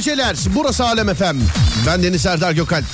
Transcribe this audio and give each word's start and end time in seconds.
geceler. 0.00 0.36
Burası 0.54 0.84
Alem 0.84 1.08
Efem. 1.08 1.38
Ben 1.86 2.02
Deniz 2.02 2.22
Serdar 2.22 2.52
Gökalp. 2.52 2.84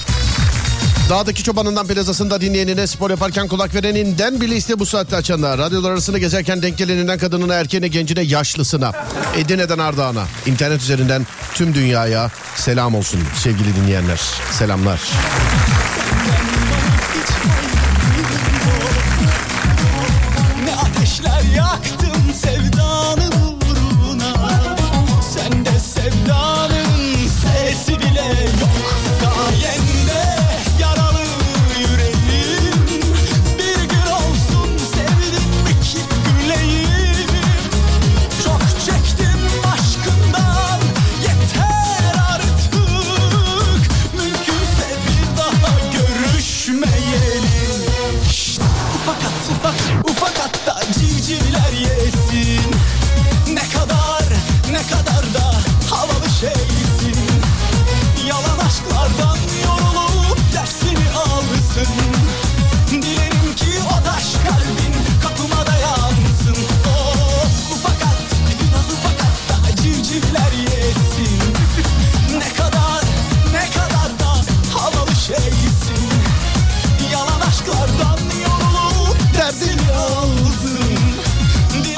Dağdaki 1.10 1.42
çobanından 1.42 1.86
plazasında 1.86 2.40
dinleyenine, 2.40 2.86
spor 2.86 3.10
yaparken 3.10 3.48
kulak 3.48 3.74
vereninden 3.74 4.40
bile 4.40 4.56
iste 4.56 4.78
bu 4.78 4.86
saatte 4.86 5.16
açanlar. 5.16 5.58
Radyolar 5.58 5.90
arasında 5.90 6.18
gezerken 6.18 6.62
denk 6.62 6.78
geleninden 6.78 7.18
kadınına, 7.18 7.54
erkeğine, 7.54 7.88
gencine, 7.88 8.22
yaşlısına, 8.22 8.92
Edirne'den 9.36 9.78
Ardahan'a, 9.78 10.24
internet 10.46 10.82
üzerinden 10.82 11.26
tüm 11.54 11.74
dünyaya 11.74 12.30
selam 12.56 12.94
olsun 12.94 13.20
sevgili 13.42 13.76
dinleyenler. 13.76 14.20
Selamlar. 14.58 15.00
Ne 20.64 20.74
ateşler 20.74 21.42
yaktım 21.56 22.34
sevdanın 22.34 23.32
uğruna 23.32 24.34
Sen 25.34 25.75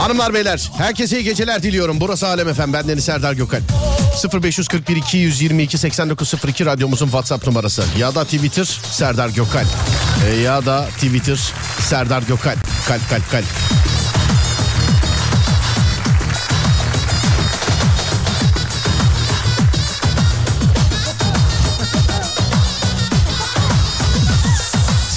Hanımlar 0.08 0.34
beyler 0.34 0.70
herkese 0.78 1.20
iyi 1.20 1.24
geceler 1.24 1.62
diliyorum. 1.62 2.00
Burası 2.00 2.26
Alem 2.28 2.48
Efem. 2.48 2.72
Ben 2.72 2.88
Deniz 2.88 3.04
Serdar 3.04 3.32
Gökal. 3.32 3.60
0541 4.42 4.96
222 4.96 5.78
8902 5.78 6.66
radyomuzun 6.66 7.06
WhatsApp 7.06 7.46
numarası. 7.46 7.84
Ya 7.98 8.14
da 8.14 8.24
Twitter 8.24 8.64
Serdar 8.90 9.28
Gökal. 9.28 9.64
E, 10.28 10.34
ya 10.34 10.66
da 10.66 10.88
Twitter 10.96 11.38
Serdar 11.80 12.22
Gökal. 12.22 12.56
Kalp 12.88 13.10
kalp 13.10 13.30
kalp. 13.30 13.77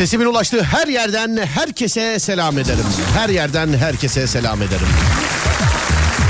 Sesimin 0.01 0.25
ulaştığı 0.25 0.63
her 0.63 0.87
yerden 0.87 1.37
herkese 1.37 2.19
selam 2.19 2.57
ederim. 2.57 2.85
Her 3.13 3.29
yerden 3.29 3.73
herkese 3.73 4.27
selam 4.27 4.61
ederim. 4.61 4.87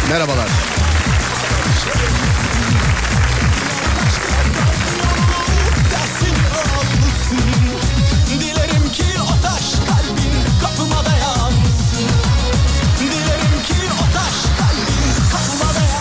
Merhabalar. 0.09 0.47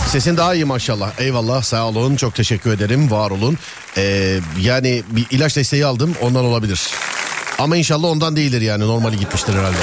Sesin 0.07 0.37
daha 0.37 0.55
iyi 0.55 0.65
maşallah. 0.65 1.11
Eyvallah 1.19 1.63
sağ 1.63 1.87
olun 1.87 2.15
çok 2.15 2.35
teşekkür 2.35 2.73
ederim 2.73 3.11
var 3.11 3.31
olun. 3.31 3.57
Ee, 3.97 4.39
yani 4.61 5.03
bir 5.09 5.25
ilaç 5.31 5.55
desteği 5.55 5.85
aldım 5.85 6.15
ondan 6.21 6.45
olabilir. 6.45 6.81
Ama 7.61 7.77
inşallah 7.77 8.07
ondan 8.07 8.35
değildir 8.35 8.61
yani. 8.61 8.87
Normali 8.87 9.17
gitmiştir 9.17 9.53
herhalde. 9.53 9.77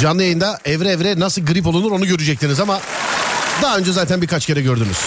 Canlı 0.00 0.22
yayında 0.22 0.58
evre 0.64 0.88
evre 0.88 1.20
nasıl 1.20 1.42
grip 1.42 1.66
olunur 1.66 1.90
onu 1.90 2.06
görecektiniz 2.06 2.60
ama 2.60 2.80
daha 3.62 3.78
önce 3.78 3.92
zaten 3.92 4.22
birkaç 4.22 4.46
kere 4.46 4.60
gördünüz. 4.62 4.98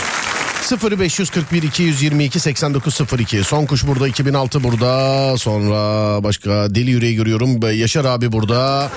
0541 0.91 1.63
222 1.63 2.39
8902 2.39 3.44
Son 3.44 3.65
kuş 3.65 3.88
burada 3.88 4.07
2006 4.07 4.63
burada. 4.63 5.38
Sonra 5.38 5.77
başka 6.23 6.50
deli 6.50 6.89
yüreği 6.89 7.15
görüyorum. 7.15 7.73
Yaşar 7.73 8.06
abi 8.06 8.31
burada. 8.31 8.89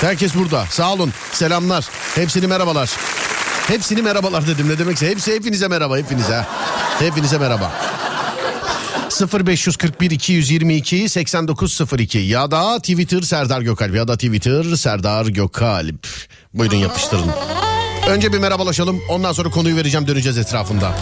Herkes 0.00 0.34
burada. 0.34 0.66
Sağ 0.70 0.92
olun. 0.92 1.12
Selamlar. 1.32 1.84
Hepsini 2.14 2.46
merhabalar. 2.46 2.90
Hepsini 3.68 4.02
merhabalar 4.02 4.46
dedim. 4.46 4.68
Ne 4.68 4.78
demekse 4.78 5.08
hepsi 5.08 5.34
hepinize 5.34 5.68
merhaba 5.68 5.98
hepinize. 5.98 6.46
Hepinize 6.98 7.38
merhaba 7.38 7.95
0541 9.20 10.10
222 10.10 11.08
8902 11.08 12.18
ya 12.18 12.50
da 12.50 12.78
Twitter 12.78 13.22
Serdar 13.22 13.60
Gökalp 13.60 13.94
ya 13.94 14.08
da 14.08 14.14
Twitter 14.16 14.76
Serdar 14.76 15.26
Gökalp. 15.26 16.06
Buyurun 16.54 16.76
yapıştırın. 16.76 17.30
Önce 18.08 18.32
bir 18.32 18.38
merhabalaşalım 18.38 19.00
ondan 19.08 19.32
sonra 19.32 19.50
konuyu 19.50 19.76
vereceğim 19.76 20.06
döneceğiz 20.06 20.38
etrafında. 20.38 20.94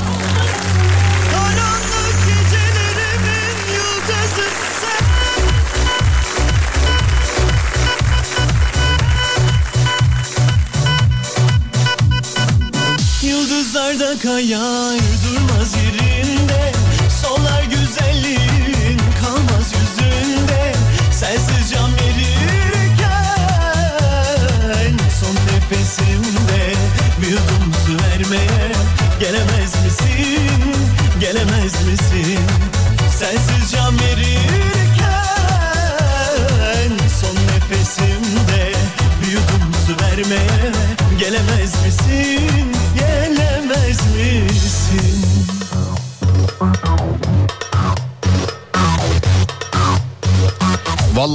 Yıldızlarda 13.22 14.19
kayar 14.19 15.23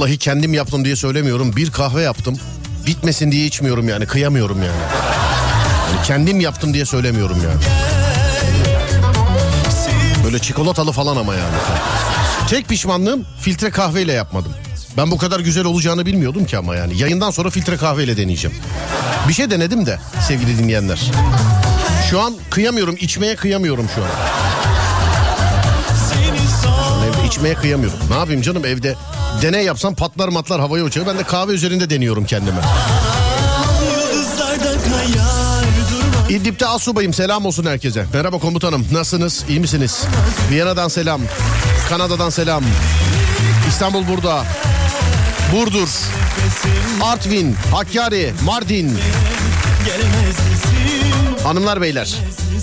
Vallahi 0.00 0.18
kendim 0.18 0.54
yaptım 0.54 0.84
diye 0.84 0.96
söylemiyorum. 0.96 1.56
Bir 1.56 1.70
kahve 1.70 2.02
yaptım. 2.02 2.38
Bitmesin 2.86 3.32
diye 3.32 3.46
içmiyorum 3.46 3.88
yani. 3.88 4.06
Kıyamıyorum 4.06 4.58
yani. 4.58 4.80
Yani 5.92 6.06
kendim 6.06 6.40
yaptım 6.40 6.74
diye 6.74 6.84
söylemiyorum 6.84 7.36
yani. 7.42 7.60
Böyle 10.24 10.38
çikolatalı 10.38 10.92
falan 10.92 11.16
ama 11.16 11.34
yani. 11.34 11.54
Tek 12.48 12.68
pişmanlığım 12.68 13.26
filtre 13.40 13.70
kahveyle 13.70 14.12
yapmadım. 14.12 14.52
Ben 14.96 15.10
bu 15.10 15.18
kadar 15.18 15.40
güzel 15.40 15.64
olacağını 15.64 16.06
bilmiyordum 16.06 16.44
ki 16.44 16.58
ama 16.58 16.76
yani. 16.76 16.98
Yayından 16.98 17.30
sonra 17.30 17.50
filtre 17.50 17.76
kahveyle 17.76 18.16
deneyeceğim. 18.16 18.56
Bir 19.28 19.32
şey 19.32 19.50
denedim 19.50 19.86
de 19.86 19.98
sevgili 20.28 20.58
dinleyenler. 20.58 21.10
Şu 22.10 22.20
an 22.20 22.34
kıyamıyorum, 22.50 22.96
içmeye 23.00 23.36
kıyamıyorum 23.36 23.86
şu 23.94 24.02
an. 24.02 24.08
Seni 25.96 26.48
son 26.62 27.02
Evde 27.02 27.26
içmeye 27.26 27.54
kıyamıyorum. 27.54 27.98
Ne 28.10 28.16
yapayım 28.16 28.42
canım 28.42 28.64
evde 28.64 28.96
deney 29.42 29.64
yapsam 29.64 29.94
patlar 29.94 30.28
matlar 30.28 30.60
havaya 30.60 30.84
uçar. 30.84 31.06
Ben 31.06 31.18
de 31.18 31.22
kahve 31.22 31.52
üzerinde 31.52 31.90
deniyorum 31.90 32.24
kendime. 32.24 32.60
İdlib'de 36.28 36.66
asubayım 36.66 37.14
selam 37.14 37.46
olsun 37.46 37.66
herkese. 37.66 38.06
Merhaba 38.12 38.38
komutanım 38.38 38.86
nasılsınız 38.92 39.44
iyi 39.48 39.60
misiniz? 39.60 40.04
Viyana'dan 40.50 40.88
selam. 40.88 41.20
Kanada'dan 41.88 42.30
selam. 42.30 42.64
İstanbul 43.68 44.06
burada. 44.08 44.44
Burdur. 45.52 45.88
Artvin, 47.02 47.56
Hakkari, 47.72 48.32
Mardin. 48.44 48.98
Hanımlar 51.44 51.80
beyler. 51.80 52.14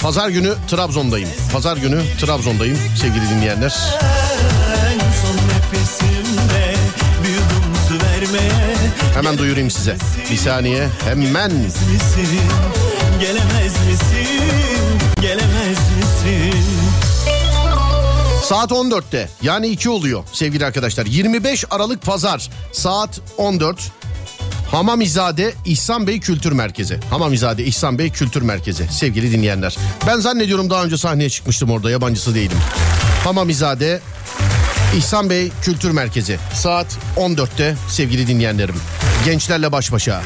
Pazar 0.01 0.29
günü 0.29 0.53
Trabzon'dayım. 0.69 1.29
Pazar 1.53 1.77
günü 1.77 2.01
Trabzon'dayım 2.21 2.77
sevgili 3.01 3.29
dinleyenler. 3.29 3.75
En 4.85 4.99
son 4.99 5.37
nefesimde 5.47 6.06
Hemen 9.13 9.37
duyurayım 9.37 9.71
size. 9.71 9.97
Bir 10.31 10.37
saniye 10.37 10.87
hemen. 11.05 11.51
Gelemez 13.19 13.73
misin? 13.87 14.41
Gelemez 15.21 15.77
misin? 15.97 16.63
Saat 18.43 18.71
14'te 18.71 19.29
yani 19.41 19.67
2 19.67 19.89
oluyor 19.89 20.23
sevgili 20.33 20.65
arkadaşlar. 20.65 21.05
25 21.05 21.65
Aralık 21.69 22.01
Pazar 22.01 22.49
saat 22.71 23.19
14. 23.37 23.91
Hamamizade 24.71 25.53
İhsan 25.65 26.07
Bey 26.07 26.19
Kültür 26.19 26.51
Merkezi. 26.51 26.99
Hamamizade 27.09 27.63
İhsan 27.63 27.97
Bey 27.97 28.09
Kültür 28.09 28.41
Merkezi 28.41 28.87
sevgili 28.91 29.31
dinleyenler. 29.31 29.77
Ben 30.07 30.19
zannediyorum 30.19 30.69
daha 30.69 30.83
önce 30.83 30.97
sahneye 30.97 31.29
çıkmıştım 31.29 31.71
orada 31.71 31.91
yabancısı 31.91 32.35
değilim. 32.35 32.57
Hamamizade 33.23 34.01
İhsan 34.97 35.29
Bey 35.29 35.51
Kültür 35.61 35.91
Merkezi 35.91 36.37
saat 36.53 36.97
14'te 37.17 37.75
sevgili 37.89 38.27
dinleyenlerim. 38.27 38.75
Gençlerle 39.25 39.71
baş 39.71 39.91
başa. 39.91 40.21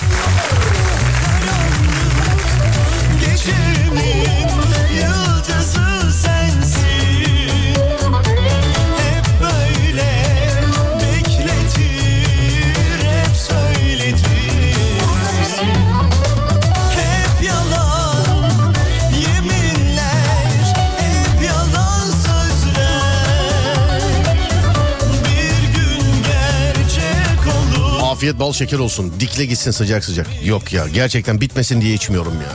Afiyet 28.21 28.39
bal 28.39 28.53
şeker 28.53 28.79
olsun. 28.79 29.13
Dikle 29.19 29.45
gitsin 29.45 29.71
sıcak 29.71 30.05
sıcak. 30.05 30.27
Yok 30.45 30.73
ya 30.73 30.87
gerçekten 30.87 31.41
bitmesin 31.41 31.81
diye 31.81 31.93
içmiyorum 31.93 32.33
ya. 32.33 32.49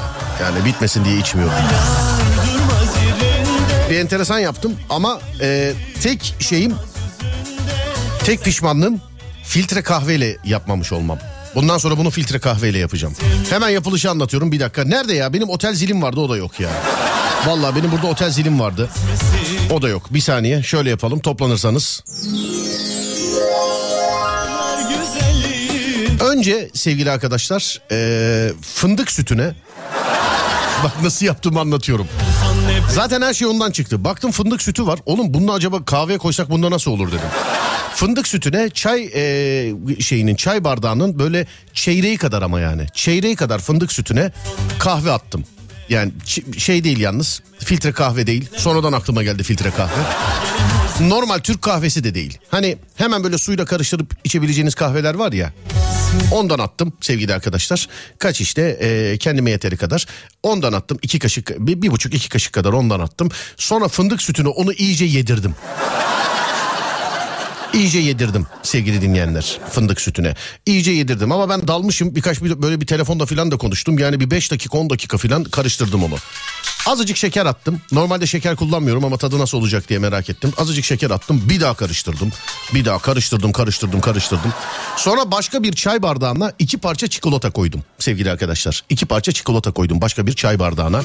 Yani 0.46 0.64
bitmesin 0.64 1.04
diye 1.04 1.18
içmiyorum. 1.18 1.54
Bir 3.90 3.98
enteresan 3.98 4.38
yaptım 4.38 4.74
ama 4.90 5.20
e, 5.40 5.72
tek 6.02 6.34
şeyim 6.40 6.74
tek 8.24 8.44
pişmanlığım 8.44 9.00
filtre 9.44 9.82
kahveyle 9.82 10.36
yapmamış 10.44 10.92
olmam. 10.92 11.18
Bundan 11.54 11.78
sonra 11.78 11.98
bunu 11.98 12.10
filtre 12.10 12.38
kahveyle 12.38 12.78
yapacağım. 12.78 13.14
Hemen 13.50 13.68
yapılışı 13.68 14.10
anlatıyorum 14.10 14.52
bir 14.52 14.60
dakika. 14.60 14.84
Nerede 14.84 15.14
ya? 15.14 15.32
Benim 15.32 15.48
otel 15.48 15.74
zilim 15.74 16.02
vardı 16.02 16.20
o 16.20 16.28
da 16.28 16.36
yok 16.36 16.60
ya. 16.60 16.70
Vallahi 17.46 17.76
benim 17.76 17.92
burada 17.92 18.06
otel 18.06 18.30
zilim 18.30 18.60
vardı. 18.60 18.88
O 19.70 19.82
da 19.82 19.88
yok. 19.88 20.14
Bir 20.14 20.20
saniye 20.20 20.62
şöyle 20.62 20.90
yapalım 20.90 21.18
toplanırsanız. 21.18 22.04
Önce 26.26 26.70
sevgili 26.74 27.10
arkadaşlar 27.10 27.80
e, 27.90 28.52
fındık 28.62 29.10
sütüne 29.10 29.54
bak 30.84 31.02
nasıl 31.02 31.26
yaptığımı 31.26 31.60
anlatıyorum. 31.60 32.08
Zaten 32.90 33.22
her 33.22 33.34
şey 33.34 33.48
ondan 33.48 33.70
çıktı. 33.70 34.04
Baktım 34.04 34.30
fındık 34.30 34.62
sütü 34.62 34.86
var. 34.86 34.98
Oğlum 35.06 35.34
bunu 35.34 35.52
acaba 35.52 35.84
kahveye 35.84 36.18
koysak 36.18 36.50
bunda 36.50 36.70
nasıl 36.70 36.90
olur 36.90 37.08
dedim. 37.08 37.28
Fındık 37.94 38.28
sütüne 38.28 38.70
çay 38.70 39.10
e, 39.14 40.00
şeyinin 40.00 40.34
çay 40.34 40.64
bardağının 40.64 41.18
böyle 41.18 41.46
çeyreği 41.72 42.18
kadar 42.18 42.42
ama 42.42 42.60
yani. 42.60 42.86
Çeyreği 42.94 43.36
kadar 43.36 43.58
fındık 43.58 43.92
sütüne 43.92 44.32
kahve 44.78 45.12
attım. 45.12 45.44
Yani 45.88 46.12
şey 46.58 46.84
değil 46.84 47.00
yalnız 47.00 47.42
filtre 47.58 47.92
kahve 47.92 48.26
değil. 48.26 48.48
Sonradan 48.56 48.92
aklıma 48.92 49.22
geldi 49.22 49.42
filtre 49.42 49.70
kahve. 49.70 50.02
Normal 51.00 51.38
Türk 51.38 51.62
kahvesi 51.62 52.04
de 52.04 52.14
değil. 52.14 52.38
Hani 52.50 52.78
hemen 52.96 53.24
böyle 53.24 53.38
suyla 53.38 53.64
karıştırıp 53.64 54.14
içebileceğiniz 54.24 54.74
kahveler 54.74 55.14
var 55.14 55.32
ya. 55.32 55.52
Ondan 56.30 56.58
attım 56.58 56.92
sevgili 57.00 57.34
arkadaşlar. 57.34 57.88
Kaç 58.18 58.40
işte 58.40 58.62
e, 58.62 59.18
kendime 59.18 59.50
yeteri 59.50 59.76
kadar. 59.76 60.06
Ondan 60.42 60.72
attım 60.72 60.98
iki 61.02 61.18
kaşık 61.18 61.58
bir, 61.58 61.82
bir 61.82 61.90
buçuk 61.90 62.14
iki 62.14 62.28
kaşık 62.28 62.52
kadar 62.52 62.72
ondan 62.72 63.00
attım. 63.00 63.28
Sonra 63.56 63.88
fındık 63.88 64.22
sütünü 64.22 64.48
onu 64.48 64.72
iyice 64.72 65.04
yedirdim. 65.04 65.54
İyice 67.76 67.98
yedirdim 67.98 68.46
sevgili 68.62 69.02
dinleyenler 69.02 69.60
fındık 69.70 70.00
sütüne. 70.00 70.34
İyice 70.66 70.92
yedirdim 70.92 71.32
ama 71.32 71.48
ben 71.48 71.68
dalmışım 71.68 72.14
birkaç 72.14 72.42
bir, 72.42 72.62
böyle 72.62 72.80
bir 72.80 72.86
telefonda 72.86 73.26
filan 73.26 73.50
da 73.50 73.56
konuştum. 73.56 73.98
Yani 73.98 74.20
bir 74.20 74.30
5 74.30 74.50
dakika 74.50 74.78
10 74.78 74.90
dakika 74.90 75.18
filan 75.18 75.44
karıştırdım 75.44 76.04
onu. 76.04 76.14
Azıcık 76.86 77.16
şeker 77.16 77.46
attım. 77.46 77.80
Normalde 77.92 78.26
şeker 78.26 78.56
kullanmıyorum 78.56 79.04
ama 79.04 79.16
tadı 79.16 79.38
nasıl 79.38 79.58
olacak 79.58 79.88
diye 79.88 79.98
merak 79.98 80.30
ettim. 80.30 80.52
Azıcık 80.56 80.84
şeker 80.84 81.10
attım. 81.10 81.42
Bir 81.48 81.60
daha 81.60 81.74
karıştırdım. 81.74 82.32
Bir 82.74 82.84
daha 82.84 82.98
karıştırdım, 82.98 83.52
karıştırdım, 83.52 84.00
karıştırdım. 84.00 84.52
Sonra 84.96 85.30
başka 85.30 85.62
bir 85.62 85.72
çay 85.72 86.02
bardağına 86.02 86.52
iki 86.58 86.78
parça 86.78 87.06
çikolata 87.06 87.50
koydum 87.50 87.82
sevgili 87.98 88.30
arkadaşlar. 88.30 88.84
İki 88.88 89.06
parça 89.06 89.32
çikolata 89.32 89.70
koydum 89.70 90.00
başka 90.00 90.26
bir 90.26 90.32
çay 90.32 90.58
bardağına. 90.58 91.02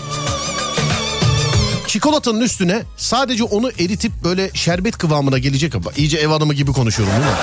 Çikolatanın 1.92 2.42
üstüne 2.42 2.84
sadece 2.98 3.44
onu 3.44 3.70
eritip 3.70 4.12
böyle 4.24 4.52
şerbet 4.54 4.98
kıvamına 4.98 5.38
gelecek 5.38 5.76
ama 5.76 5.92
iyice 5.98 6.18
ev 6.18 6.28
hanımı 6.28 6.54
gibi 6.54 6.72
konuşuyorum 6.74 7.14
değil 7.16 7.26
mi? 7.26 7.38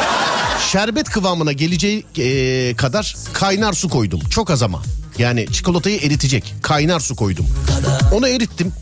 Şerbet 0.73 1.11
kıvamına 1.11 1.52
geleceği 1.52 2.07
e, 2.19 2.76
kadar 2.76 3.17
kaynar 3.33 3.73
su 3.73 3.88
koydum. 3.88 4.21
Çok 4.31 4.50
az 4.50 4.62
ama. 4.62 4.83
Yani 5.19 5.47
çikolatayı 5.52 6.00
eritecek 6.00 6.55
kaynar 6.62 7.00
su 7.00 7.17
koydum. 7.17 7.47
Onu 8.12 8.28
erittim. 8.28 8.73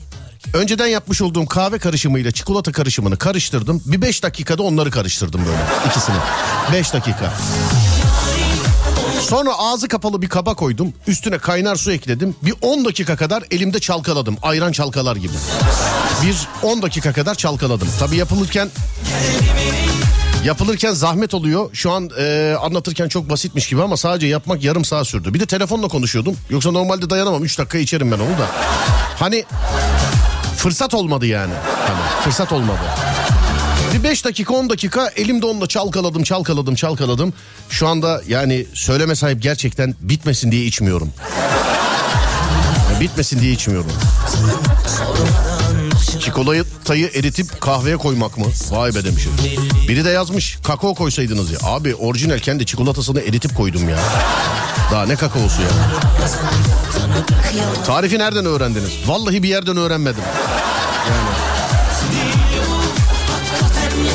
Önceden 0.55 0.87
yapmış 0.87 1.23
olduğum 1.23 1.47
kahve 1.47 1.79
karışımıyla 1.79 2.31
çikolata 2.31 2.73
karışımını 2.73 3.17
karıştırdım. 3.17 3.83
Bir 3.87 4.03
5 4.03 4.23
dakikada 4.23 4.63
onları 4.63 4.91
karıştırdım 4.91 5.41
böyle 5.47 5.91
ikisini. 5.91 6.17
5 6.73 6.93
dakika. 6.93 7.35
Sonra 9.21 9.59
ağzı 9.59 9.89
kapalı 9.89 10.23
bir 10.23 10.29
kaba 10.29 10.55
koydum. 10.55 10.93
Üstüne 11.07 11.39
kaynar 11.39 11.77
su 11.77 11.93
ekledim. 11.93 12.37
Bir 12.43 12.55
10 12.63 12.85
dakika 12.85 13.17
kadar 13.17 13.45
elimde 13.51 13.79
çalkaladım. 13.79 14.37
Ayran 14.43 14.73
çalkalar 14.73 15.17
gibi. 15.17 15.33
Bir 16.27 16.37
10 16.63 16.83
dakika 16.83 17.13
kadar 17.13 17.35
çalkaladım. 17.35 17.89
Tabii 18.01 18.17
yapılırken 18.17 18.69
Yapılırken 20.45 20.93
zahmet 20.93 21.35
oluyor. 21.35 21.71
Şu 21.73 21.93
an 21.93 22.11
e, 22.19 22.57
anlatırken 22.63 23.09
çok 23.09 23.31
basitmiş 23.31 23.69
gibi 23.69 23.83
ama 23.83 23.97
sadece 23.97 24.27
yapmak 24.27 24.65
yarım 24.65 24.85
saat 24.85 25.07
sürdü. 25.07 25.35
Bir 25.35 25.41
de 25.41 25.47
telefonla 25.47 25.89
konuşuyordum. 25.89 26.37
Yoksa 26.51 26.71
normalde 26.71 27.11
dayanamam. 27.11 27.45
3 27.45 27.59
dakika 27.59 27.79
içerim 27.79 28.11
ben 28.13 28.19
onu 28.19 28.39
da. 28.39 28.47
Hani 29.19 29.45
fırsat 30.57 30.95
olmadı 30.95 31.27
yani. 31.27 31.53
Hani 31.87 32.23
fırsat 32.25 32.53
olmadı. 32.53 32.81
Bir 33.97 34.03
5 34.03 34.25
dakika 34.25 34.55
10 34.55 34.71
dakika 34.71 35.09
elimde 35.17 35.47
onunla 35.47 35.67
çalkaladım 35.67 36.23
çalkaladım 36.23 36.75
çalkaladım. 36.75 37.33
Şu 37.71 37.89
anda 37.89 38.23
yani 38.29 38.67
söyleme 38.75 39.15
sahip 39.15 39.43
gerçekten 39.43 39.95
bitmesin 40.01 40.53
diye 40.53 40.65
içmiyorum. 40.65 41.13
Bitmesin 43.01 43.41
diye 43.41 43.53
içmiyorum. 43.53 43.93
Çikolatayı 46.21 47.11
eritip 47.15 47.61
kahveye 47.61 47.97
koymak 47.97 48.39
mı? 48.39 48.47
Vay 48.71 48.95
be 48.95 49.05
demişim. 49.05 49.33
Biri 49.89 50.05
de 50.05 50.11
yazmış 50.11 50.59
kakao 50.65 50.95
koysaydınız 50.95 51.51
ya. 51.51 51.59
Abi 51.63 51.95
orijinal 51.95 52.39
kendi 52.39 52.67
çikolatasını 52.67 53.21
eritip 53.21 53.57
koydum 53.57 53.89
ya. 53.89 53.99
Daha 54.93 55.07
ne 55.07 55.17
kakaosu 55.17 55.63
ya. 55.63 55.69
Tarifi 57.87 58.19
nereden 58.19 58.47
öğrendiniz? 58.47 58.91
Vallahi 59.07 59.43
bir 59.43 59.49
yerden 59.49 59.77
öğrenmedim. 59.77 60.23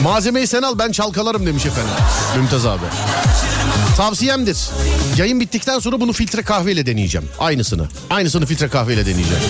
Malzemeyi 0.04 0.48
sen 0.48 0.62
al 0.62 0.80
ben 0.80 0.92
çalkalarım 0.92 1.46
demiş 1.46 1.66
efendim. 1.66 1.92
Mümtaz 2.38 2.66
abi. 2.66 2.86
Tavsiyemdir. 3.98 4.70
Yayın 5.18 5.40
bittikten 5.40 5.80
sonra 5.80 6.02
bunu 6.02 6.14
filtre 6.14 6.42
kahveyle 6.42 6.86
deneyeceğim. 6.86 7.30
Aynısını. 7.40 7.88
Aynısını 8.10 8.46
filtre 8.46 8.68
kahveyle 8.70 9.06
deneyeceğim. 9.06 9.44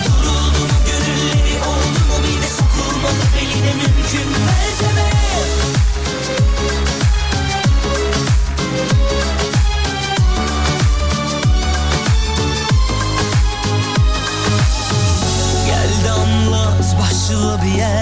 Gel 15.66 15.90
damlat 16.10 16.96
başla 17.00 17.62
bir 17.62 17.72
mu? 17.72 18.01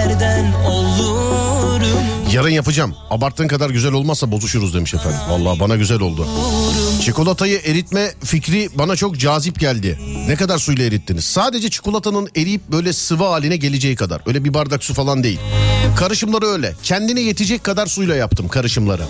Yarın 2.33 2.49
yapacağım. 2.49 2.95
Abarttığın 3.09 3.47
kadar 3.47 3.69
güzel 3.69 3.93
olmazsa 3.93 4.31
bozuşuruz 4.31 4.73
demiş 4.73 4.93
efendim. 4.93 5.19
Vallahi 5.29 5.59
bana 5.59 5.75
güzel 5.75 5.99
oldu. 5.99 6.27
Çikolatayı 7.05 7.61
eritme 7.65 8.13
fikri 8.23 8.69
bana 8.75 8.95
çok 8.95 9.17
cazip 9.17 9.59
geldi. 9.59 9.99
Ne 10.27 10.35
kadar 10.35 10.57
suyla 10.57 10.85
erittiniz? 10.85 11.25
Sadece 11.25 11.69
çikolatanın 11.69 12.29
eriyip 12.35 12.61
böyle 12.71 12.93
sıvı 12.93 13.23
haline 13.23 13.57
geleceği 13.57 13.95
kadar. 13.95 14.21
Öyle 14.25 14.43
bir 14.43 14.53
bardak 14.53 14.83
su 14.83 14.93
falan 14.93 15.23
değil. 15.23 15.39
Karışımları 15.95 16.45
öyle. 16.45 16.75
Kendine 16.83 17.21
yetecek 17.21 17.63
kadar 17.63 17.87
suyla 17.87 18.15
yaptım 18.15 18.47
karışımları. 18.47 19.03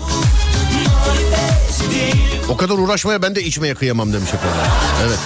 O 2.48 2.56
kadar 2.56 2.74
uğraşmaya 2.74 3.22
ben 3.22 3.34
de 3.34 3.42
içmeye 3.44 3.74
kıyamam 3.74 4.12
demiş 4.12 4.28
efendim. 4.28 4.72
Evet. 5.06 5.18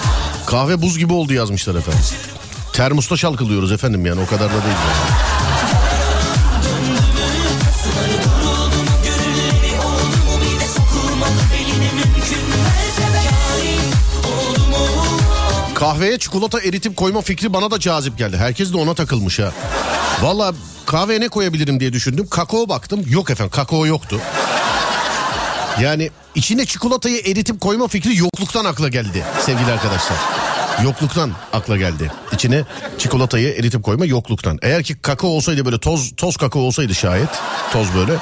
Kahve 0.45 0.81
buz 0.81 0.97
gibi 0.97 1.13
oldu 1.13 1.33
yazmışlar 1.33 1.75
efendim. 1.75 2.01
Termosta 2.73 3.17
çalkılıyoruz 3.17 3.71
efendim 3.71 4.05
yani 4.05 4.21
o 4.21 4.25
kadar 4.25 4.49
da 4.49 4.53
değil. 4.53 4.63
Yani. 4.63 5.26
Kahveye 15.77 16.19
çikolata 16.19 16.59
eritip 16.59 16.97
koyma 16.97 17.21
fikri 17.21 17.53
bana 17.53 17.71
da 17.71 17.79
cazip 17.79 18.17
geldi. 18.17 18.37
Herkes 18.37 18.73
de 18.73 18.77
ona 18.77 18.93
takılmış 18.93 19.39
ha. 19.39 19.51
Valla 20.21 20.53
kahveye 20.85 21.19
ne 21.19 21.29
koyabilirim 21.29 21.79
diye 21.79 21.93
düşündüm. 21.93 22.27
Kakao 22.27 22.69
baktım. 22.69 23.05
Yok 23.09 23.29
efendim 23.29 23.51
kakao 23.55 23.85
yoktu. 23.85 24.19
Yani 25.81 26.09
içine 26.35 26.65
çikolatayı 26.65 27.19
eritip 27.19 27.61
koyma 27.61 27.87
fikri 27.87 28.17
yokluktan 28.17 28.65
akla 28.65 28.87
geldi 28.87 29.23
sevgili 29.41 29.71
arkadaşlar. 29.71 30.17
Yokluktan 30.83 31.31
akla 31.53 31.77
geldi. 31.77 32.11
İçine 32.33 32.63
çikolatayı 32.97 33.53
eritip 33.53 33.83
koyma 33.83 34.05
yokluktan. 34.05 34.59
Eğer 34.61 34.83
ki 34.83 34.95
kakao 35.01 35.29
olsaydı 35.29 35.65
böyle 35.65 35.79
toz 35.79 36.15
toz 36.17 36.37
kakao 36.37 36.61
olsaydı 36.61 36.95
şayet 36.95 37.29
toz 37.71 37.87
böyle 37.95 38.13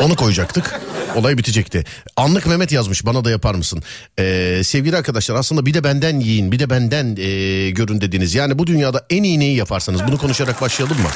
onu 0.00 0.16
koyacaktık. 0.16 0.80
Olay 1.16 1.38
bitecekti. 1.38 1.84
Anlık 2.16 2.46
Mehmet 2.46 2.72
yazmış 2.72 3.06
bana 3.06 3.24
da 3.24 3.30
yapar 3.30 3.54
mısın? 3.54 3.82
Ee, 4.18 4.60
sevgili 4.64 4.96
arkadaşlar 4.96 5.34
aslında 5.34 5.66
bir 5.66 5.74
de 5.74 5.84
benden 5.84 6.20
yiyin 6.20 6.52
bir 6.52 6.58
de 6.58 6.70
benden 6.70 7.16
ee, 7.18 7.70
görün 7.70 8.00
dediniz. 8.00 8.34
Yani 8.34 8.58
bu 8.58 8.66
dünyada 8.66 9.06
en 9.10 9.22
iyi 9.22 9.40
neyi 9.40 9.56
yaparsanız 9.56 10.00
bunu 10.06 10.18
konuşarak 10.18 10.60
başlayalım 10.60 10.98
mı? 10.98 11.08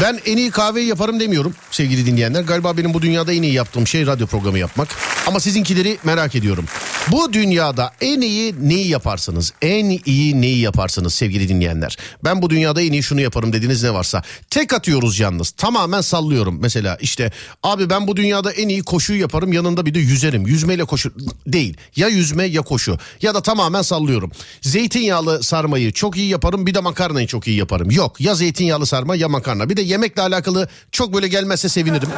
Ben 0.00 0.20
en 0.26 0.36
iyi 0.36 0.50
kahveyi 0.50 0.88
yaparım 0.88 1.20
demiyorum 1.20 1.54
sevgili 1.70 2.06
dinleyenler. 2.06 2.40
Galiba 2.42 2.76
benim 2.76 2.94
bu 2.94 3.02
dünyada 3.02 3.32
en 3.32 3.42
iyi 3.42 3.52
yaptığım 3.52 3.86
şey 3.86 4.06
radyo 4.06 4.26
programı 4.26 4.58
yapmak. 4.58 4.88
Ama 5.26 5.40
sizinkileri 5.40 5.98
merak 6.04 6.34
ediyorum. 6.34 6.64
Bu 7.10 7.32
dünyada 7.32 7.92
en 8.00 8.20
iyi 8.20 8.54
neyi 8.60 8.88
yaparsınız? 8.88 9.52
En 9.62 9.98
iyi 10.04 10.40
neyi 10.40 10.58
yaparsınız 10.58 11.14
sevgili 11.14 11.48
dinleyenler? 11.48 11.96
Ben 12.24 12.42
bu 12.42 12.50
dünyada 12.50 12.82
en 12.82 12.92
iyi 12.92 13.02
şunu 13.02 13.20
yaparım 13.20 13.52
dediğiniz 13.52 13.82
ne 13.82 13.94
varsa. 13.94 14.22
Tek 14.50 14.72
atıyoruz 14.72 15.20
yalnız. 15.20 15.50
Tamamen 15.50 16.00
sallıyorum. 16.00 16.58
Mesela 16.60 16.98
işte 17.00 17.32
abi 17.62 17.90
ben 17.90 18.06
bu 18.06 18.16
dünyada 18.16 18.52
en 18.52 18.68
iyi 18.68 18.82
koşuyu 18.82 19.20
yaparım 19.20 19.52
yanında 19.52 19.86
bir 19.86 19.94
de 19.94 19.98
yüzerim. 19.98 20.46
Yüzmeyle 20.46 20.84
koşu 20.84 21.12
değil. 21.46 21.76
Ya 21.96 22.08
yüzme 22.08 22.44
ya 22.44 22.62
koşu. 22.62 22.98
Ya 23.22 23.34
da 23.34 23.42
tamamen 23.42 23.82
sallıyorum. 23.82 24.32
Zeytinyağlı 24.60 25.42
sarmayı 25.42 25.92
çok 25.92 26.16
iyi 26.16 26.28
yaparım 26.28 26.66
bir 26.66 26.74
de 26.74 26.80
makarnayı 26.80 27.26
çok 27.26 27.46
iyi 27.48 27.56
yaparım. 27.58 27.90
Yok 27.90 28.20
ya 28.20 28.34
zeytinyağlı 28.34 28.86
sarma 28.86 29.16
ya 29.16 29.28
makarna. 29.28 29.68
Bir 29.70 29.76
de 29.76 29.81
yemekle 29.82 30.22
alakalı 30.22 30.68
çok 30.92 31.14
böyle 31.14 31.28
gelmezse 31.28 31.68
sevinirim. 31.68 32.08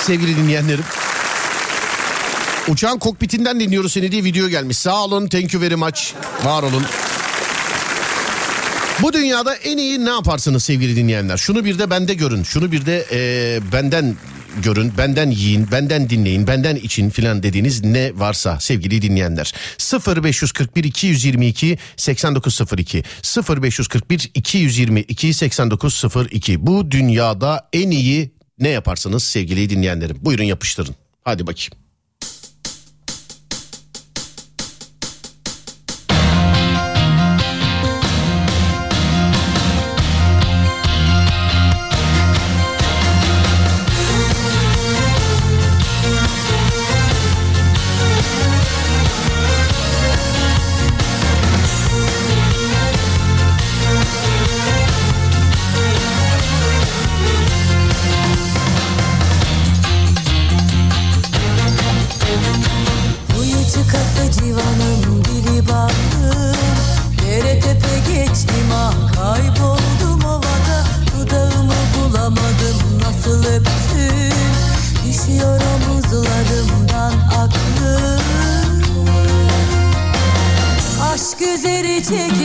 Sevgili 0.00 0.36
dinleyenlerim. 0.36 0.84
Uçağın 2.68 2.98
kokpitinden 2.98 3.60
dinliyoruz 3.60 3.92
seni 3.92 4.12
diye 4.12 4.24
video 4.24 4.48
gelmiş. 4.48 4.78
Sağ 4.78 5.04
olun, 5.04 5.28
thank 5.28 5.54
you 5.54 5.62
very 5.62 5.74
much. 5.74 6.12
Var 6.44 6.62
olun. 6.62 6.84
Bu 9.02 9.12
dünyada 9.12 9.54
en 9.54 9.78
iyi 9.78 10.04
ne 10.04 10.10
yaparsınız 10.10 10.64
sevgili 10.64 10.96
dinleyenler? 10.96 11.36
Şunu 11.36 11.64
bir 11.64 11.78
de 11.78 11.90
bende 11.90 12.14
görün. 12.14 12.42
Şunu 12.42 12.72
bir 12.72 12.86
de 12.86 13.06
e, 13.12 13.72
benden 13.72 14.16
görün, 14.62 14.92
benden 14.98 15.30
yiyin, 15.30 15.70
benden 15.70 16.10
dinleyin, 16.10 16.46
benden 16.46 16.76
için 16.76 17.10
filan 17.10 17.42
dediğiniz 17.42 17.84
ne 17.84 18.18
varsa 18.18 18.60
sevgili 18.60 19.02
dinleyenler. 19.02 19.54
0541 20.24 20.84
222 20.84 21.78
8902 21.96 23.02
0541 23.48 24.30
222 24.34 25.34
8902 25.34 26.66
Bu 26.66 26.90
dünyada 26.90 27.68
en 27.72 27.90
iyi 27.90 28.34
ne 28.58 28.68
yaparsınız 28.68 29.22
sevgili 29.22 29.70
dinleyenlerim? 29.70 30.16
Buyurun 30.20 30.44
yapıştırın. 30.44 30.94
Hadi 31.24 31.46
bakayım. 31.46 31.83
Üzeri 82.04 82.28
çek 82.28 82.38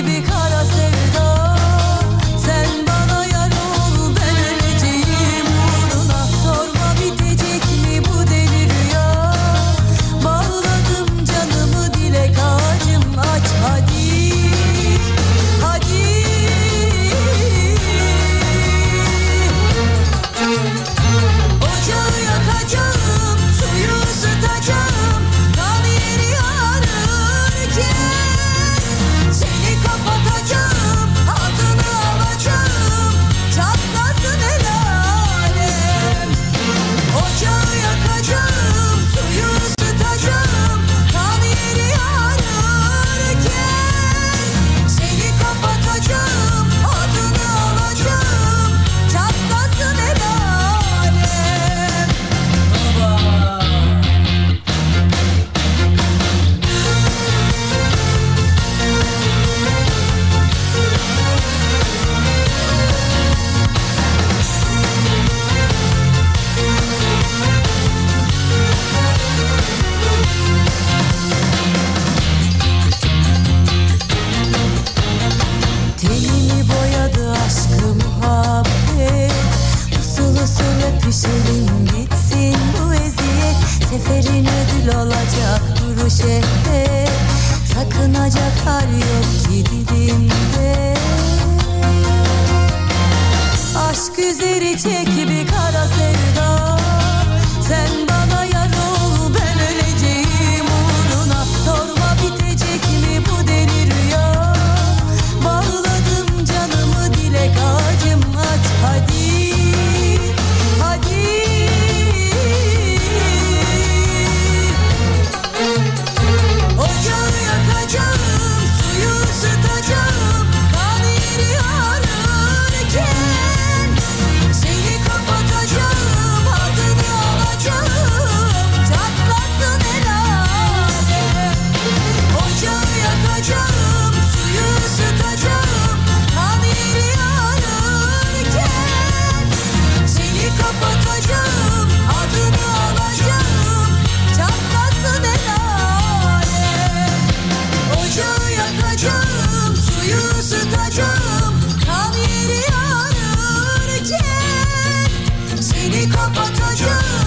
Seni 155.92 156.10
kapatacağım. 156.10 157.19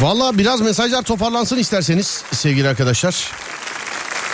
Valla 0.00 0.38
biraz 0.38 0.60
mesajlar 0.60 1.02
toparlansın 1.02 1.58
isterseniz 1.58 2.22
sevgili 2.32 2.68
arkadaşlar. 2.68 3.32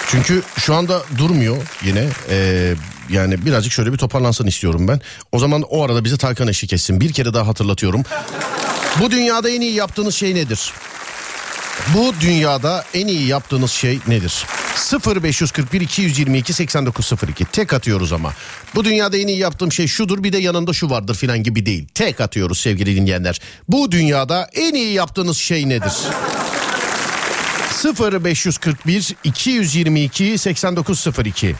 Çünkü 0.08 0.42
şu 0.58 0.74
anda 0.74 1.02
durmuyor 1.18 1.56
yine. 1.84 2.08
Ee, 2.30 2.74
yani 3.10 3.46
birazcık 3.46 3.72
şöyle 3.72 3.92
bir 3.92 3.98
toparlansın 3.98 4.46
istiyorum 4.46 4.88
ben. 4.88 5.00
O 5.32 5.38
zaman 5.38 5.62
o 5.62 5.84
arada 5.84 6.04
bize 6.04 6.16
Tarkan 6.16 6.48
eşlik 6.48 6.72
etsin. 6.72 7.00
Bir 7.00 7.12
kere 7.12 7.34
daha 7.34 7.46
hatırlatıyorum. 7.46 8.02
Bu 9.00 9.10
dünyada 9.10 9.50
en 9.50 9.60
iyi 9.60 9.74
yaptığınız 9.74 10.14
şey 10.14 10.34
nedir? 10.34 10.72
Bu 11.94 12.14
dünyada 12.20 12.84
en 12.94 13.06
iyi 13.06 13.26
yaptığınız 13.26 13.70
şey 13.70 13.98
nedir? 14.08 14.46
0541 14.76 15.80
222 15.80 16.52
8902 16.52 17.44
tek 17.44 17.72
atıyoruz 17.72 18.12
ama. 18.12 18.32
Bu 18.74 18.84
dünyada 18.84 19.16
en 19.16 19.26
iyi 19.26 19.38
yaptığım 19.38 19.72
şey 19.72 19.86
şudur 19.86 20.22
bir 20.22 20.32
de 20.32 20.38
yanında 20.38 20.72
şu 20.72 20.90
vardır 20.90 21.14
filan 21.14 21.42
gibi 21.42 21.66
değil. 21.66 21.88
Tek 21.94 22.20
atıyoruz 22.20 22.58
sevgili 22.60 22.96
dinleyenler. 22.96 23.40
Bu 23.68 23.92
dünyada 23.92 24.48
en 24.54 24.74
iyi 24.74 24.92
yaptığınız 24.92 25.36
şey 25.36 25.68
nedir? 25.68 25.92
0541 27.84 29.16
222 29.24 30.38
8902 30.38 31.54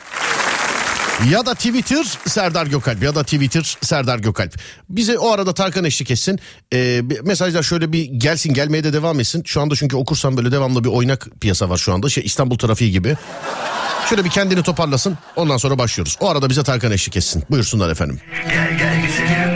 ya 1.31 1.47
da 1.47 1.55
Twitter 1.55 2.05
Serdar 2.27 2.67
Gökalp 2.67 3.03
ya 3.03 3.15
da 3.15 3.23
Twitter 3.23 3.77
Serdar 3.81 4.19
Gökalp. 4.19 4.55
Bize 4.89 5.19
o 5.19 5.31
arada 5.31 5.55
Tarkan 5.55 5.85
eşlik 5.85 6.11
etsin. 6.11 6.41
Ee, 6.73 7.03
mesajlar 7.23 7.63
şöyle 7.63 7.93
bir 7.93 8.05
gelsin 8.05 8.55
gelmeye 8.55 8.85
de 8.85 8.93
devam 8.93 9.21
etsin. 9.21 9.43
Şu 9.47 9.61
anda 9.61 9.75
çünkü 9.77 9.97
okursam 9.97 10.37
böyle 10.37 10.53
devamlı 10.53 10.85
bir 10.85 10.89
oynak 10.89 11.27
piyasa 11.41 11.71
var 11.71 11.77
şu 11.77 11.95
anda. 11.95 12.09
Şey 12.09 12.25
İstanbul 12.25 12.59
trafiği 12.59 12.91
gibi. 12.93 13.17
Şöyle 14.09 14.25
bir 14.25 14.31
kendini 14.31 14.63
toparlasın. 14.63 15.19
Ondan 15.37 15.57
sonra 15.57 15.79
başlıyoruz. 15.79 16.17
O 16.21 16.31
arada 16.31 16.51
bize 16.51 16.63
Tarkan 16.63 16.93
eşlik 16.93 17.17
etsin. 17.17 17.43
Buyursunlar 17.51 17.91
efendim. 17.91 18.21
Gel 18.49 18.79
gel 18.79 19.03
güzelim 19.07 19.54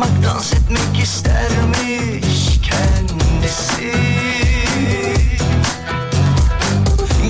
Çıkmak 0.00 0.22
dans 0.22 0.52
etmek 0.52 1.02
istermiş 1.02 2.60
kendisi. 2.62 3.92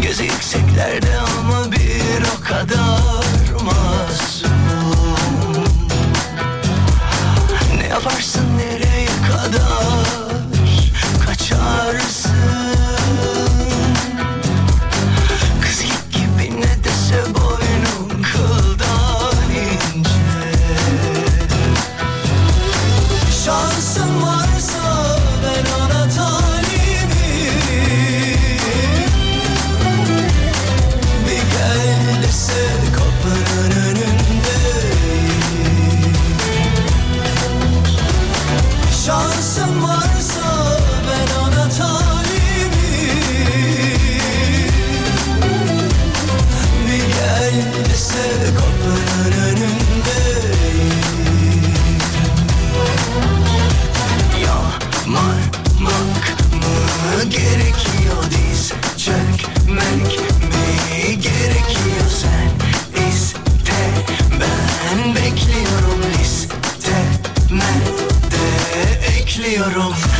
Gözü 0.02 0.22
yükseklerde 0.22 1.19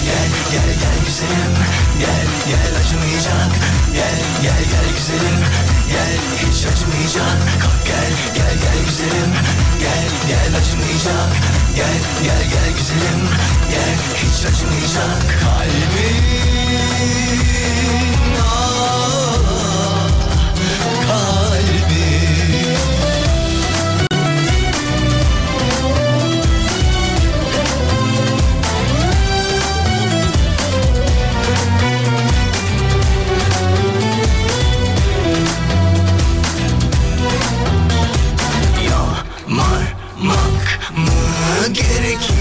Gel 0.06 0.30
gel 0.52 0.70
gel 0.82 0.98
güzelim 1.06 1.52
gel 2.00 2.26
gel 2.48 2.72
acımayacak 2.80 3.52
Gel 3.92 4.18
gel 4.42 4.62
gel 4.72 4.88
güzelim 4.96 5.38
gel 5.92 6.14
hiç 6.42 6.58
acımayacak 6.70 7.38
Kalk 7.62 7.80
gel 7.86 8.12
gel 8.34 8.54
gel 8.62 8.78
güzelim 8.86 9.32
gel 9.80 10.08
gel 10.28 10.52
acımayacak 10.58 11.30
Gel 11.76 12.00
gel 12.24 12.44
gel 12.52 12.70
güzelim 12.78 13.20
gel 13.70 13.96
hiç 14.22 14.38
acımayacak 14.46 15.22
Kalbim 15.42 16.40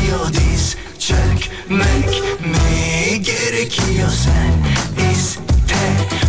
gerekiyor 0.09 0.33
diz 0.33 0.75
çökmek 0.99 2.21
mi 2.41 3.21
gerekiyor? 3.21 4.09
Sen 4.09 5.11
iste 5.11 5.83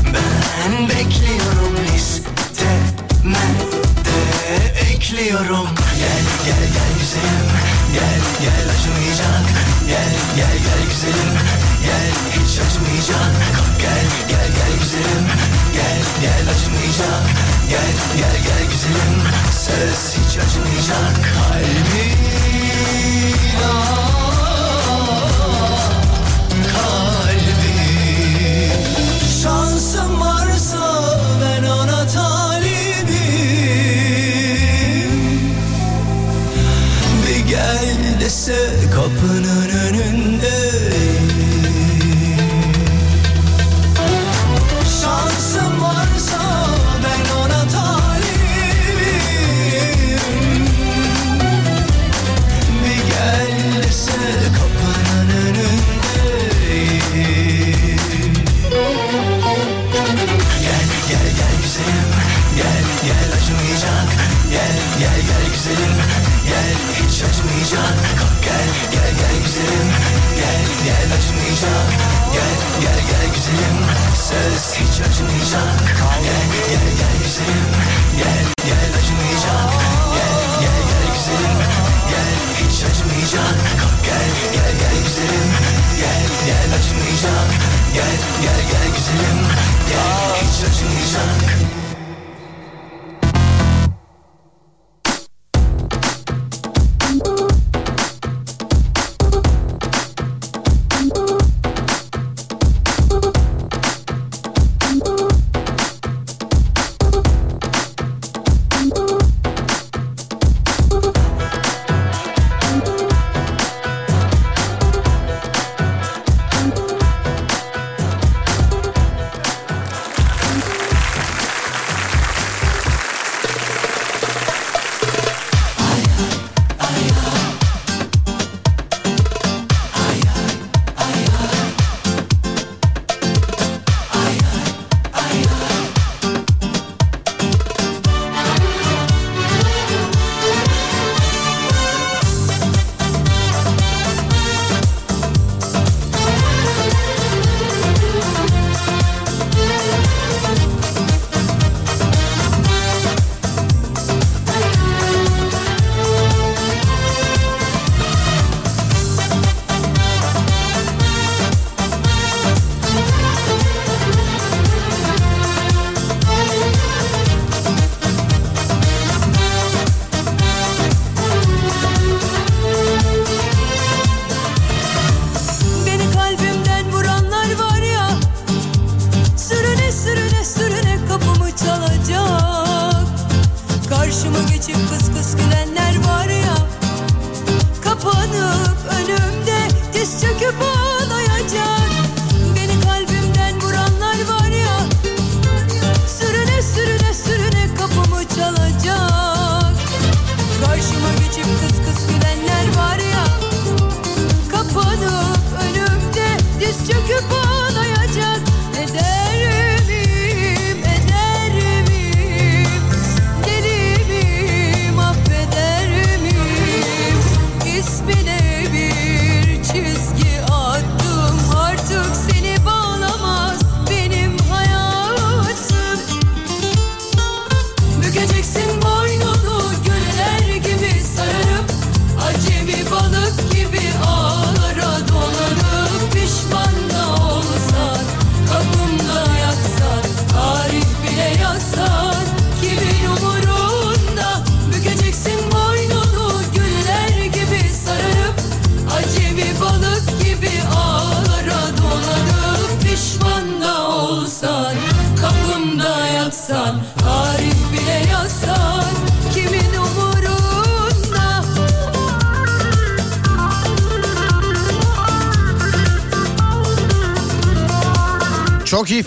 ben 0.05 0.89
bekliyorum. 0.89 1.77
Listeme 1.95 3.47
de 4.05 4.81
ekliyorum. 4.93 5.69
Gel 5.99 6.25
gel 6.45 6.67
gel 6.75 6.93
güzelim. 7.01 7.49
Gel 7.95 8.21
gel 8.43 8.67
acımayacak. 8.75 9.45
Gel 9.89 10.13
gel 10.37 10.59
gel 10.67 10.83
güzelim. 10.91 11.33
Gel 11.85 12.13
hiç 12.33 12.53
acımayacak. 12.61 13.33
Gel 13.83 14.07
gel 14.29 14.49
gel 14.57 14.73
güzelim. 14.83 15.27
Gel 15.75 16.03
gel 16.23 16.45
acımayacak. 16.53 17.23
Gel 17.71 17.93
gel 18.17 18.37
gel 18.47 18.65
güzelim. 18.73 19.15
Söz 19.51 20.15
hiç 20.17 20.39
acımayacak. 20.39 21.15
Kalbim 21.35 22.60
ah, 23.63 24.10
acımayacak 75.51 76.25
Gel 76.69 76.87
gel 76.99 77.17
güzelim 77.23 77.67
Gel 78.19 78.45
gel 78.67 78.93
acımayacak 78.99 79.71
Gel 80.15 80.37
gel 80.61 80.81
gel 80.91 81.07
güzelim 81.15 81.59
Gel 82.11 82.31
hiç 82.61 82.85
acımayacak 82.85 83.57
gel 84.05 84.31
gel 84.55 84.73
gel 84.81 85.03
güzelim 85.05 85.51
Gel 86.01 86.23
gel 86.47 86.71
acımayacak 86.79 87.51
Gel 87.95 88.17
gel 88.43 88.61
gel 88.71 88.87
güzelim 88.97 89.39
Gel 89.89 90.35
hiç 90.43 90.65
acımayacak 90.69 91.40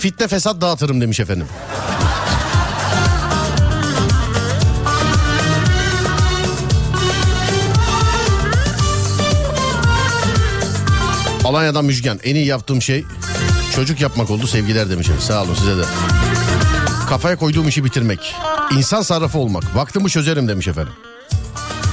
fitne 0.03 0.27
fesat 0.27 0.61
dağıtırım 0.61 1.01
demiş 1.01 1.19
efendim. 1.19 1.47
Alanya'dan 11.43 11.85
Müjgan. 11.85 12.19
En 12.23 12.35
iyi 12.35 12.45
yaptığım 12.45 12.81
şey 12.81 13.05
çocuk 13.75 14.01
yapmak 14.01 14.29
oldu 14.29 14.47
sevgiler 14.47 14.89
demiş. 14.89 15.07
efendim. 15.07 15.25
Sağ 15.27 15.43
olun 15.43 15.55
size 15.55 15.77
de. 15.77 15.83
Kafaya 17.09 17.35
koyduğum 17.35 17.67
işi 17.67 17.85
bitirmek. 17.85 18.35
İnsan 18.77 19.01
sarrafı 19.01 19.37
olmak. 19.37 19.75
Vaktimi 19.75 20.09
çözerim 20.09 20.47
demiş 20.47 20.67
efendim. 20.67 20.93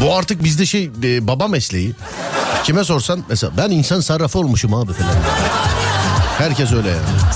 Bu 0.00 0.16
artık 0.16 0.44
bizde 0.44 0.66
şey 0.66 0.90
e, 1.04 1.26
baba 1.26 1.48
mesleği. 1.48 1.94
Kime 2.64 2.84
sorsan 2.84 3.24
mesela 3.28 3.52
ben 3.56 3.70
insan 3.70 4.00
sarrafı 4.00 4.38
olmuşum 4.38 4.74
abi 4.74 4.92
falan. 4.92 5.14
Herkes 6.38 6.72
öyle 6.72 6.88
yani. 6.88 7.29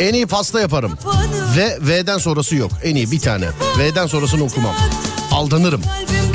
En 0.00 0.14
iyi 0.14 0.26
pasta 0.26 0.60
yaparım. 0.60 0.98
Ve 1.56 1.78
V'den 1.80 2.18
sonrası 2.18 2.56
yok. 2.56 2.70
En 2.84 2.94
iyi 2.94 3.10
bir 3.10 3.20
tane. 3.20 3.46
V'den 3.78 4.06
sonrasını 4.06 4.44
okumam. 4.44 4.74
Aldanırım. 5.32 5.82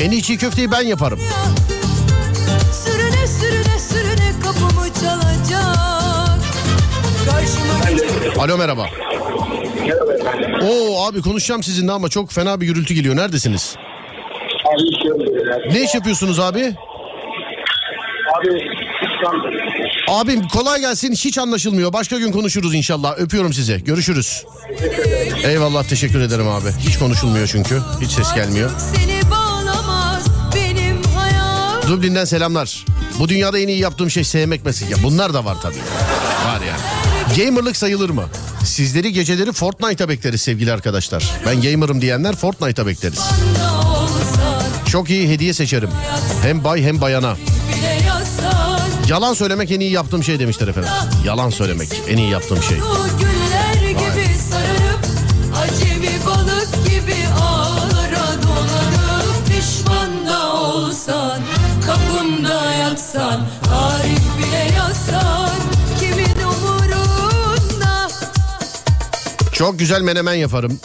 En 0.02 0.12
iyi 0.12 0.24
çiğ 0.24 0.38
köfteyi 0.38 0.72
ben 0.72 0.82
yaparım. 0.82 1.20
Sürüne 2.74 3.28
sürüne 3.28 3.80
sürüne 3.80 4.32
kapımı 4.44 4.88
çalacak 4.94 6.40
Karşıma 7.32 8.44
Alo 8.44 8.58
merhaba. 8.58 8.86
Oo 10.64 11.06
abi 11.06 11.22
konuşacağım 11.22 11.64
sizinle 11.64 11.92
ama 11.92 12.10
çok 12.10 12.32
fena 12.32 12.62
bir 12.62 12.66
gürültü 12.66 12.94
geliyor. 12.94 13.16
Neredesiniz? 13.16 13.76
Abi 14.66 14.90
iş 14.90 15.06
yapıyorum. 15.06 15.74
Ne 15.74 15.84
iş 15.84 15.96
yapıyorsunuz 15.96 16.40
abi? 16.40 16.76
Abi 18.38 18.48
İstanbul. 19.02 19.61
Abim 20.08 20.48
kolay 20.48 20.80
gelsin 20.82 21.12
hiç 21.12 21.38
anlaşılmıyor. 21.38 21.94
Başka 21.94 22.20
gün 22.20 22.32
konuşuruz 22.32 22.74
inşallah. 22.74 23.14
Öpüyorum 23.18 23.54
sizi. 23.54 23.84
Görüşürüz. 23.84 24.46
Eyvallah 25.44 25.84
teşekkür 25.84 26.20
ederim 26.22 26.48
abi. 26.48 26.70
Hiç 26.80 26.98
konuşulmuyor 27.00 27.48
çünkü. 27.48 27.82
Hiç 28.02 28.12
ses 28.12 28.34
gelmiyor. 28.36 28.72
Dublin'den 31.88 32.26
selamlar. 32.26 32.86
Bu 33.20 33.30
dünyada 33.30 33.60
en 33.60 33.68
iyi 33.68 33.80
yaptığım 33.80 34.10
şey 34.12 34.24
sevmek 34.24 34.66
mesela. 34.66 34.92
Ya 34.92 35.04
bunlar 35.04 35.34
da 35.34 35.46
var 35.46 35.58
tabii. 35.62 35.76
Var 36.46 36.62
yani. 36.68 36.82
Gamerlık 37.46 37.78
sayılır 37.78 38.10
mı? 38.10 38.24
Sizleri 38.66 39.14
geceleri 39.14 39.52
Fortnite'a 39.52 40.10
bekleriz 40.10 40.42
sevgili 40.42 40.72
arkadaşlar. 40.74 41.32
Ben 41.46 41.62
gamerım 41.62 42.02
diyenler 42.02 42.36
Fortnite'a 42.36 42.88
bekleriz. 42.88 43.20
Çok 44.90 45.10
iyi 45.10 45.30
hediye 45.30 45.54
seçerim. 45.54 45.90
Hem 46.42 46.64
bay 46.64 46.84
hem 46.84 47.02
bayana. 47.02 47.36
Yalan 49.12 49.34
söylemek 49.34 49.72
en 49.72 49.80
iyi 49.80 49.92
yaptığım 49.92 50.24
şey 50.24 50.40
demişler 50.40 50.68
efendim. 50.68 50.90
Yalan 51.26 51.50
söylemek 51.50 51.90
en 52.08 52.18
iyi 52.18 52.30
yaptığım 52.30 52.64
şey. 52.64 52.78
Bu 52.82 53.18
güller 53.20 53.90
gibi 53.90 54.38
sararıp 54.50 55.06
acemi 55.56 56.10
balık 56.26 56.70
gibi 56.90 57.16
ağlara 57.42 58.28
dolanıp 58.44 59.48
pişman 59.48 60.28
da 60.28 60.54
olsan 60.54 61.40
kapımda 61.86 62.72
yatsan 62.74 63.48
tarih 63.64 64.20
bile 64.38 64.76
yazsan 64.78 65.56
kimin 66.00 66.44
umurunda 66.44 68.10
Çok 69.54 69.80
güzel 69.80 70.02
menemen 70.02 70.34
yaparım. 70.34 70.80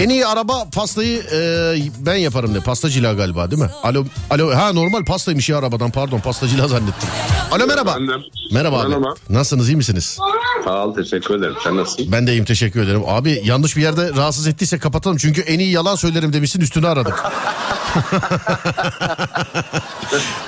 En 0.00 0.08
iyi 0.08 0.26
araba 0.26 0.66
pastayı 0.74 1.22
e, 1.32 1.78
ben 1.98 2.14
yaparım 2.14 2.54
de. 2.54 2.60
Pastacıyla 2.60 3.12
galiba 3.12 3.50
değil 3.50 3.62
mi? 3.62 3.70
Alo, 3.82 4.04
alo. 4.30 4.54
Ha 4.54 4.72
normal 4.72 5.04
pastaymış 5.04 5.48
ya 5.48 5.58
arabadan 5.58 5.90
pardon 5.90 6.20
pastacıyla 6.20 6.68
zannettim. 6.68 7.08
Alo 7.50 7.66
merhaba. 7.66 7.90
Efendim? 7.90 8.22
Merhaba 8.52 8.80
abi. 8.80 8.88
Merhaba. 8.88 9.14
Nasılsınız 9.28 9.68
iyi 9.68 9.76
misiniz? 9.76 10.18
Sağ 10.64 10.84
ol 10.86 10.94
teşekkür 10.94 11.34
ederim. 11.34 11.54
Sen 11.64 11.76
nasılsın? 11.76 12.12
Ben 12.12 12.26
de 12.26 12.32
iyiyim 12.32 12.44
teşekkür 12.44 12.82
ederim. 12.82 13.02
Abi 13.06 13.42
yanlış 13.44 13.76
bir 13.76 13.82
yerde 13.82 14.10
rahatsız 14.16 14.46
ettiyse 14.46 14.78
kapatalım. 14.78 15.16
Çünkü 15.16 15.40
en 15.40 15.58
iyi 15.58 15.72
yalan 15.72 15.94
söylerim 15.94 16.32
demişsin 16.32 16.60
üstünü 16.60 16.88
aradık. 16.88 17.24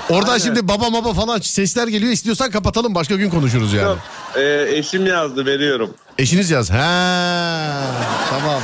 Oradan 0.09 0.37
şimdi 0.37 0.67
baba 0.67 0.93
baba 0.93 1.13
falan 1.13 1.39
sesler 1.39 1.87
geliyor. 1.87 2.11
İstiyorsan 2.11 2.51
kapatalım 2.51 2.95
başka 2.95 3.15
gün 3.15 3.29
konuşuruz 3.29 3.73
yani. 3.73 3.85
Yok, 3.85 3.97
e, 4.35 4.65
eşim 4.77 5.05
yazdı 5.05 5.45
veriyorum. 5.45 5.89
Eşiniz 6.17 6.51
yaz. 6.51 6.71
He 6.71 6.75
tamam. 8.29 8.61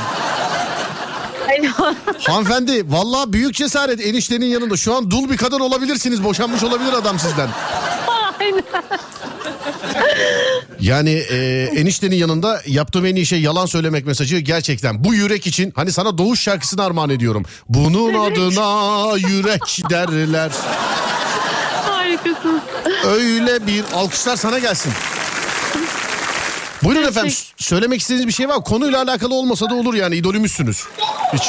Hanımefendi 2.26 2.92
vallahi 2.92 3.32
büyük 3.32 3.54
cesaret 3.54 4.00
eniştenin 4.00 4.46
yanında. 4.46 4.76
Şu 4.76 4.94
an 4.94 5.10
dul 5.10 5.30
bir 5.30 5.36
kadın 5.36 5.60
olabilirsiniz. 5.60 6.24
Boşanmış 6.24 6.62
olabilir 6.62 6.92
adam 6.92 7.18
sizden. 7.18 7.48
Yani 10.80 11.10
e, 11.10 11.62
eniştenin 11.76 12.16
yanında 12.16 12.60
yaptığım 12.66 13.06
en 13.06 13.16
iyi 13.16 13.26
şey 13.26 13.40
yalan 13.40 13.66
söylemek 13.66 14.06
mesajı 14.06 14.38
gerçekten. 14.38 15.04
Bu 15.04 15.14
yürek 15.14 15.46
için 15.46 15.72
hani 15.76 15.92
sana 15.92 16.18
doğuş 16.18 16.40
şarkısını 16.40 16.84
armağan 16.84 17.10
ediyorum. 17.10 17.44
Bunun 17.68 18.14
adına 18.14 19.16
yürek 19.16 19.90
derler. 19.90 20.50
Harikasın. 21.86 22.60
Öyle 23.06 23.66
bir 23.66 23.84
alkışlar 23.94 24.36
sana 24.36 24.58
gelsin. 24.58 24.92
Buyurun 26.84 27.08
efendim 27.08 27.30
s- 27.30 27.44
söylemek 27.56 28.00
istediğiniz 28.00 28.26
bir 28.26 28.32
şey 28.32 28.48
var. 28.48 28.64
Konuyla 28.64 29.02
alakalı 29.02 29.34
olmasa 29.34 29.70
da 29.70 29.74
olur 29.74 29.94
yani 29.94 30.16
idolümüzsünüz. 30.16 30.84
Hiç. 31.32 31.42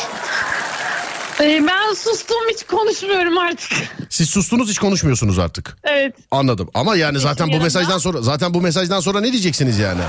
Ee, 1.41 1.63
ben 1.67 1.93
sustum 1.93 2.37
hiç 2.53 2.63
konuşmuyorum 2.63 3.37
artık. 3.37 3.71
Siz 4.09 4.29
sustunuz 4.29 4.69
hiç 4.69 4.79
konuşmuyorsunuz 4.79 5.39
artık. 5.39 5.77
Evet. 5.83 6.15
Anladım. 6.31 6.69
Ama 6.73 6.95
yani 6.95 7.19
zaten 7.19 7.47
bu 7.47 7.51
yarın 7.51 7.63
mesajdan 7.63 7.95
da- 7.95 7.99
sonra 7.99 8.21
zaten 8.21 8.53
bu 8.53 8.61
mesajdan 8.61 8.99
sonra 8.99 9.19
ne 9.21 9.31
diyeceksiniz 9.31 9.79
yani? 9.79 10.01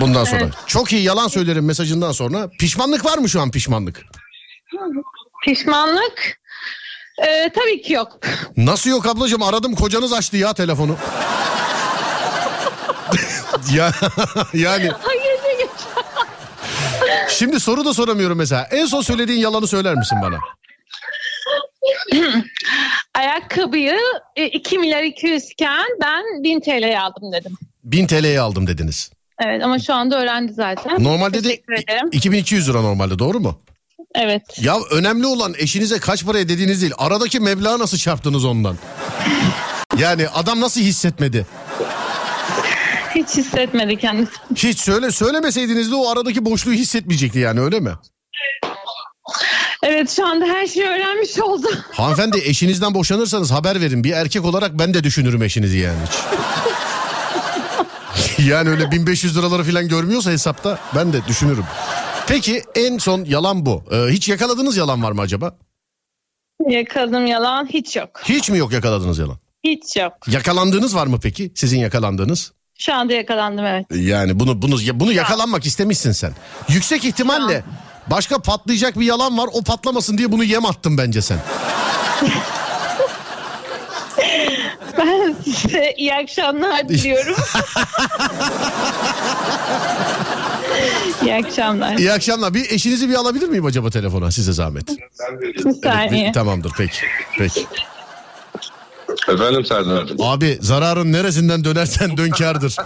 Bundan 0.00 0.24
sonra. 0.24 0.40
Evet. 0.42 0.52
Çok 0.66 0.92
iyi 0.92 1.02
yalan 1.02 1.28
söylerim 1.28 1.64
mesajından 1.64 2.12
sonra. 2.12 2.48
Pişmanlık 2.58 3.04
var 3.04 3.18
mı 3.18 3.28
şu 3.28 3.40
an 3.40 3.50
pişmanlık? 3.50 4.00
Pişmanlık? 5.44 6.40
Ee, 7.26 7.50
tabii 7.54 7.82
ki 7.82 7.92
yok. 7.92 8.18
Nasıl 8.56 8.90
yok 8.90 9.06
ablacığım 9.06 9.42
aradım 9.42 9.74
kocanız 9.74 10.12
açtı 10.12 10.36
ya 10.36 10.52
telefonu. 10.54 10.96
Ya 13.74 13.92
yani 14.54 14.90
Hayır 15.02 15.40
ne 15.44 15.66
şimdi 17.28 17.60
soru 17.60 17.84
da 17.84 17.94
soramıyorum 17.94 18.38
mesela. 18.38 18.68
En 18.70 18.86
son 18.86 19.02
söylediğin 19.02 19.40
yalanı 19.40 19.66
söyler 19.66 19.94
misin 19.94 20.18
bana? 20.22 20.38
Ayakkabıyı 23.14 23.98
e, 24.36 24.46
2 24.46 24.78
milyar 24.78 25.02
200 25.02 25.50
iken 25.50 25.86
ben 26.02 26.42
1000 26.42 26.60
TL'ye 26.60 27.00
aldım 27.00 27.32
dedim. 27.32 27.52
1000 27.84 28.06
TL'ye 28.06 28.40
aldım 28.40 28.66
dediniz. 28.66 29.10
Evet 29.44 29.64
ama 29.64 29.78
şu 29.78 29.94
anda 29.94 30.22
öğrendi 30.22 30.52
zaten. 30.52 31.04
Normalde 31.04 31.38
de 31.38 31.42
Teşekkür 31.42 31.72
ederim. 31.72 32.08
2200 32.12 32.68
lira 32.68 32.80
normalde 32.80 33.18
doğru 33.18 33.40
mu? 33.40 33.60
Evet. 34.14 34.42
Ya 34.60 34.76
önemli 34.90 35.26
olan 35.26 35.54
eşinize 35.58 35.98
kaç 35.98 36.24
paraya 36.24 36.48
dediğiniz 36.48 36.80
değil. 36.80 36.92
Aradaki 36.98 37.40
meblağı 37.40 37.78
nasıl 37.78 37.98
çarptınız 37.98 38.44
ondan? 38.44 38.76
Yani 39.98 40.28
adam 40.28 40.60
nasıl 40.60 40.80
hissetmedi? 40.80 41.46
Hiç 43.30 43.36
hissetmedi 43.36 43.96
kendisi. 43.96 44.32
Hiç 44.54 44.78
söyle 44.78 45.10
söylemeseydiniz 45.10 45.90
de 45.90 45.94
o 45.94 46.08
aradaki 46.08 46.44
boşluğu 46.44 46.72
hissetmeyecekti 46.72 47.38
yani 47.38 47.60
öyle 47.60 47.80
mi? 47.80 47.92
Evet 49.82 50.10
şu 50.10 50.26
anda 50.26 50.46
her 50.46 50.66
şeyi 50.66 50.86
öğrenmiş 50.86 51.38
oldu. 51.38 51.66
Hanımefendi 51.92 52.38
eşinizden 52.38 52.94
boşanırsanız 52.94 53.50
haber 53.50 53.80
verin. 53.80 54.04
Bir 54.04 54.12
erkek 54.12 54.44
olarak 54.44 54.78
ben 54.78 54.94
de 54.94 55.04
düşünürüm 55.04 55.42
eşinizi 55.42 55.78
yani 55.78 55.98
hiç. 56.06 56.18
yani 58.48 58.68
öyle 58.68 58.90
1500 58.90 59.38
liraları 59.38 59.64
falan 59.64 59.88
görmüyorsa 59.88 60.30
hesapta 60.30 60.78
ben 60.94 61.12
de 61.12 61.26
düşünürüm. 61.28 61.64
Peki 62.26 62.62
en 62.74 62.98
son 62.98 63.24
yalan 63.24 63.66
bu. 63.66 63.84
Ee, 63.90 63.96
hiç 64.12 64.28
yakaladığınız 64.28 64.76
yalan 64.76 65.02
var 65.02 65.12
mı 65.12 65.20
acaba? 65.20 65.58
Yakaladım 66.68 67.26
yalan 67.26 67.66
hiç 67.66 67.96
yok. 67.96 68.20
Hiç 68.24 68.50
mi 68.50 68.58
yok 68.58 68.72
yakaladığınız 68.72 69.18
yalan? 69.18 69.38
Hiç 69.64 69.96
yok. 69.96 70.12
Yakalandığınız 70.28 70.94
var 70.94 71.06
mı 71.06 71.18
peki? 71.22 71.52
Sizin 71.54 71.78
yakalandığınız? 71.78 72.52
Şu 72.80 72.94
anda 72.94 73.12
yakalandım 73.12 73.66
evet. 73.66 73.86
Yani 73.94 74.40
bunu 74.40 74.62
bunu 74.62 74.76
bunu 74.94 75.12
yakalanmak 75.12 75.66
istemişsin 75.66 76.12
sen. 76.12 76.32
Yüksek 76.68 77.04
ihtimalle 77.04 77.64
başka 78.06 78.38
patlayacak 78.38 78.98
bir 78.98 79.06
yalan 79.06 79.38
var. 79.38 79.48
O 79.52 79.62
patlamasın 79.62 80.18
diye 80.18 80.32
bunu 80.32 80.44
yem 80.44 80.66
attın 80.66 80.98
bence 80.98 81.22
sen. 81.22 81.38
Ben 84.98 85.36
size 85.44 85.94
iyi 85.96 86.14
akşamlar 86.14 86.88
diliyorum. 86.88 87.34
iyi 91.22 91.34
akşamlar. 91.34 91.96
İyi 91.96 92.12
akşamlar. 92.12 92.54
Bir 92.54 92.70
eşinizi 92.70 93.08
bir 93.08 93.14
alabilir 93.14 93.48
miyim 93.48 93.64
acaba 93.64 93.90
telefona 93.90 94.30
size 94.30 94.52
zahmet? 94.52 94.88
Bir. 94.88 94.98
Bir- 96.10 96.32
tamamdır 96.32 96.72
peki. 96.78 97.00
Peki. 97.38 97.66
Efendim 99.28 99.64
Serdar. 99.64 100.04
Abi 100.18 100.58
zararın 100.60 101.12
neresinden 101.12 101.64
dönersen 101.64 102.16
dön 102.16 102.30
kârdır. 102.30 102.76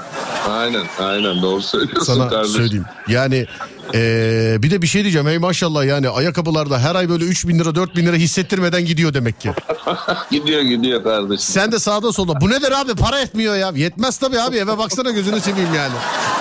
Aynen 0.51 0.83
aynen 1.01 1.43
doğru 1.43 1.63
söylüyorsun 1.63 2.15
Sana 2.15 2.29
kardeşim. 2.29 2.57
söyleyeyim. 2.57 2.85
Yani 3.09 3.47
eee, 3.95 4.57
bir 4.63 4.71
de 4.71 4.83
bir 4.83 4.87
şey 4.87 5.03
diyeceğim. 5.03 5.27
Hey 5.27 5.39
maşallah 5.39 5.85
yani 5.85 6.09
ayakkabılarda 6.09 6.79
her 6.79 6.95
ay 6.95 7.09
böyle 7.09 7.25
3 7.25 7.49
bin 7.49 7.59
lira 7.59 7.75
4 7.75 7.97
bin 7.97 8.07
lira 8.07 8.17
hissettirmeden 8.17 8.85
gidiyor 8.85 9.15
demek 9.15 9.41
ki. 9.41 9.51
gidiyor 10.31 10.61
gidiyor 10.63 11.05
kardeşim. 11.05 11.39
Sen 11.55 11.73
de 11.73 11.79
sağda 11.79 12.13
solda. 12.13 12.41
Bu 12.41 12.51
nedir 12.51 12.73
abi 12.81 12.95
para 12.95 13.21
etmiyor 13.21 13.57
ya. 13.57 13.73
Yetmez 13.75 14.19
tabii 14.19 14.41
abi 14.41 14.57
eve 14.57 14.79
baksana 14.79 15.11
gözünü 15.11 15.41
seveyim 15.41 15.75
yani. 15.75 15.93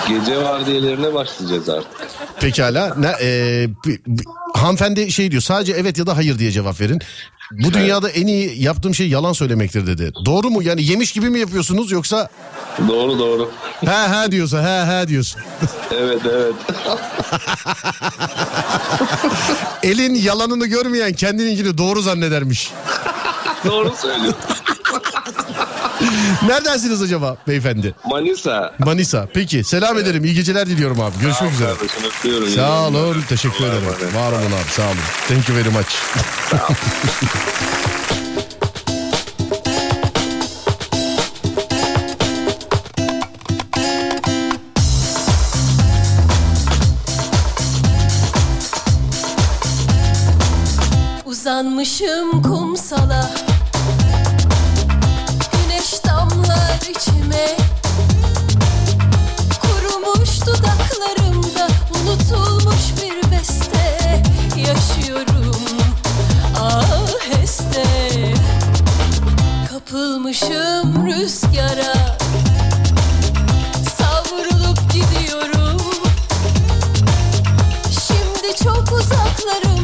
Gece 0.08 0.36
vardiyalarına 0.42 1.14
başlayacağız 1.14 1.68
artık. 1.68 1.90
Pekala. 2.40 2.94
Ne, 2.98 3.12
eee, 3.20 3.68
bi- 3.86 4.00
bi- 4.06 4.22
hanımefendi 4.54 5.12
şey 5.12 5.30
diyor 5.30 5.42
sadece 5.42 5.72
evet 5.72 5.98
ya 5.98 6.06
da 6.06 6.16
hayır 6.16 6.38
diye 6.38 6.50
cevap 6.50 6.80
verin. 6.80 7.00
Bu 7.52 7.72
dünyada 7.72 8.10
en 8.10 8.26
iyi 8.26 8.62
yaptığım 8.62 8.94
şey 8.94 9.08
yalan 9.08 9.32
söylemektir 9.32 9.86
dedi. 9.86 10.12
Doğru 10.24 10.50
mu? 10.50 10.62
Yani 10.62 10.84
yemiş 10.84 11.12
gibi 11.12 11.30
mi 11.30 11.38
yapıyorsunuz 11.38 11.90
yoksa 11.90 12.28
Doğru 12.88 13.18
doğru. 13.18 13.50
he 13.84 14.08
he 14.08 14.30
diyorsa 14.32 14.62
he 14.62 14.86
he 15.02 15.08
diyorsun. 15.08 15.40
Evet 15.90 16.20
evet. 16.32 16.54
Elin 19.82 20.14
yalanını 20.14 20.66
görmeyen 20.66 21.12
kendininkini 21.12 21.78
doğru 21.78 22.02
zannedermiş. 22.02 22.72
doğru 23.64 23.94
söylüyorsun. 24.02 24.40
Neredensiniz 26.46 27.02
acaba 27.02 27.36
beyefendi? 27.48 27.94
Manisa. 28.10 28.74
Manisa. 28.78 29.28
Peki 29.34 29.64
selam 29.64 29.98
ederim. 29.98 30.24
İyi 30.24 30.34
geceler 30.34 30.66
diliyorum 30.66 31.00
abi. 31.00 31.14
Görüşmek 31.20 31.52
üzere. 31.52 31.72
Kardeşim. 32.22 32.56
Sağ 32.56 32.86
olun. 32.88 33.12
günler. 33.12 33.28
Teşekkür 33.28 33.64
ederim. 33.64 33.84
Var 34.14 34.32
olun 34.32 34.46
abi. 34.46 34.70
Sağ 34.76 34.82
olun. 34.82 34.96
Thank 35.28 35.48
you 35.48 35.58
very 35.58 35.68
much. 35.68 35.94
Uzanmışım 51.26 52.42
kumsala 52.42 53.30
içime. 56.90 57.56
Kurumuş 59.62 60.46
dudaklarımda 60.46 61.68
Unutulmuş 61.90 62.84
bir 63.02 63.30
beste 63.30 64.22
Yaşıyorum. 64.56 65.56
Aheste 66.60 67.84
Kapılmışım 69.70 71.06
rüzgara. 71.06 72.16
Savrulup 73.98 74.92
gidiyorum. 74.92 75.80
Şimdi 78.06 78.56
çok 78.64 78.92
uzaklarımda 78.92 79.83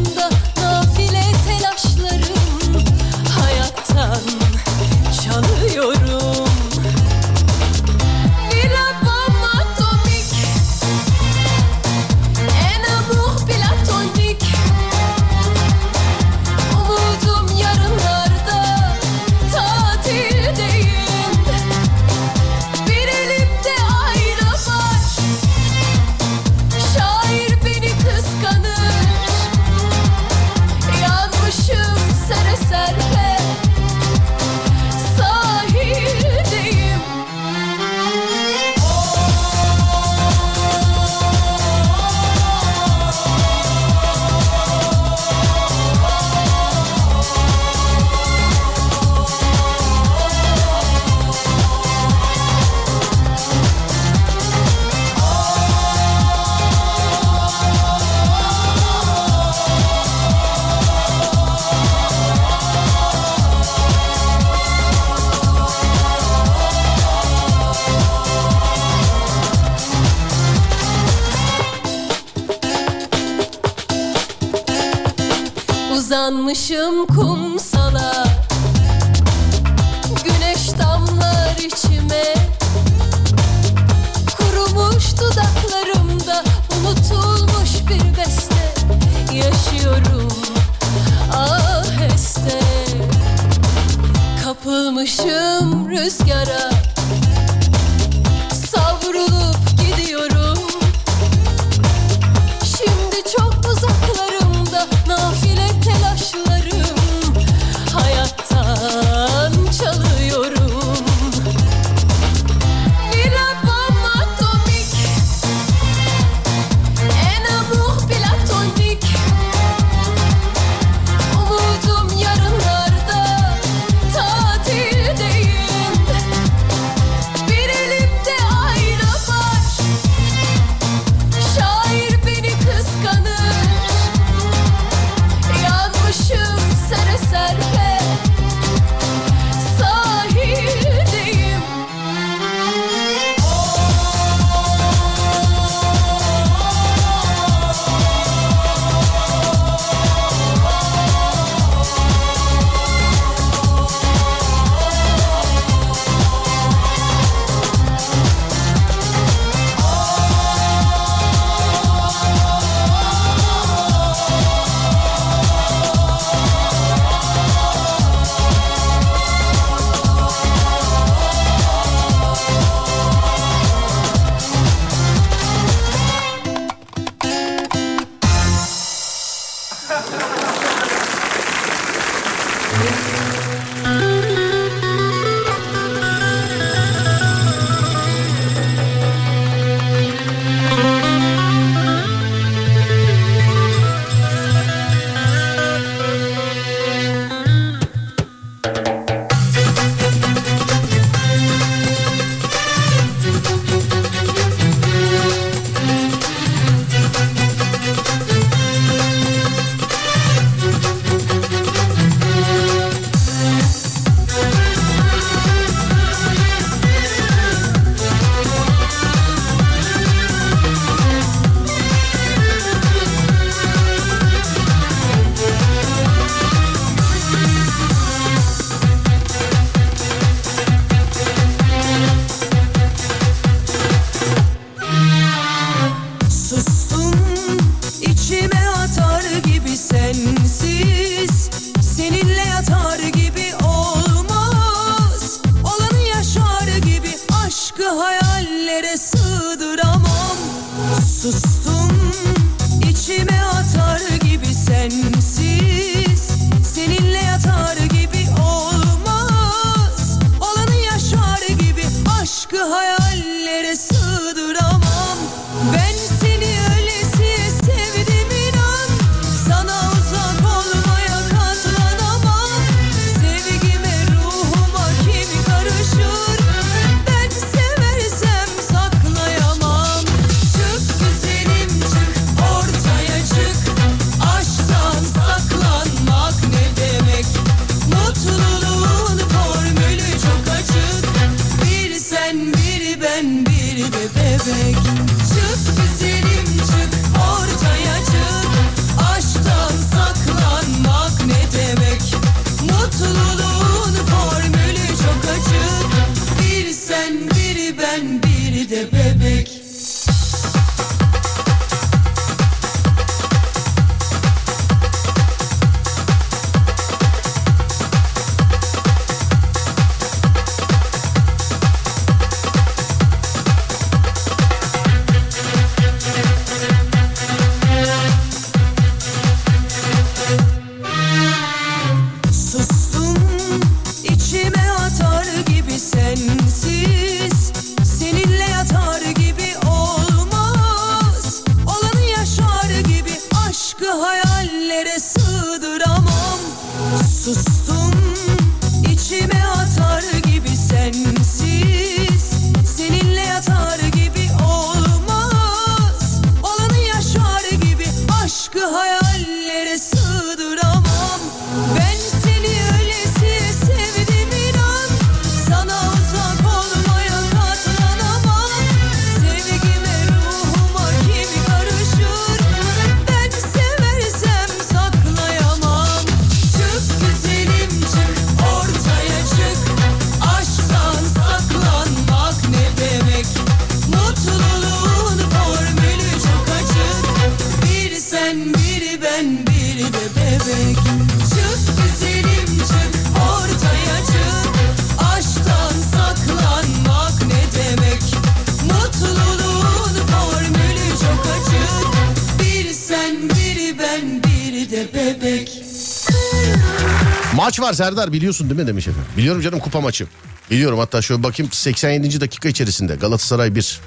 var 407.70 407.74
Serdar 407.74 408.12
biliyorsun 408.12 408.50
değil 408.50 408.60
mi 408.60 408.66
demiş 408.66 408.88
efendim. 408.88 409.10
Biliyorum 409.16 409.42
canım 409.42 409.58
kupa 409.58 409.80
maçı. 409.80 410.06
Biliyorum 410.50 410.78
hatta 410.78 411.02
şöyle 411.02 411.22
bakayım 411.22 411.52
87. 411.52 412.20
dakika 412.20 412.48
içerisinde 412.48 412.94
Galatasaray 412.96 413.54
1. 413.54 413.80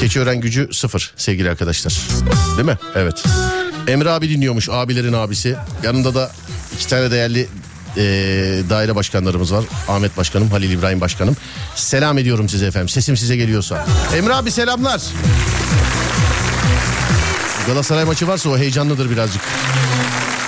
Keçiören 0.00 0.40
gücü 0.40 0.68
0 0.72 1.12
sevgili 1.16 1.50
arkadaşlar. 1.50 2.00
Değil 2.56 2.66
mi? 2.68 2.78
Evet. 2.94 3.24
Emre 3.88 4.10
abi 4.10 4.28
dinliyormuş 4.28 4.68
abilerin 4.68 5.12
abisi. 5.12 5.56
Yanında 5.82 6.14
da 6.14 6.30
iki 6.74 6.88
tane 6.88 7.10
değerli 7.10 7.48
eee, 7.96 8.70
daire 8.70 8.94
başkanlarımız 8.94 9.52
var. 9.52 9.64
Ahmet 9.88 10.16
Başkanım, 10.16 10.50
Halil 10.50 10.70
İbrahim 10.70 11.00
Başkanım. 11.00 11.36
Selam 11.74 12.18
ediyorum 12.18 12.48
size 12.48 12.66
efendim. 12.66 12.88
Sesim 12.88 13.16
size 13.16 13.36
geliyorsa. 13.36 13.86
Emre 14.16 14.34
abi 14.34 14.50
selamlar. 14.50 15.02
Galatasaray 17.66 18.04
maçı 18.04 18.28
varsa 18.28 18.50
o 18.50 18.58
heyecanlıdır 18.58 19.10
birazcık. 19.10 19.42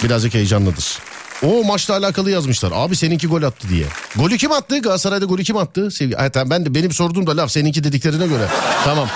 Birazcık 0.04 0.34
heyecanlıdır. 0.34 0.98
O 1.42 1.64
maçla 1.64 1.96
alakalı 1.96 2.30
yazmışlar. 2.30 2.72
Abi 2.74 2.96
seninki 2.96 3.26
gol 3.26 3.42
attı 3.42 3.68
diye. 3.68 3.84
Golü 4.16 4.36
kim 4.36 4.52
attı? 4.52 4.78
Galatasaray'da 4.78 5.24
golü 5.24 5.44
kim 5.44 5.56
attı? 5.56 5.90
Sevgi... 5.90 6.14
Ha, 6.14 6.28
tamam, 6.30 6.50
ben 6.50 6.66
de 6.66 6.74
benim 6.74 6.92
sorduğum 6.92 7.26
da 7.26 7.36
laf 7.36 7.50
seninki 7.50 7.84
dediklerine 7.84 8.26
göre. 8.26 8.46
tamam. 8.84 9.08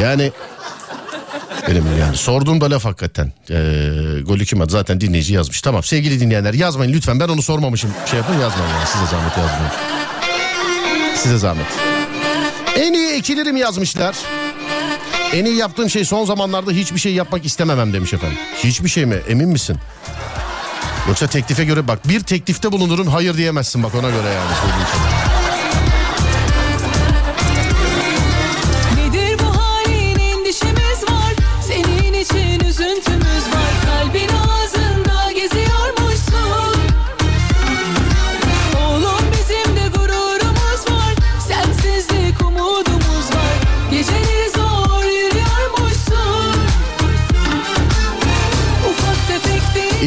Yani 0.00 0.32
benim 1.68 1.84
yani 2.00 2.16
sorduğum 2.16 2.60
da 2.60 2.70
laf 2.70 2.84
hakikaten. 2.84 3.32
Ee, 3.50 3.54
golü 4.22 4.44
kim 4.44 4.60
attı? 4.60 4.72
Zaten 4.72 5.00
dinleyici 5.00 5.34
yazmış. 5.34 5.62
Tamam 5.62 5.82
sevgili 5.82 6.20
dinleyenler 6.20 6.54
yazmayın 6.54 6.92
lütfen. 6.92 7.20
Ben 7.20 7.28
onu 7.28 7.42
sormamışım. 7.42 7.90
Şey 8.10 8.18
yapın 8.18 8.34
yazmayın 8.34 8.74
yani. 8.74 8.86
Size 8.86 9.06
zahmet 9.06 9.38
yazmayın. 9.38 9.72
Size 11.16 11.38
zahmet. 11.38 11.66
En 12.76 12.92
iyi 12.92 13.08
ekilirim 13.08 13.56
yazmışlar. 13.56 14.16
En 15.32 15.44
iyi 15.44 15.56
yaptığım 15.56 15.90
şey 15.90 16.04
son 16.04 16.24
zamanlarda 16.24 16.70
hiçbir 16.70 16.98
şey 17.00 17.14
yapmak 17.14 17.46
istememem 17.46 17.92
demiş 17.92 18.12
efendim. 18.12 18.38
Hiçbir 18.64 18.88
şey 18.88 19.06
mi? 19.06 19.16
Emin 19.28 19.48
misin? 19.48 19.76
Yoksa 21.08 21.26
teklife 21.26 21.64
göre 21.64 21.88
bak 21.88 22.08
bir 22.08 22.20
teklifte 22.20 22.72
bulunurum 22.72 23.06
hayır 23.06 23.36
diyemezsin 23.36 23.82
bak 23.82 23.94
ona 23.94 24.10
göre 24.10 24.28
yani 24.28 25.35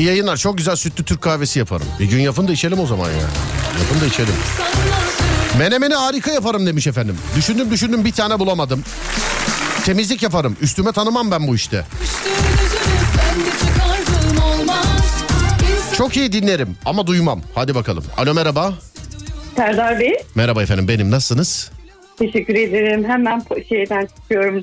yayınlar 0.09 0.37
çok 0.37 0.57
güzel 0.57 0.75
sütlü 0.75 1.03
Türk 1.05 1.21
kahvesi 1.21 1.59
yaparım. 1.59 1.87
Bir 1.99 2.05
gün 2.05 2.19
yapın 2.19 2.47
da 2.47 2.51
içelim 2.51 2.79
o 2.79 2.85
zaman 2.85 3.05
ya. 3.09 3.27
Yapın 3.81 4.01
da 4.01 4.05
içelim. 4.05 4.33
Menemeni 5.59 5.93
harika 5.95 6.31
yaparım 6.31 6.65
demiş 6.67 6.87
efendim. 6.87 7.17
Düşündüm 7.35 7.71
düşündüm 7.71 8.05
bir 8.05 8.11
tane 8.11 8.39
bulamadım. 8.39 8.83
Temizlik 9.85 10.23
yaparım. 10.23 10.57
Üstüme 10.61 10.91
tanımam 10.91 11.31
ben 11.31 11.47
bu 11.47 11.55
işte. 11.55 11.85
Çok 15.97 16.17
iyi 16.17 16.31
dinlerim 16.31 16.77
ama 16.85 17.07
duymam. 17.07 17.41
Hadi 17.55 17.75
bakalım. 17.75 18.03
Alo 18.17 18.33
merhaba. 18.33 18.73
Serdar 19.55 19.99
Bey, 19.99 20.13
Merhaba 20.35 20.63
efendim 20.63 20.87
benim 20.87 21.11
nasılsınız? 21.11 21.71
teşekkür 22.19 22.55
ederim. 22.55 23.03
Hemen 23.09 23.43
şeyden 23.69 24.05
çıkıyorum. 24.21 24.61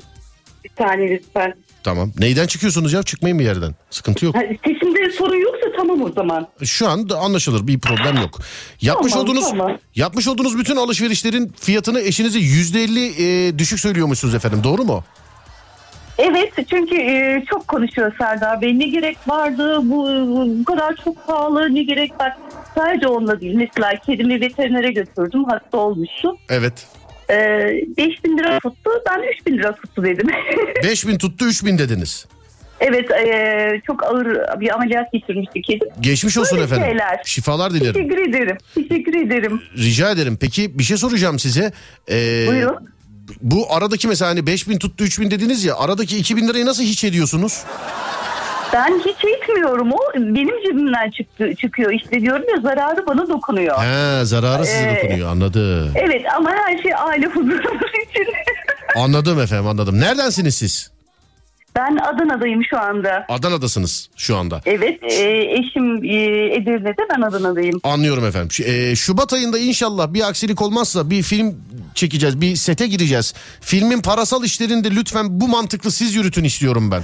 Bir 0.63 0.71
saniye 0.77 1.09
lütfen. 1.09 1.53
Tamam. 1.87 2.11
Neyden 2.19 2.47
çıkıyorsunuz 2.47 2.93
ya? 2.93 3.03
Çıkmayın 3.03 3.39
bir 3.39 3.43
yerden. 3.43 3.75
Sıkıntı 3.89 4.25
yok. 4.25 4.35
Ha, 4.35 4.39
Sesimde 4.65 5.11
sorun 5.11 5.35
yoksa 5.41 5.67
tamam 5.77 6.01
o 6.01 6.09
zaman. 6.11 6.47
Şu 6.63 6.87
an 6.87 7.09
anlaşılır 7.09 7.67
bir 7.67 7.79
problem 7.79 8.15
yok. 8.17 8.39
Yapmış 8.81 9.11
Tamam, 9.11 9.25
olduğunuz 9.25 9.49
tamam. 9.49 9.77
yapmış 9.95 10.27
olduğunuz 10.27 10.57
bütün 10.57 10.75
alışverişlerin 10.75 11.51
fiyatını 11.59 12.01
eşinize 12.01 12.39
yüzde 12.39 12.83
elli 12.83 13.05
e, 13.47 13.57
düşük 13.59 13.79
söylüyormuşsunuz 13.79 14.35
efendim. 14.35 14.59
Doğru 14.63 14.83
mu? 14.83 15.03
Evet 16.17 16.53
çünkü 16.69 16.95
e, 16.95 17.43
çok 17.49 17.67
konuşuyor 17.67 18.11
Serdar 18.17 18.61
Bey. 18.61 18.79
Ne 18.79 18.87
gerek 18.87 19.17
vardı 19.27 19.79
bu, 19.83 20.07
bu 20.59 20.65
kadar 20.65 20.95
çok 21.03 21.27
pahalı 21.27 21.75
ne 21.75 21.83
gerek 21.83 22.11
var. 22.19 22.37
Sadece 22.75 23.07
onunla 23.07 23.41
değil. 23.41 23.53
Mesela 23.55 23.95
kedimi 24.05 24.41
veterinere 24.41 24.91
götürdüm 24.91 25.43
hasta 25.43 25.77
olmuştu. 25.77 26.37
Evet. 26.49 26.87
Ee, 27.29 27.33
5000 27.97 28.37
lira 28.37 28.59
tuttu. 28.59 28.89
Ben 29.09 29.23
3000 29.39 29.57
lira 29.57 29.75
tuttu 29.75 30.03
dedim. 30.03 30.27
5000 30.83 31.17
tuttu 31.17 31.45
3000 31.45 31.77
dediniz. 31.77 32.25
evet 32.79 33.11
e, 33.11 33.81
çok 33.87 34.03
ağır 34.03 34.59
bir 34.59 34.75
ameliyat 34.75 35.11
geçirmişti 35.13 35.61
kedim. 35.61 35.87
Geçmiş 36.01 36.37
olsun 36.37 36.57
Böyle 36.57 36.65
efendim. 36.65 36.85
şeyler. 36.87 37.21
Şifalar 37.25 37.73
dilerim. 37.73 37.93
Teşekkür 37.93 38.29
ederim. 38.29 38.57
Teşekkür 38.75 39.13
ederim. 39.27 39.61
Rica 39.77 40.11
ederim. 40.11 40.37
Peki 40.41 40.79
bir 40.79 40.83
şey 40.83 40.97
soracağım 40.97 41.39
size. 41.39 41.71
Ee, 42.09 42.45
Buyurun. 42.47 42.75
Bu 43.41 43.73
aradaki 43.73 44.07
mesela 44.07 44.31
hani 44.31 44.47
5000 44.47 44.77
tuttu 44.77 45.03
3000 45.03 45.31
dediniz 45.31 45.65
ya 45.65 45.75
aradaki 45.77 46.17
2000 46.17 46.47
lirayı 46.47 46.65
nasıl 46.65 46.83
hiç 46.83 47.03
ediyorsunuz? 47.03 47.63
Ben 48.73 48.99
hiç 49.05 49.17
etmiyorum 49.35 49.91
o. 49.91 49.97
Benim 50.15 50.61
cebimden 50.67 51.11
çıktı, 51.11 51.49
çıkıyor. 51.61 51.91
İşte 51.91 52.21
diyorum 52.21 52.45
ya 52.55 52.61
zararı 52.61 53.05
bana 53.07 53.27
dokunuyor. 53.29 53.77
He 53.79 54.25
zararı 54.25 54.65
size 54.65 54.89
Ee, 54.91 54.95
dokunuyor 55.03 55.29
anladım. 55.29 55.91
Evet 55.95 56.21
ama 56.37 56.49
her 56.51 56.81
şey 56.81 56.91
aile 56.97 57.25
huzurumuz 57.25 57.91
için. 58.09 58.25
Anladım 58.95 59.39
efendim 59.41 59.67
anladım. 59.67 59.99
Neredensiniz 59.99 60.55
siz? 60.55 60.91
ben 61.75 61.97
Adana'dayım 61.97 62.61
şu 62.69 62.79
anda. 62.79 63.25
Adana'dasınız 63.29 64.09
şu 64.17 64.37
anda. 64.37 64.61
Evet 64.65 65.03
e, 65.03 65.23
eşim 65.53 66.03
e, 66.03 66.15
Edirne'de 66.55 67.01
ben 67.15 67.21
Adana'dayım. 67.21 67.79
Anlıyorum 67.83 68.25
efendim. 68.25 68.65
E, 68.65 68.95
Şubat 68.95 69.33
ayında 69.33 69.59
inşallah 69.59 70.13
bir 70.13 70.27
aksilik 70.29 70.61
olmazsa 70.61 71.09
bir 71.09 71.23
film 71.23 71.55
çekeceğiz. 71.95 72.41
Bir 72.41 72.55
sete 72.55 72.87
gireceğiz. 72.87 73.33
Filmin 73.61 74.01
parasal 74.01 74.43
işlerini 74.43 74.83
de 74.83 74.91
lütfen 74.91 75.25
bu 75.41 75.47
mantıklı 75.47 75.91
siz 75.91 76.15
yürütün 76.15 76.43
istiyorum 76.43 76.91
ben. 76.91 77.03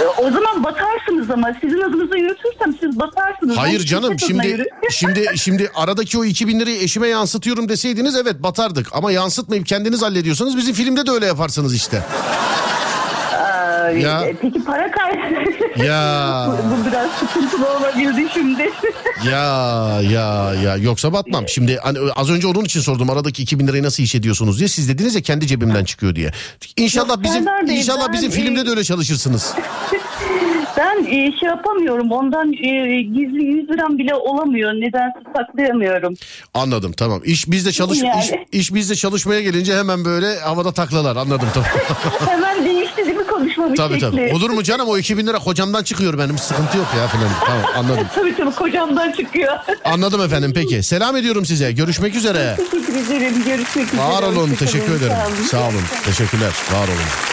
E, 0.00 0.04
O 0.06 0.30
zaman 0.30 0.64
batarsınız 0.64 1.30
ama 1.30 1.48
sizin 1.60 1.80
adınıza 1.80 2.16
yürütürsem 2.16 2.74
siz 2.80 2.98
batarsınız. 3.00 3.56
Hayır 3.56 3.80
Ben 3.80 3.86
canım 3.86 4.18
şimdi 4.18 4.64
şimdi 4.90 5.26
şimdi 5.36 5.70
aradaki 5.74 6.18
o 6.18 6.24
2000 6.24 6.60
lirayı 6.60 6.82
eşime 6.82 7.08
yansıtıyorum 7.08 7.68
deseydiniz 7.68 8.16
evet 8.16 8.42
batardık. 8.42 8.88
Ama 8.92 9.12
yansıtmayıp 9.12 9.66
kendiniz 9.66 10.02
hallediyorsanız 10.02 10.56
bizim 10.56 10.74
filmde 10.74 11.06
de 11.06 11.10
öyle 11.10 11.26
yaparsınız 11.26 11.74
işte. 11.74 12.02
Aa, 13.36 13.90
Ya. 13.90 14.20
e, 14.26 14.36
Peki 14.40 14.64
para 14.64 14.90
kay... 14.90 15.12
Ya. 15.76 16.46
bu, 16.48 16.52
bu 16.52 16.86
biraz 16.90 17.10
sıkıntılı 17.10 17.66
olabildi 17.76 18.28
şimdi. 18.34 18.70
Ya 19.30 20.00
ya 20.10 20.54
ya 20.54 20.76
yoksa 20.76 21.12
batmam. 21.12 21.48
Şimdi 21.48 21.76
hani 21.82 21.98
az 22.16 22.30
önce 22.30 22.46
onun 22.46 22.64
için 22.64 22.80
sordum 22.80 23.10
aradaki 23.10 23.42
2000 23.42 23.66
lirayı 23.66 23.82
nasıl 23.82 24.02
iş 24.02 24.14
ediyorsunuz 24.14 24.58
diye. 24.58 24.68
Siz 24.68 24.88
dediniz 24.88 25.14
ya 25.14 25.20
kendi 25.20 25.46
cebimden 25.46 25.84
çıkıyor 25.84 26.14
diye. 26.14 26.30
İnşallah 26.76 27.08
Yok, 27.08 27.22
bizim 27.24 27.46
Bey, 27.46 27.78
inşallah 27.78 28.06
ben, 28.06 28.12
bizim 28.12 28.28
e, 28.30 28.32
filmde 28.32 28.66
de 28.66 28.70
öyle 28.70 28.84
çalışırsınız. 28.84 29.54
ben 30.76 31.04
e, 31.04 31.38
şey 31.40 31.48
yapamıyorum 31.48 32.12
ondan 32.12 32.52
e, 32.52 33.02
gizli 33.02 33.44
100 33.44 33.68
liram 33.68 33.98
bile 33.98 34.14
olamıyor. 34.14 34.72
Nedense 34.72 35.18
saklayamıyorum. 35.36 36.14
Anladım 36.54 36.92
tamam. 36.92 37.20
İş 37.24 37.50
bizde 37.50 37.72
çalış 37.72 38.02
Yani. 38.02 38.20
iş, 38.20 38.30
iş 38.60 38.74
bizde 38.74 38.94
çalışmaya 38.94 39.42
gelince 39.42 39.76
hemen 39.76 40.04
böyle 40.04 40.38
havada 40.38 40.72
taklalar. 40.72 41.16
Anladım 41.16 41.48
tamam. 41.54 41.68
Hemen 42.28 42.64
değişti 42.64 43.04
konuşmamın 43.42 43.74
tabii 43.74 44.00
şekli? 44.00 44.10
tabii. 44.10 44.34
Olur 44.34 44.50
mu 44.50 44.62
canım 44.62 44.88
o 44.88 44.98
2000 44.98 45.26
lira 45.26 45.38
kocamdan 45.38 45.82
çıkıyor 45.82 46.18
benim 46.18 46.38
sıkıntı 46.38 46.76
yok 46.76 46.86
ya 46.98 47.08
falan. 47.08 47.28
Tamam 47.46 47.64
anladım. 47.76 48.06
tabii 48.14 48.36
tabii 48.36 48.54
kocamdan 48.54 49.12
çıkıyor. 49.12 49.52
Anladım 49.84 50.20
efendim 50.20 50.52
peki. 50.54 50.82
Selam 50.82 51.16
ediyorum 51.16 51.44
size. 51.44 51.72
Görüşmek 51.72 52.14
üzere. 52.14 52.56
Teşekkür 52.56 52.94
ederim. 52.94 53.44
Görüşmek 53.44 53.86
üzere. 53.94 54.02
Var 54.02 54.22
olun. 54.22 54.50
Hoşça 54.50 54.64
Teşekkür 54.64 54.92
ederim. 54.92 55.12
Sağ 55.16 55.26
olun. 55.26 55.46
Sağ 55.50 55.68
olun. 55.68 55.82
Teşekkürler. 56.04 56.50
Var 56.72 56.88
olun. 56.88 57.31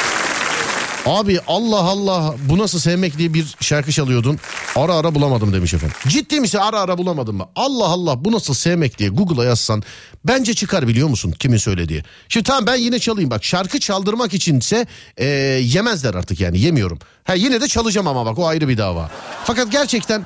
Abi 1.06 1.40
Allah 1.48 1.80
Allah 1.80 2.36
bu 2.50 2.58
nasıl 2.58 2.80
sevmek 2.80 3.18
diye 3.18 3.34
bir 3.34 3.56
şarkı 3.60 3.92
çalıyordun. 3.92 4.40
Ara 4.76 4.94
ara 4.96 5.16
bulamadım 5.16 5.54
demiş 5.54 5.74
efendim. 5.74 5.98
Ciddi 6.08 6.40
misin 6.40 6.58
ara 6.58 6.80
ara 6.80 6.98
bulamadım 6.98 7.36
mı? 7.38 7.46
Allah 7.56 7.86
Allah 7.86 8.26
bu 8.26 8.32
nasıl 8.32 8.54
sevmek 8.54 9.00
diye 9.00 9.10
Google'a 9.10 9.46
yazsan 9.46 9.84
bence 10.26 10.54
çıkar 10.54 10.88
biliyor 10.88 11.08
musun 11.08 11.32
kimin 11.40 11.58
söylediği. 11.58 12.04
Şimdi 12.30 12.44
tamam 12.44 12.68
ben 12.68 12.76
yine 12.76 13.00
çalayım 13.00 13.30
bak 13.30 13.44
şarkı 13.44 13.80
çaldırmak 13.80 14.34
içinse 14.34 14.88
e, 15.18 15.26
yemezler 15.64 16.14
artık 16.14 16.40
yani 16.40 16.60
yemiyorum. 16.60 17.00
Ha 17.24 17.34
yine 17.34 17.62
de 17.62 17.68
çalacağım 17.68 18.08
ama 18.08 18.26
bak 18.26 18.40
o 18.40 18.48
ayrı 18.48 18.68
bir 18.68 18.78
dava. 18.78 19.10
Fakat 19.44 19.72
gerçekten 19.72 20.26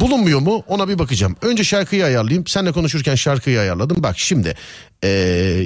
bulunmuyor 0.00 0.40
mu 0.40 0.62
ona 0.68 0.88
bir 0.88 0.98
bakacağım. 0.98 1.36
Önce 1.42 1.64
şarkıyı 1.64 2.04
ayarlayayım. 2.04 2.46
Seninle 2.46 2.72
konuşurken 2.72 3.14
şarkıyı 3.14 3.60
ayarladım. 3.60 3.96
Bak 4.02 4.18
şimdi 4.18 4.54
ee, 5.04 5.08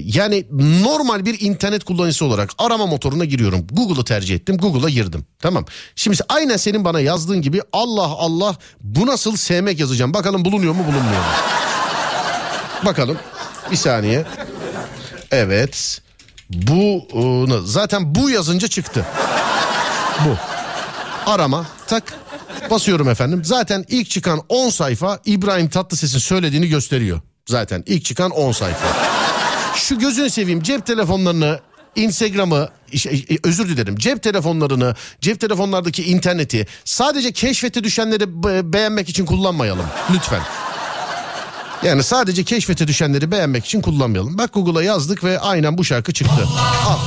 yani 0.05 0.47
normal 0.83 1.25
bir 1.25 1.41
internet 1.41 1.85
kullanıcısı 1.85 2.25
olarak 2.25 2.51
arama 2.59 2.87
motoruna 2.87 3.25
giriyorum. 3.25 3.67
Google'ı 3.73 4.05
tercih 4.05 4.35
ettim. 4.35 4.57
Google'a 4.57 4.91
girdim. 4.91 5.27
Tamam. 5.39 5.65
Şimdi 5.97 6.17
aynen 6.29 6.57
senin 6.57 6.85
bana 6.85 7.01
yazdığın 7.01 7.43
gibi 7.43 7.61
Allah 7.73 8.07
Allah 8.07 8.57
bu 8.81 9.07
nasıl 9.07 9.37
sevmek 9.37 9.81
yazacağım. 9.81 10.15
Bakalım 10.15 10.45
bulunuyor 10.45 10.75
mu 10.75 10.83
bulunmuyor 10.83 11.21
mu? 11.21 11.31
Bakalım. 12.87 13.19
Bir 13.71 13.77
saniye. 13.77 14.25
Evet. 15.31 16.01
Bu 16.51 17.07
e, 17.15 17.55
zaten 17.65 18.15
bu 18.15 18.31
yazınca 18.31 18.69
çıktı. 18.69 19.07
Bu. 20.25 20.37
Arama 21.31 21.67
tak 21.87 22.15
basıyorum 22.71 23.09
efendim. 23.09 23.45
Zaten 23.45 23.85
ilk 23.89 24.11
çıkan 24.11 24.43
10 24.49 24.71
sayfa 24.71 25.19
İbrahim 25.25 25.69
Tatlıses'in 25.69 26.19
söylediğini 26.19 26.69
gösteriyor. 26.69 27.21
Zaten 27.49 27.83
ilk 27.87 28.05
çıkan 28.05 28.31
10 28.31 28.53
sayfa. 28.53 28.87
Şu 29.77 29.99
gözünü 29.99 30.31
seveyim 30.31 30.63
cep 30.63 30.87
telefonlarını 30.87 31.61
Instagram'ı 31.97 32.69
özür 33.45 33.69
dilerim 33.69 33.97
cep 33.97 34.23
telefonlarını 34.23 34.95
cep 35.21 35.41
telefonlardaki 35.41 36.05
interneti 36.05 36.67
sadece 36.85 37.33
keşfete 37.33 37.85
düşenleri 37.85 38.43
be- 38.43 38.73
beğenmek 38.73 39.09
için 39.09 39.27
kullanmayalım 39.27 39.87
lütfen. 40.15 40.41
Yani 41.83 42.03
sadece 42.03 42.45
keşfete 42.45 42.89
düşenleri 42.89 43.31
beğenmek 43.31 43.65
için 43.65 43.81
kullanmayalım. 43.81 44.39
Bak 44.39 44.55
Google'a 44.55 44.83
yazdık 44.83 45.25
ve 45.25 45.39
aynen 45.41 45.79
bu 45.79 45.85
şarkı 45.85 46.13
çıktı. 46.13 46.49
Al. 46.89 46.99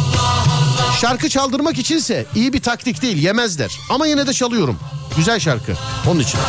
Şarkı 1.02 1.30
çaldırmak 1.30 1.78
içinse 1.78 2.26
iyi 2.36 2.54
bir 2.54 2.62
taktik 2.62 3.02
değil 3.02 3.18
yemezler. 3.18 3.80
Ama 3.90 4.08
yine 4.08 4.28
de 4.28 4.34
çalıyorum. 4.34 4.80
Güzel 5.18 5.40
şarkı 5.40 5.74
onun 6.08 6.20
için. 6.20 6.40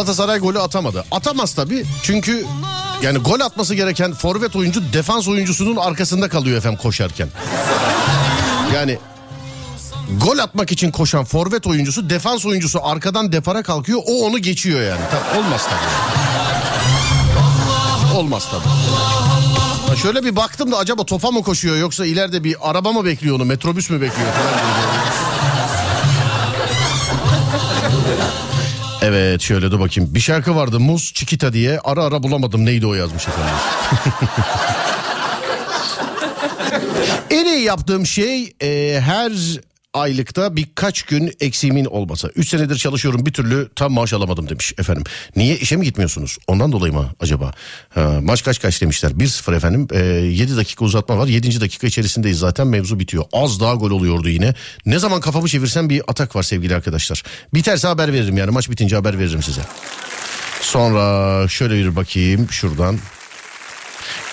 Galatasaray 0.00 0.38
golü 0.38 0.58
atamadı. 0.58 1.04
Atamaz 1.10 1.54
tabii. 1.54 1.84
Çünkü 2.02 2.46
yani 3.02 3.18
gol 3.18 3.40
atması 3.40 3.74
gereken 3.74 4.14
forvet 4.14 4.56
oyuncu 4.56 4.92
defans 4.92 5.28
oyuncusunun 5.28 5.76
arkasında 5.76 6.28
kalıyor 6.28 6.58
efendim 6.58 6.78
koşarken. 6.82 7.28
Yani 8.74 8.98
gol 10.24 10.38
atmak 10.38 10.72
için 10.72 10.90
koşan 10.90 11.24
forvet 11.24 11.66
oyuncusu 11.66 12.10
defans 12.10 12.46
oyuncusu 12.46 12.80
arkadan 12.86 13.32
depara 13.32 13.62
kalkıyor 13.62 14.00
o 14.06 14.26
onu 14.26 14.38
geçiyor 14.38 14.80
yani. 14.82 15.00
Tabii, 15.10 15.38
olmaz 15.40 15.64
tabii. 15.64 15.90
Olmaz 18.18 18.48
tabii. 18.50 18.68
Şöyle 19.96 20.24
bir 20.24 20.36
baktım 20.36 20.72
da 20.72 20.76
acaba 20.78 21.04
topa 21.04 21.30
mı 21.30 21.42
koşuyor 21.42 21.76
yoksa 21.76 22.06
ileride 22.06 22.44
bir 22.44 22.56
araba 22.60 22.92
mı 22.92 23.04
bekliyor 23.04 23.36
onu 23.36 23.44
metrobüs 23.44 23.90
mü 23.90 24.00
bekliyor 24.00 24.28
falan 24.32 24.54
diye. 24.54 24.79
Evet 29.10 29.40
şöyle 29.40 29.70
dur 29.70 29.80
bakayım. 29.80 30.14
Bir 30.14 30.20
şarkı 30.20 30.56
vardı 30.56 30.80
Muz 30.80 31.12
Çikita 31.14 31.52
diye. 31.52 31.78
Ara 31.84 32.04
ara 32.04 32.22
bulamadım 32.22 32.66
neydi 32.66 32.86
o 32.86 32.94
yazmış 32.94 33.28
efendim. 33.28 33.54
en 37.30 37.44
iyi 37.44 37.64
yaptığım 37.64 38.06
şey 38.06 38.52
e, 38.62 39.00
her 39.00 39.32
aylıkta 39.94 40.56
birkaç 40.56 41.02
gün 41.02 41.32
eksiğimin 41.40 41.84
olmasa. 41.84 42.28
3 42.28 42.48
senedir 42.48 42.76
çalışıyorum 42.76 43.26
bir 43.26 43.32
türlü 43.32 43.68
tam 43.76 43.92
maaş 43.92 44.12
alamadım 44.12 44.48
demiş 44.48 44.72
efendim. 44.78 45.04
Niye 45.36 45.56
işe 45.56 45.76
mi 45.76 45.84
gitmiyorsunuz? 45.84 46.38
Ondan 46.46 46.72
dolayı 46.72 46.92
mı 46.92 47.10
acaba? 47.20 47.52
Ha, 47.88 48.18
maç 48.22 48.44
kaç 48.44 48.60
kaç 48.60 48.82
demişler. 48.82 49.10
1-0 49.10 49.56
efendim. 49.56 49.88
E, 49.92 49.98
7 50.26 50.56
dakika 50.56 50.84
uzatma 50.84 51.18
var. 51.18 51.26
7. 51.26 51.60
dakika 51.60 51.86
içerisindeyiz 51.86 52.38
zaten 52.38 52.66
mevzu 52.66 53.00
bitiyor. 53.00 53.24
Az 53.32 53.60
daha 53.60 53.74
gol 53.74 53.90
oluyordu 53.90 54.28
yine. 54.28 54.54
Ne 54.86 54.98
zaman 54.98 55.20
kafamı 55.20 55.48
çevirsem 55.48 55.88
bir 55.88 56.02
atak 56.08 56.36
var 56.36 56.42
sevgili 56.42 56.74
arkadaşlar. 56.74 57.22
Biterse 57.54 57.88
haber 57.88 58.12
veririm 58.12 58.36
yani 58.36 58.50
maç 58.50 58.70
bitince 58.70 58.96
haber 58.96 59.18
veririm 59.18 59.42
size. 59.42 59.62
Sonra 60.60 61.48
şöyle 61.48 61.74
bir 61.74 61.96
bakayım 61.96 62.46
şuradan. 62.50 62.98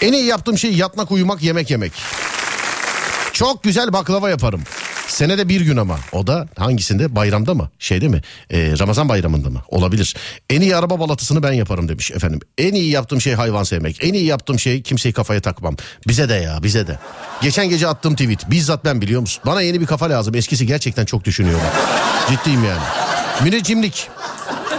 En 0.02 0.14
iyi 0.14 0.26
yaptığım 0.26 0.58
şey 0.58 0.74
yatmak, 0.74 1.12
uyumak, 1.12 1.44
yemek 1.44 1.72
yemek. 1.72 1.92
Çok 3.34 3.64
güzel 3.64 3.94
baklava 3.94 4.30
yaparım. 4.30 4.64
Senede 5.08 5.50
bir 5.50 5.62
gün 5.62 5.78
ama. 5.78 6.00
O 6.12 6.28
da 6.28 6.48
hangisinde? 6.58 7.16
Bayramda 7.16 7.54
mı? 7.54 7.70
Şeyde 7.80 8.08
mi? 8.08 8.22
Ee, 8.52 8.74
Ramazan 8.80 9.10
bayramında 9.10 9.50
mı? 9.50 9.62
Olabilir. 9.68 10.16
En 10.50 10.62
iyi 10.62 10.76
araba 10.76 11.00
balatısını 11.00 11.44
ben 11.44 11.52
yaparım 11.54 11.90
demiş 11.90 12.12
efendim. 12.12 12.40
En 12.58 12.74
iyi 12.74 12.90
yaptığım 12.92 13.22
şey 13.22 13.34
hayvan 13.34 13.64
sevmek. 13.64 14.04
En 14.04 14.14
iyi 14.14 14.26
yaptığım 14.26 14.60
şey 14.60 14.82
kimseyi 14.82 15.14
kafaya 15.14 15.42
takmam. 15.42 15.76
Bize 16.08 16.30
de 16.30 16.34
ya 16.34 16.64
bize 16.64 16.88
de. 16.88 17.00
Geçen 17.42 17.70
gece 17.70 17.88
attığım 17.88 18.16
tweet. 18.16 18.50
Bizzat 18.52 18.86
ben 18.86 19.02
biliyor 19.02 19.22
musun? 19.22 19.44
Bana 19.46 19.62
yeni 19.62 19.82
bir 19.82 19.86
kafa 19.86 20.10
lazım. 20.10 20.36
Eskisi 20.36 20.66
gerçekten 20.66 21.06
çok 21.06 21.26
düşünüyor 21.26 21.60
bak. 21.60 21.74
Ciddiyim 22.30 22.64
yani. 22.64 22.82
Müneccimlik. 23.44 24.10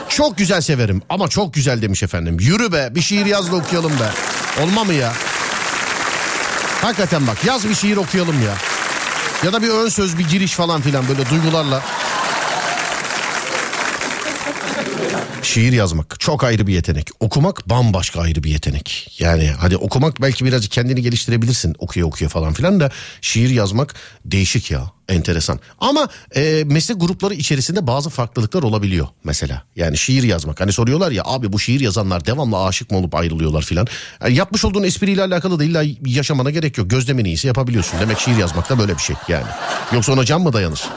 Çok 0.09 0.39
güzel 0.39 0.61
severim 0.61 1.03
ama 1.09 1.29
çok 1.29 1.55
güzel 1.55 1.83
demiş 1.83 2.03
efendim. 2.03 2.37
Yürü 2.41 2.73
be 2.73 2.89
bir 2.95 3.01
şiir 3.01 3.27
yaz 3.27 3.53
da 3.53 3.57
okuyalım 3.57 3.93
be. 3.93 4.11
Olma 4.63 4.85
mı 4.85 4.93
ya? 4.93 5.13
Hakikaten 6.83 7.27
bak 7.27 7.45
yaz 7.45 7.69
bir 7.69 7.75
şiir 7.75 7.97
okuyalım 7.97 8.43
ya. 8.45 8.55
Ya 9.45 9.53
da 9.53 9.63
bir 9.63 9.69
ön 9.69 9.89
söz 9.89 10.19
bir 10.19 10.29
giriş 10.29 10.53
falan 10.53 10.81
filan 10.81 11.09
böyle 11.09 11.31
duygularla. 11.31 11.83
Şiir 15.49 15.73
yazmak 15.73 16.21
çok 16.21 16.45
ayrı 16.45 16.67
bir 16.67 16.73
yetenek. 16.73 17.09
Okumak 17.21 17.69
bambaşka 17.69 18.21
ayrı 18.21 18.45
bir 18.45 18.51
yetenek. 18.51 19.17
Yani 19.19 19.51
hadi 19.59 19.77
okumak 19.77 20.23
belki 20.23 20.45
birazcık 20.45 20.73
kendini 20.73 21.03
geliştirebilirsin 21.03 21.75
okuya 21.79 22.07
okuya 22.07 22.31
falan 22.31 22.53
filan 22.53 22.81
da 22.81 22.91
şiir 23.21 23.51
yazmak 23.51 23.95
değişik 24.25 24.71
ya 24.71 24.93
enteresan. 25.09 25.61
Ama 25.79 26.09
e, 26.37 26.65
meslek 26.67 27.01
grupları 27.01 27.35
içerisinde 27.35 27.87
bazı 27.87 28.11
farklılıklar 28.11 28.63
olabiliyor 28.63 29.09
mesela. 29.25 29.63
Yani 29.77 29.99
şiir 29.99 30.23
yazmak. 30.23 30.61
Hani 30.61 30.73
soruyorlar 30.73 31.11
ya 31.11 31.23
abi 31.27 31.53
bu 31.53 31.59
şiir 31.59 31.81
yazanlar 31.81 32.27
devamlı 32.27 32.65
aşık 32.65 32.91
mı 32.91 32.99
olup 32.99 33.15
ayrılıyorlar 33.15 33.63
filan. 33.63 33.87
Yani 34.23 34.35
yapmış 34.35 34.65
olduğun 34.65 34.83
espriyle 34.83 35.23
alakalı 35.23 35.59
da 35.59 35.65
illa 35.65 35.83
yaşamana 36.07 36.51
gerek 36.51 36.79
yok. 36.79 36.91
Gözlemeni 36.91 37.29
iyisi 37.29 37.47
yapabiliyorsun. 37.47 38.01
Demek 38.01 38.19
şiir 38.19 38.37
yazmak 38.37 38.71
da 38.71 38.79
böyle 38.79 38.95
bir 38.95 39.03
şey 39.03 39.17
yani. 39.29 39.47
Yoksa 39.93 40.13
ona 40.13 40.25
can 40.25 40.41
mı 40.41 40.53
dayanır? 40.53 40.89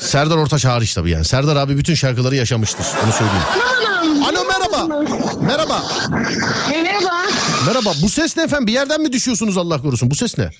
Serdar 0.00 0.36
Ortaç 0.36 0.64
hariç 0.64 0.94
tabii 0.94 1.10
yani. 1.10 1.24
Serdar 1.24 1.56
abi 1.56 1.76
bütün 1.78 1.94
şarkıları 1.94 2.36
yaşamıştır. 2.36 2.86
Onu 3.04 3.12
söyleyeyim. 3.12 3.42
Alo 4.28 4.44
merhaba. 4.44 5.04
Merhaba. 5.40 5.82
Merhaba. 6.70 7.22
Merhaba. 7.66 7.92
Bu 8.02 8.08
ses 8.08 8.36
ne 8.36 8.42
efendim? 8.42 8.66
Bir 8.66 8.72
yerden 8.72 9.00
mi 9.00 9.12
düşüyorsunuz 9.12 9.58
Allah 9.58 9.82
korusun? 9.82 10.10
Bu 10.10 10.14
ses 10.14 10.38
ne? 10.38 10.50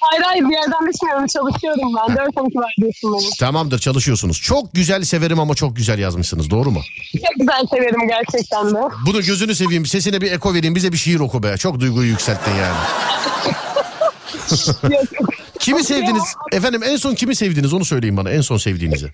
Hayır 0.00 0.22
hayır 0.22 0.44
bir 0.44 0.52
yerden 0.54 0.92
düşmüyorum 0.92 1.26
çalışıyorum 1.26 1.92
ben. 2.08 2.14
4-12 2.16 2.26
vardiyasındayım. 2.36 3.30
Tamamdır 3.40 3.78
çalışıyorsunuz. 3.78 4.40
Çok 4.42 4.74
güzel 4.74 5.04
severim 5.04 5.40
ama 5.40 5.54
çok 5.54 5.76
güzel 5.76 5.98
yazmışsınız. 5.98 6.50
Doğru 6.50 6.70
mu? 6.70 6.80
Çok 7.12 7.34
güzel 7.38 7.66
severim 7.70 8.08
gerçekten 8.08 8.74
de. 8.74 8.78
Bunu 9.06 9.22
gözünü 9.22 9.54
seveyim. 9.54 9.86
Sesine 9.86 10.20
bir 10.20 10.32
eko 10.32 10.54
vereyim. 10.54 10.74
Bize 10.74 10.92
bir 10.92 10.96
şiir 10.98 11.20
oku 11.20 11.42
be. 11.42 11.56
Çok 11.56 11.80
duyguyu 11.80 12.08
yükselttin 12.10 12.52
yani. 12.54 12.76
Yok, 14.82 15.12
yok. 15.20 15.30
Kimi 15.60 15.84
sevdiniz? 15.84 16.22
Efendim 16.52 16.82
en 16.82 16.96
son 16.96 17.14
kimi 17.14 17.36
sevdiniz? 17.36 17.74
Onu 17.74 17.84
söyleyin 17.84 18.16
bana. 18.16 18.30
En 18.30 18.40
son 18.40 18.56
sevdiğinizi. 18.56 19.10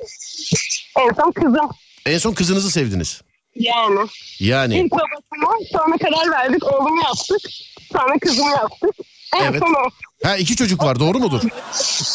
En 1.01 1.13
son 1.23 1.33
kızım. 1.33 1.71
En 2.07 2.19
son 2.19 2.33
kızınızı 2.33 2.71
sevdiniz. 2.71 3.23
Yani. 3.57 3.99
Yani. 4.41 4.79
İlk 4.79 4.93
babasına 4.93 5.69
sonra 5.73 5.97
karar 5.99 6.31
verdik 6.31 6.65
oğlumu 6.65 7.03
yaptık. 7.03 7.51
Sonra 7.93 8.19
kızımı 8.21 8.51
yaptık. 8.51 8.91
En 9.37 9.45
Evet. 9.45 9.61
son 9.63 9.75
o. 9.75 9.89
Ha 10.23 10.37
iki 10.37 10.57
çocuk 10.57 10.85
var 10.85 10.99
doğru 11.01 11.19
mudur? 11.19 11.41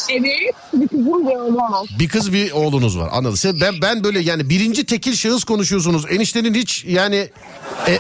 Evet. 0.10 0.56
Bir 0.74 0.88
kızım 0.88 1.28
bir 1.28 1.36
oğlum 1.36 1.56
var. 1.58 1.88
Bir 2.00 2.08
kız 2.10 2.34
bir 2.34 2.52
oğlunuz 2.52 2.98
var 3.00 3.10
anladım. 3.12 3.38
Sen- 3.38 3.62
Ben, 3.62 3.82
ben 3.82 4.04
böyle 4.04 4.20
yani 4.20 4.50
birinci 4.50 4.86
tekil 4.86 5.16
şahıs 5.16 5.44
konuşuyorsunuz. 5.44 6.06
Eniştenin 6.12 6.54
hiç 6.54 6.86
yani... 6.88 7.30
e, 7.88 8.00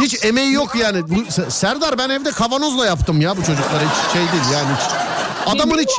hiç 0.00 0.24
emeği 0.24 0.52
yok 0.52 0.74
yani. 0.74 1.02
Bu, 1.10 1.14
Se- 1.14 1.50
Serdar 1.50 1.98
ben 1.98 2.08
evde 2.10 2.30
kavanozla 2.30 2.86
yaptım 2.86 3.20
ya 3.20 3.36
bu 3.36 3.44
çocuklara. 3.44 3.80
Hiç 3.82 4.12
şey 4.12 4.22
değil 4.22 4.52
yani 4.52 4.68
hiç. 4.76 4.90
Adamın 5.46 5.78
hiç... 5.78 5.90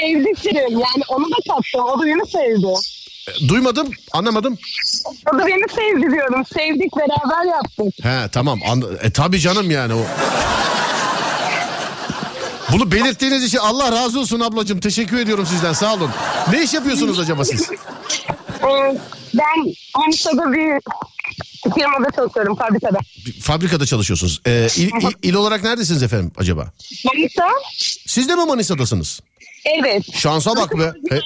Sevdiklerim. 0.00 0.70
Yani 0.72 1.02
onu 1.08 1.24
da 1.24 1.36
kattım. 1.54 1.84
O 1.84 1.98
da 1.98 2.04
beni 2.06 2.26
sevdi. 2.30 2.66
Duymadım 3.48 3.88
anlamadım. 4.12 4.58
O 5.34 5.38
da 5.38 5.46
beni 5.46 5.64
sevdi 5.74 6.12
diyorum. 6.12 6.44
Sevdik 6.54 6.96
beraber 6.96 7.44
yaptık. 7.52 8.04
He 8.04 8.28
tamam 8.32 8.60
anla- 8.70 8.96
e, 9.02 9.10
tabii 9.10 9.40
canım 9.40 9.70
yani 9.70 9.94
o. 9.94 10.00
Bunu 12.74 12.92
belirttiğiniz 12.92 13.44
için 13.44 13.58
Allah 13.58 13.92
razı 13.92 14.20
olsun 14.20 14.40
ablacığım. 14.40 14.80
Teşekkür 14.80 15.16
ediyorum 15.18 15.46
sizden 15.46 15.72
sağ 15.72 15.94
olun. 15.94 16.10
Ne 16.52 16.62
iş 16.62 16.74
yapıyorsunuz 16.74 17.18
acaba 17.18 17.44
siz? 17.44 17.70
Ee, 17.70 18.98
ben 19.34 19.74
Manisa'da 19.96 20.52
bir 20.52 20.80
firmada 21.74 22.10
çalışıyorum 22.16 22.56
fabrikada. 22.56 22.98
Fabrikada 23.42 23.86
çalışıyorsunuz. 23.86 24.40
Ee, 24.46 24.68
il, 24.76 24.86
il- 24.88 25.28
il 25.28 25.34
olarak 25.34 25.62
neredesiniz 25.64 26.02
efendim 26.02 26.32
acaba? 26.36 26.72
Manisa? 27.04 27.48
Siz 28.06 28.28
de 28.28 28.34
mi 28.34 28.44
Manisa'dasınız? 28.44 29.20
Evet. 29.64 30.02
Şansa 30.16 30.56
bak 30.56 30.78
be. 30.78 30.92
E. 31.16 31.20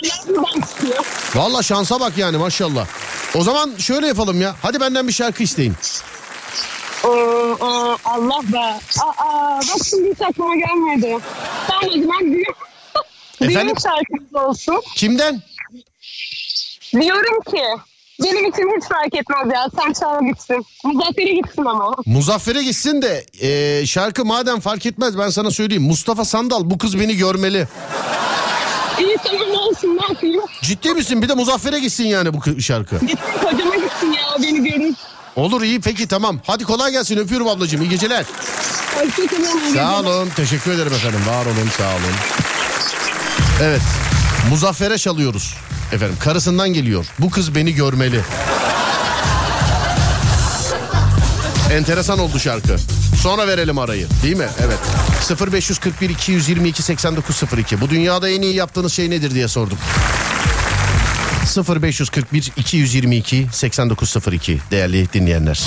Valla 1.38 1.62
şansa 1.62 2.00
bak 2.00 2.18
yani 2.18 2.36
maşallah. 2.36 2.86
O 3.34 3.44
zaman 3.44 3.70
şöyle 3.78 4.06
yapalım 4.06 4.40
ya. 4.40 4.56
Hadi 4.62 4.80
benden 4.80 5.08
bir 5.08 5.12
şarkı 5.12 5.42
isteyin. 5.42 5.74
Ee, 7.04 7.08
e, 7.08 7.96
Allah 8.04 8.40
be. 8.52 8.58
Aa, 9.00 9.58
bak 9.58 9.86
şimdi 9.90 10.10
hiç 10.10 10.20
aklıma 10.22 10.54
gelmedi. 10.56 11.18
Tamam 11.68 11.84
o 11.88 11.92
zaman 12.02 12.20
düğün, 12.32 12.44
Efendim? 13.40 13.76
düğün 13.76 13.82
şarkımız 13.90 14.48
olsun. 14.48 14.82
Kimden? 14.96 15.42
Diyorum 17.00 17.40
ki 17.50 17.62
benim 18.22 18.46
için 18.50 18.76
hiç 18.76 18.88
fark 18.88 19.14
etmez 19.14 19.54
ya. 19.54 19.66
Sen 19.82 19.92
çağır 19.92 20.20
gitsin. 20.20 20.66
Muzaffer'e 20.84 21.32
gitsin 21.34 21.64
ama. 21.64 21.94
Muzaffer'e 22.06 22.62
gitsin 22.62 23.02
de 23.02 23.26
e, 23.40 23.86
şarkı 23.86 24.24
madem 24.24 24.60
fark 24.60 24.86
etmez 24.86 25.18
ben 25.18 25.28
sana 25.28 25.50
söyleyeyim. 25.50 25.82
Mustafa 25.82 26.24
Sandal 26.24 26.70
bu 26.70 26.78
kız 26.78 27.00
beni 27.00 27.16
görmeli. 27.16 27.66
İyi 29.00 29.16
tamam 29.24 29.50
olsun 29.50 29.88
ne 30.02 30.12
yapayım. 30.14 30.42
Ciddi 30.62 30.90
misin? 30.94 31.22
Bir 31.22 31.28
de 31.28 31.34
Muzaffer'e 31.34 31.78
gitsin 31.78 32.04
yani 32.04 32.34
bu 32.34 32.38
kı- 32.38 32.60
şarkı. 32.62 32.98
Gitsin 32.98 33.32
kocama 33.50 33.76
gitsin 33.76 34.12
ya 34.12 34.22
o 34.38 34.42
beni 34.42 34.64
görür. 34.70 34.94
Olur 35.38 35.62
iyi 35.62 35.80
peki 35.80 36.06
tamam. 36.08 36.40
Hadi 36.46 36.64
kolay 36.64 36.92
gelsin 36.92 37.16
öpüyorum 37.16 37.48
ablacığım 37.48 37.82
iyi 37.82 37.88
geceler. 37.88 38.24
Hoşçakalın. 38.94 39.74
Sağ 39.74 40.00
olun 40.00 40.28
teşekkür 40.36 40.70
ederim 40.70 40.92
efendim 40.92 41.20
var 41.28 41.46
olun 41.46 41.68
sağ 41.78 41.88
olun. 41.88 42.14
Evet 43.62 43.80
Muzaffer'e 44.50 44.98
çalıyoruz. 44.98 45.54
Efendim 45.92 46.16
karısından 46.20 46.68
geliyor. 46.68 47.06
Bu 47.18 47.30
kız 47.30 47.54
beni 47.54 47.74
görmeli. 47.74 48.20
Enteresan 51.72 52.18
oldu 52.18 52.38
şarkı. 52.38 52.76
Sonra 53.22 53.48
verelim 53.48 53.78
arayı 53.78 54.06
değil 54.22 54.36
mi? 54.36 54.48
Evet. 54.64 54.78
0541 55.52 56.10
222 56.10 56.82
8902. 56.82 57.80
Bu 57.80 57.90
dünyada 57.90 58.30
en 58.30 58.42
iyi 58.42 58.54
yaptığınız 58.54 58.92
şey 58.92 59.10
nedir 59.10 59.30
diye 59.34 59.48
sorduk. 59.48 59.78
0541 61.48 62.52
222 62.56 63.46
8902 63.52 64.58
değerli 64.70 65.12
dinleyenler. 65.12 65.60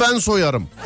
Ben 0.00 0.18
soyarım. 0.18 0.68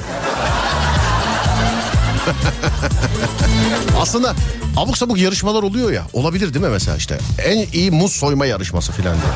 Aslında 4.01 4.35
abuk 4.77 4.99
sabuk 4.99 5.19
yarışmalar 5.19 5.62
oluyor 5.62 5.93
ya. 5.93 6.03
Olabilir 6.12 6.55
değil 6.55 6.65
mi 6.65 6.71
mesela 6.71 6.97
işte. 6.97 7.19
En 7.45 7.67
iyi 7.73 7.91
muz 7.91 8.12
soyma 8.12 8.47
yarışması 8.47 8.93
filan 8.93 9.15
diye. 9.15 9.33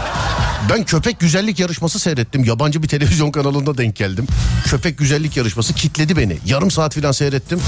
Ben 0.70 0.85
köpek 0.85 1.20
güzellik 1.20 1.59
yarışması 1.59 1.99
seyrettim. 1.99 2.45
Yabancı 2.45 2.83
bir 2.83 2.89
televizyon 2.89 3.31
kanalında 3.31 3.79
denk 3.79 3.97
geldim. 3.97 4.26
Köpek 4.64 4.99
güzellik 4.99 5.37
yarışması 5.37 5.74
kitledi 5.74 6.16
beni. 6.16 6.39
Yarım 6.47 6.70
saat 6.70 6.95
filan 6.95 7.12
seyrettim. 7.12 7.61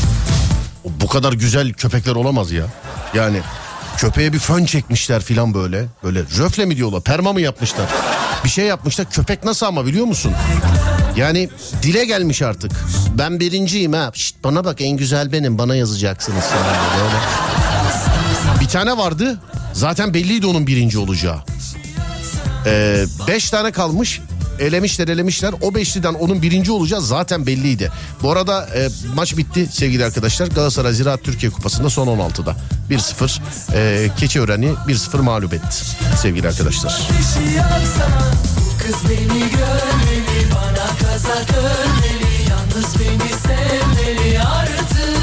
Bu 0.85 1.09
kadar 1.09 1.33
güzel 1.33 1.73
köpekler 1.73 2.15
olamaz 2.15 2.53
ya. 2.53 2.65
Yani 3.15 3.41
köpeğe 3.97 4.33
bir 4.33 4.39
fön 4.39 4.65
çekmişler 4.65 5.23
filan 5.23 5.55
böyle. 5.55 5.85
Böyle 6.05 6.21
röfle 6.21 6.65
mi 6.65 6.77
diyorlar 6.77 7.03
perma 7.03 7.33
mı 7.33 7.41
yapmışlar? 7.41 7.87
Bir 8.45 8.49
şey 8.49 8.66
yapmışlar 8.66 9.11
köpek 9.11 9.45
nasıl 9.45 9.66
ama 9.66 9.86
biliyor 9.86 10.07
musun? 10.07 10.32
Yani 11.16 11.49
dile 11.82 12.05
gelmiş 12.05 12.43
artık. 12.43 12.72
Ben 13.18 13.41
birinciyim 13.41 13.93
ha. 13.93 14.11
Şşt, 14.14 14.36
bana 14.45 14.64
bak 14.64 14.80
en 14.80 14.97
güzel 14.97 15.32
benim 15.32 15.59
bana 15.59 15.74
yazacaksınız. 15.76 16.45
Böyle. 16.99 17.16
Bir 18.61 18.68
tane 18.68 18.97
vardı 18.97 19.38
zaten 19.72 20.14
belliydi 20.14 20.47
onun 20.47 20.66
birinci 20.66 20.99
olacağı. 20.99 21.38
Ee, 22.66 23.05
beş 23.28 23.51
tane 23.51 23.72
kalmış 23.72 24.20
elemişler 24.61 25.09
elemişler 25.09 25.55
o 25.61 25.75
beşliden 25.75 26.15
onun 26.15 26.43
birinci 26.43 26.73
olacağı 26.73 27.01
zaten 27.01 27.47
belliydi. 27.47 27.93
Bu 28.23 28.33
arada 28.33 28.69
e, 28.75 28.89
maç 29.15 29.37
bitti 29.37 29.69
sevgili 29.73 30.05
arkadaşlar 30.05 30.47
Galatasaray 30.47 30.93
Ziraat 30.93 31.25
Türkiye 31.25 31.53
Kupası'nda 31.53 31.91
son 31.91 32.07
16'da 32.07 32.57
1-0 32.91 33.41
e, 33.75 34.11
Keçiören'i 34.17 34.73
1-0 34.89 35.21
mağlup 35.21 35.55
etti 35.55 35.77
sevgili 36.23 36.49
arkadaşlar. 36.49 37.01
Kız 38.79 39.11
beni 39.11 39.41
görmeli 39.41 40.51
bana 40.55 41.11
kazak 41.11 41.51
örmeli 41.59 42.51
Yalnız 42.51 42.95
beni 43.01 43.29
sevmeli 43.29 44.41
artık 44.41 45.21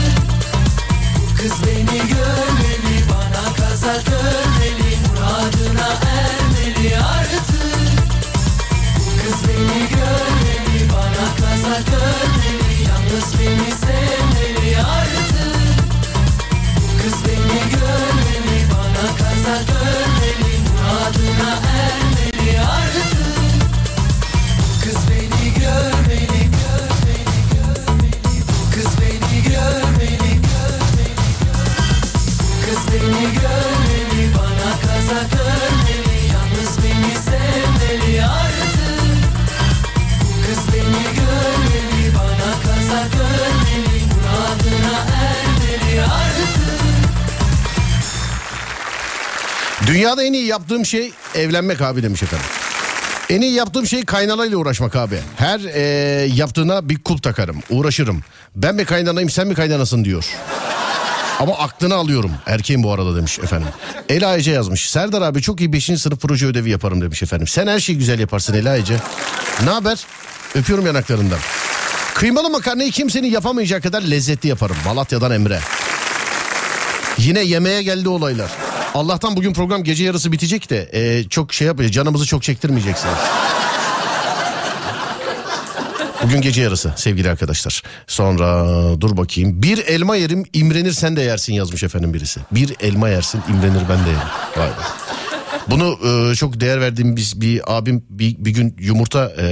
Kız 1.38 1.54
beni 1.68 1.98
görmeli 1.98 3.04
bana 3.10 3.54
kazak 3.54 4.08
örmeli 4.08 4.98
Muradına 5.08 5.88
ermeli 5.88 6.37
Beni 9.48 9.90
görmeli 9.90 10.90
bana 10.94 11.26
kazak 11.40 11.88
örmeli 11.94 12.84
Yalnız 12.88 13.34
beni 13.40 13.72
sevmeli 13.72 14.78
artık 14.78 15.56
Kız 17.02 17.16
beni 17.26 17.60
görmeli 17.72 18.66
bana 18.72 19.08
kazak 19.18 19.70
örmeli 19.82 20.58
Muradına 20.72 21.60
ermeli 21.80 22.60
artık 22.60 23.62
Kız 24.84 24.98
beni 25.10 25.54
görmeli 25.54 26.44
görmeli 26.58 27.40
görmeli 27.54 28.42
Kız 28.74 28.92
beni 29.02 29.44
görmeli 29.44 30.34
görmeli 30.48 31.16
Kız 32.66 32.94
beni 32.94 33.34
görmeli. 33.34 34.34
bana 34.36 34.72
kazak 34.82 35.34
örmeli 35.42 35.77
Dünyada 49.88 50.24
en 50.24 50.34
iyi 50.34 50.46
yaptığım 50.46 50.86
şey 50.86 51.12
evlenmek 51.36 51.82
abi 51.82 52.04
demiş 52.04 52.24
efendim. 52.24 52.46
En 53.30 53.42
iyi 53.42 53.54
yaptığım 53.54 53.88
şey 53.88 54.06
kaynanayla 54.06 54.58
uğraşmak 54.58 54.96
abi. 54.96 55.20
Her 55.38 55.60
e, 55.60 55.82
yaptığına 56.26 56.90
bir 56.90 57.04
kulp 57.04 57.24
takarım, 57.24 57.58
uğraşırım. 57.70 58.24
Ben 58.56 58.76
mi 58.76 58.86
kaynanayım 58.86 59.30
sen 59.30 59.48
mi 59.48 59.54
kaynanasın 59.54 60.06
diyor. 60.06 60.26
Ama 61.40 61.58
aklını 61.58 61.96
alıyorum. 61.96 62.32
Erkeğim 62.46 62.84
bu 62.84 62.94
arada 62.94 63.16
demiş 63.16 63.40
efendim. 63.40 63.68
Ela 64.10 64.38
Ece 64.38 64.52
yazmış. 64.52 64.90
Serdar 64.90 65.22
abi 65.22 65.42
çok 65.42 65.60
iyi 65.60 65.74
5. 65.74 65.86
sınıf 65.86 66.22
proje 66.22 66.46
ödevi 66.46 66.70
yaparım 66.70 67.02
demiş 67.02 67.24
efendim. 67.24 67.48
Sen 67.48 67.68
her 67.68 67.80
şeyi 67.80 67.98
güzel 67.98 68.20
yaparsın 68.20 68.54
Ela 68.54 68.78
Ece. 68.78 68.98
Ne 69.64 69.70
haber? 69.70 70.06
Öpüyorum 70.56 70.86
yanaklarından. 70.86 71.40
Kıymalı 72.18 72.50
makarnayı 72.50 72.92
kimsenin 72.92 73.28
yapamayacağı 73.32 73.82
kadar 73.82 74.02
lezzetli 74.02 74.50
yaparım. 74.50 74.76
Malatya'dan 74.86 75.32
Emre. 75.32 75.60
Yine 77.18 77.40
yemeğe 77.40 77.84
geldi 77.84 78.10
olaylar. 78.10 78.52
Allah'tan 78.94 79.36
bugün 79.36 79.54
program 79.54 79.84
gece 79.84 80.04
yarısı 80.04 80.32
bitecek 80.32 80.70
de 80.70 80.90
e, 80.94 81.30
çok 81.30 81.54
şey 81.54 81.68
yapıyor. 81.68 81.90
Canımızı 81.90 82.26
çok 82.26 82.44
çektirmeyeceksiniz. 82.44 83.16
Bugün 86.24 86.42
gece 86.42 86.62
yarısı 86.62 86.94
sevgili 86.96 87.30
arkadaşlar. 87.30 87.84
Sonra 88.08 88.66
dur 89.02 89.18
bakayım. 89.18 89.62
Bir 89.64 89.78
elma 89.78 90.16
yerim 90.16 90.46
imrenir 90.54 90.94
sen 90.94 91.16
de 91.16 91.22
yersin 91.22 91.54
yazmış 91.54 91.84
efendim 91.84 92.14
birisi. 92.14 92.40
Bir 92.52 92.76
elma 92.80 93.10
yersin 93.10 93.42
imrenir 93.50 93.90
ben 93.90 94.06
de 94.06 94.10
yerim. 94.10 94.28
Vay 94.58 94.68
be. 94.68 95.27
Bunu 95.70 95.98
e, 96.32 96.36
çok 96.36 96.60
değer 96.60 96.82
verdiğim 96.82 97.16
biz 97.16 97.42
bir 97.42 97.78
abim 97.78 98.06
bir, 98.10 98.36
bir 98.40 98.52
gün 98.52 98.76
yumurta 98.80 99.34
e, 99.40 99.48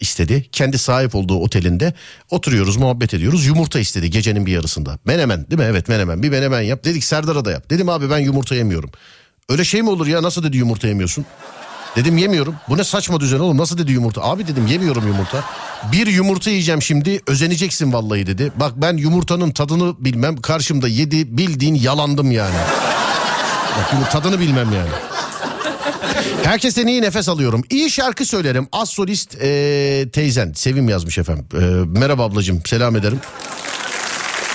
istedi. 0.00 0.48
Kendi 0.52 0.78
sahip 0.78 1.14
olduğu 1.14 1.38
otelinde 1.38 1.94
oturuyoruz 2.30 2.76
muhabbet 2.76 3.14
ediyoruz. 3.14 3.46
Yumurta 3.46 3.80
istedi 3.80 4.10
gecenin 4.10 4.46
bir 4.46 4.52
yarısında. 4.52 4.98
Menemen 5.04 5.50
değil 5.50 5.60
mi? 5.60 5.66
Evet 5.70 5.88
menemen. 5.88 6.22
Bir 6.22 6.30
menemen 6.30 6.60
yap. 6.60 6.84
Dedik 6.84 7.04
Serdar'a 7.04 7.44
da 7.44 7.50
yap. 7.50 7.70
Dedim 7.70 7.88
abi 7.88 8.10
ben 8.10 8.18
yumurta 8.18 8.54
yemiyorum. 8.54 8.90
Öyle 9.48 9.64
şey 9.64 9.82
mi 9.82 9.90
olur 9.90 10.06
ya 10.06 10.22
nasıl 10.22 10.42
dedi 10.42 10.56
yumurta 10.56 10.88
yemiyorsun? 10.88 11.24
Dedim 11.96 12.18
yemiyorum. 12.18 12.54
Bu 12.68 12.76
ne 12.76 12.84
saçma 12.84 13.20
düzen 13.20 13.38
oğlum 13.38 13.58
nasıl 13.58 13.78
dedi 13.78 13.92
yumurta? 13.92 14.22
Abi 14.22 14.46
dedim 14.46 14.66
yemiyorum 14.66 15.06
yumurta. 15.06 15.44
Bir 15.92 16.06
yumurta 16.06 16.50
yiyeceğim 16.50 16.82
şimdi 16.82 17.20
özeneceksin 17.26 17.92
vallahi 17.92 18.26
dedi. 18.26 18.52
Bak 18.56 18.72
ben 18.76 18.96
yumurtanın 18.96 19.50
tadını 19.50 20.04
bilmem 20.04 20.36
karşımda 20.36 20.88
yedi 20.88 21.38
bildiğin 21.38 21.74
yalandım 21.74 22.30
yani. 22.30 22.54
Bak 23.76 24.12
tadını 24.12 24.40
bilmem 24.40 24.72
yani. 24.72 25.19
Herkesten 26.44 26.86
iyi 26.86 27.02
nefes 27.02 27.28
alıyorum. 27.28 27.64
İyi 27.70 27.90
şarkı 27.90 28.24
söylerim. 28.24 28.68
Az 28.72 28.88
solist 28.88 29.34
e, 29.40 30.08
teyzen. 30.12 30.52
Sevim 30.52 30.88
yazmış 30.88 31.18
efendim. 31.18 31.46
E, 31.54 31.58
merhaba 31.98 32.24
ablacığım 32.24 32.62
selam 32.66 32.96
ederim. 32.96 33.20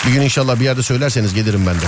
Bir 0.08 0.12
gün 0.14 0.22
inşallah 0.22 0.60
bir 0.60 0.66
yerde 0.66 0.84
söylerseniz 0.84 1.34
gelirim 1.34 1.64
ben 1.68 1.76
de. 1.76 1.86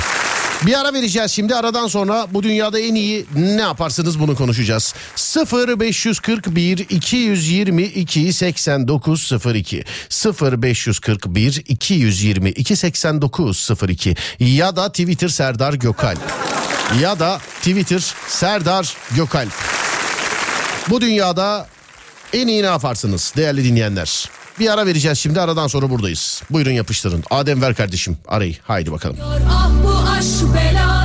Bir 0.66 0.80
ara 0.80 0.94
vereceğiz 0.94 1.32
şimdi 1.32 1.56
aradan 1.56 1.88
sonra 1.88 2.28
bu 2.32 2.44
dünyada 2.44 2.80
en 2.80 2.96
iyi 2.96 3.26
ne 3.36 3.62
yaparsınız 3.62 4.20
bunu 4.20 4.36
konuşacağız. 4.36 4.94
0 5.16 5.80
541 5.80 6.78
222 6.78 8.34
89 8.34 9.32
02 9.56 9.84
0 10.10 10.62
541 10.62 11.64
222 11.68 12.76
89 12.76 13.70
02 13.90 14.16
ya 14.40 14.76
da 14.76 14.90
Twitter 14.90 15.30
Serdar 15.30 15.74
Gökalp 15.74 16.20
ya 17.02 17.20
da 17.20 17.40
Twitter 17.62 18.14
Serdar 18.28 18.96
Gökalp. 19.16 19.54
Bu 20.90 21.02
dünyada 21.02 21.68
en 22.34 22.48
iyi 22.48 22.64
ne 22.64 22.68
yaparsınız 22.68 23.34
değerli 23.38 23.64
dinleyenler? 23.64 24.30
Bir 24.60 24.74
ara 24.74 24.86
vereceğiz 24.86 25.20
şimdi 25.20 25.42
aradan 25.42 25.68
sonra 25.68 25.90
buradayız. 25.90 26.42
Buyurun 26.50 26.72
yapıştırın. 26.72 27.24
Adem 27.30 27.62
ver 27.62 27.76
kardeşim 27.76 28.18
arayı. 28.28 28.56
Haydi 28.64 28.92
bakalım. 28.92 29.18
Ah 29.50 29.70
bu 29.84 30.10
aşk 30.10 30.56
belası 30.56 30.97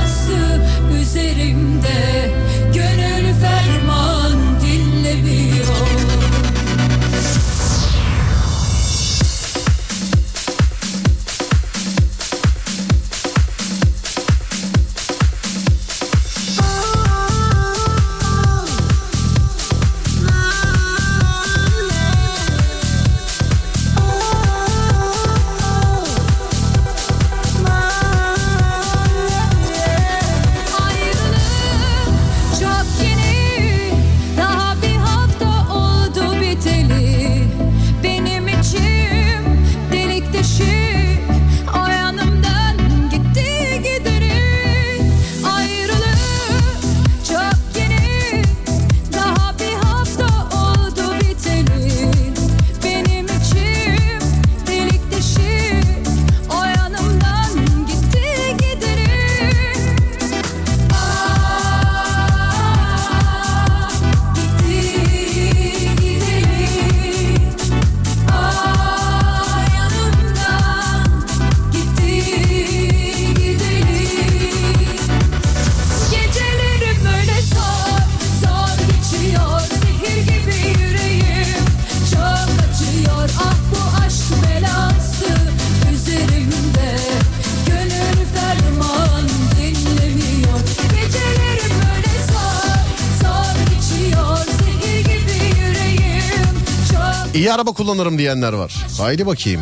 İyi 97.43 97.53
araba 97.53 97.71
kullanırım 97.71 98.17
diyenler 98.17 98.53
var. 98.53 98.73
Haydi 98.97 99.25
bakayım. 99.25 99.61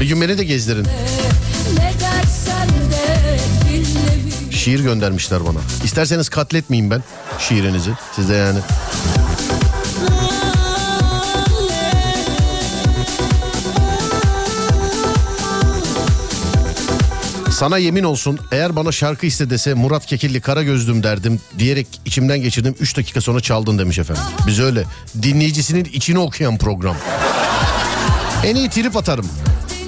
Bir 0.00 0.08
gün 0.08 0.20
beni 0.20 0.38
de 0.38 0.44
gezdirin. 0.44 0.84
De 0.84 0.90
Şiir 4.50 4.80
göndermişler 4.80 5.46
bana. 5.46 5.58
İsterseniz 5.84 6.28
katletmeyeyim 6.28 6.90
ben 6.90 7.02
şiirinizi. 7.38 7.90
Size 8.16 8.34
yani. 8.34 8.58
Sana 17.56 17.78
yemin 17.78 18.04
olsun 18.04 18.38
eğer 18.52 18.76
bana 18.76 18.92
şarkı 18.92 19.26
iste 19.26 19.50
dese 19.50 19.74
Murat 19.74 20.06
Kekilli 20.06 20.40
kara 20.40 20.62
gözlüm 20.62 21.02
derdim 21.02 21.40
diyerek 21.58 21.86
içimden 22.04 22.38
geçirdim 22.38 22.74
3 22.80 22.96
dakika 22.96 23.20
sonra 23.20 23.40
çaldın 23.40 23.78
demiş 23.78 23.98
efendim. 23.98 24.22
Biz 24.46 24.60
öyle 24.60 24.84
dinleyicisinin 25.22 25.84
içini 25.84 26.18
okuyan 26.18 26.58
program. 26.58 26.96
En 28.44 28.56
iyi 28.56 28.70
trip 28.70 28.96
atarım. 28.96 29.28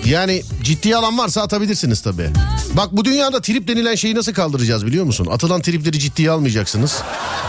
Yani 0.05 0.43
ciddiye 0.62 0.97
alan 0.97 1.19
varsa 1.19 1.43
atabilirsiniz 1.43 2.01
tabii. 2.01 2.31
Bak 2.77 2.89
bu 2.93 3.05
dünyada 3.05 3.41
trip 3.41 3.69
denilen 3.69 3.95
şeyi 3.95 4.14
nasıl 4.14 4.33
kaldıracağız 4.33 4.87
biliyor 4.87 5.05
musun? 5.05 5.29
Atılan 5.31 5.62
tripleri 5.62 5.99
ciddiye 5.99 6.31
almayacaksınız. 6.31 7.03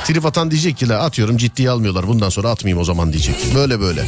Trip 0.06 0.26
atan 0.26 0.52
diyecek 0.52 0.78
ki 0.78 0.90
la 0.90 1.00
atıyorum 1.00 1.38
ciddiye 1.38 1.70
almıyorlar 1.70 2.08
bundan 2.08 2.30
sonra 2.30 2.50
atmayayım 2.50 2.82
o 2.82 2.84
zaman 2.84 3.14
diyecek. 3.14 3.36
Böyle 3.56 3.80
böyle. 3.80 4.06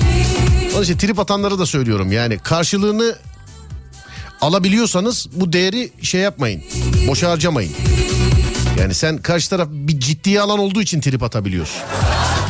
Onun 0.76 0.84
için 0.84 0.98
trip 0.98 1.20
atanları 1.20 1.60
da 1.60 1.66
söylüyorum 1.66 2.12
yani 2.12 2.38
karşılığını 2.38 3.16
alabiliyorsanız 4.42 5.28
bu 5.34 5.54
değeri 5.54 5.92
şey 6.02 6.22
yapmayın. 6.22 6.64
Boşa 7.08 7.30
harcamayın. 7.30 7.74
Yani 8.80 8.94
sen 8.94 9.18
karşı 9.18 9.50
taraf 9.50 9.68
bir 9.72 10.00
ciddiye 10.00 10.42
alan 10.42 10.60
olduğu 10.60 10.82
için 10.82 11.02
trip 11.02 11.24
atabiliyorsun. 11.24 11.82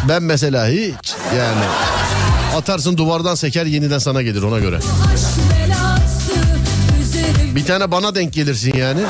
Ben 0.09 0.23
mesela 0.23 0.67
hiç 0.67 1.13
yani 1.37 1.63
atarsın 2.55 2.97
duvardan 2.97 3.35
seker 3.35 3.65
yeniden 3.65 3.99
sana 3.99 4.21
gelir 4.21 4.41
ona 4.41 4.59
göre. 4.59 4.79
Bir 7.55 7.65
tane 7.65 7.91
bana 7.91 8.15
denk 8.15 8.33
gelirsin 8.33 8.73
yani. 8.77 9.01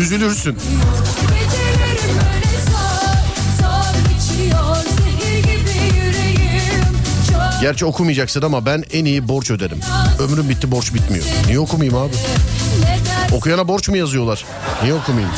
Üzülürsün. 0.00 0.56
Gerçi 7.62 7.84
okumayacaksın 7.84 8.42
ama 8.42 8.66
ben 8.66 8.84
en 8.92 9.04
iyi 9.04 9.28
borç 9.28 9.50
öderim. 9.50 9.80
Ömrüm 10.18 10.48
bitti 10.48 10.70
borç 10.70 10.94
bitmiyor. 10.94 11.24
Niye 11.46 11.58
okumayayım 11.58 11.98
abi? 11.98 12.14
Okuyana 13.32 13.68
borç 13.68 13.88
mu 13.88 13.96
yazıyorlar? 13.96 14.44
Niye 14.82 14.94
okumayayım? 14.94 15.34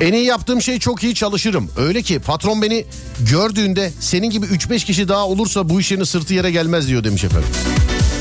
En 0.00 0.12
iyi 0.12 0.24
yaptığım 0.24 0.62
şey 0.62 0.78
çok 0.78 1.02
iyi 1.02 1.14
çalışırım. 1.14 1.70
Öyle 1.76 2.02
ki 2.02 2.18
patron 2.18 2.62
beni 2.62 2.84
gördüğünde 3.30 3.92
senin 4.00 4.30
gibi 4.30 4.46
3-5 4.46 4.84
kişi 4.84 5.08
daha 5.08 5.26
olursa 5.26 5.68
bu 5.68 5.80
işin 5.80 6.04
sırtı 6.04 6.34
yere 6.34 6.50
gelmez 6.50 6.88
diyor 6.88 7.04
demiş 7.04 7.24
efendim. 7.24 7.48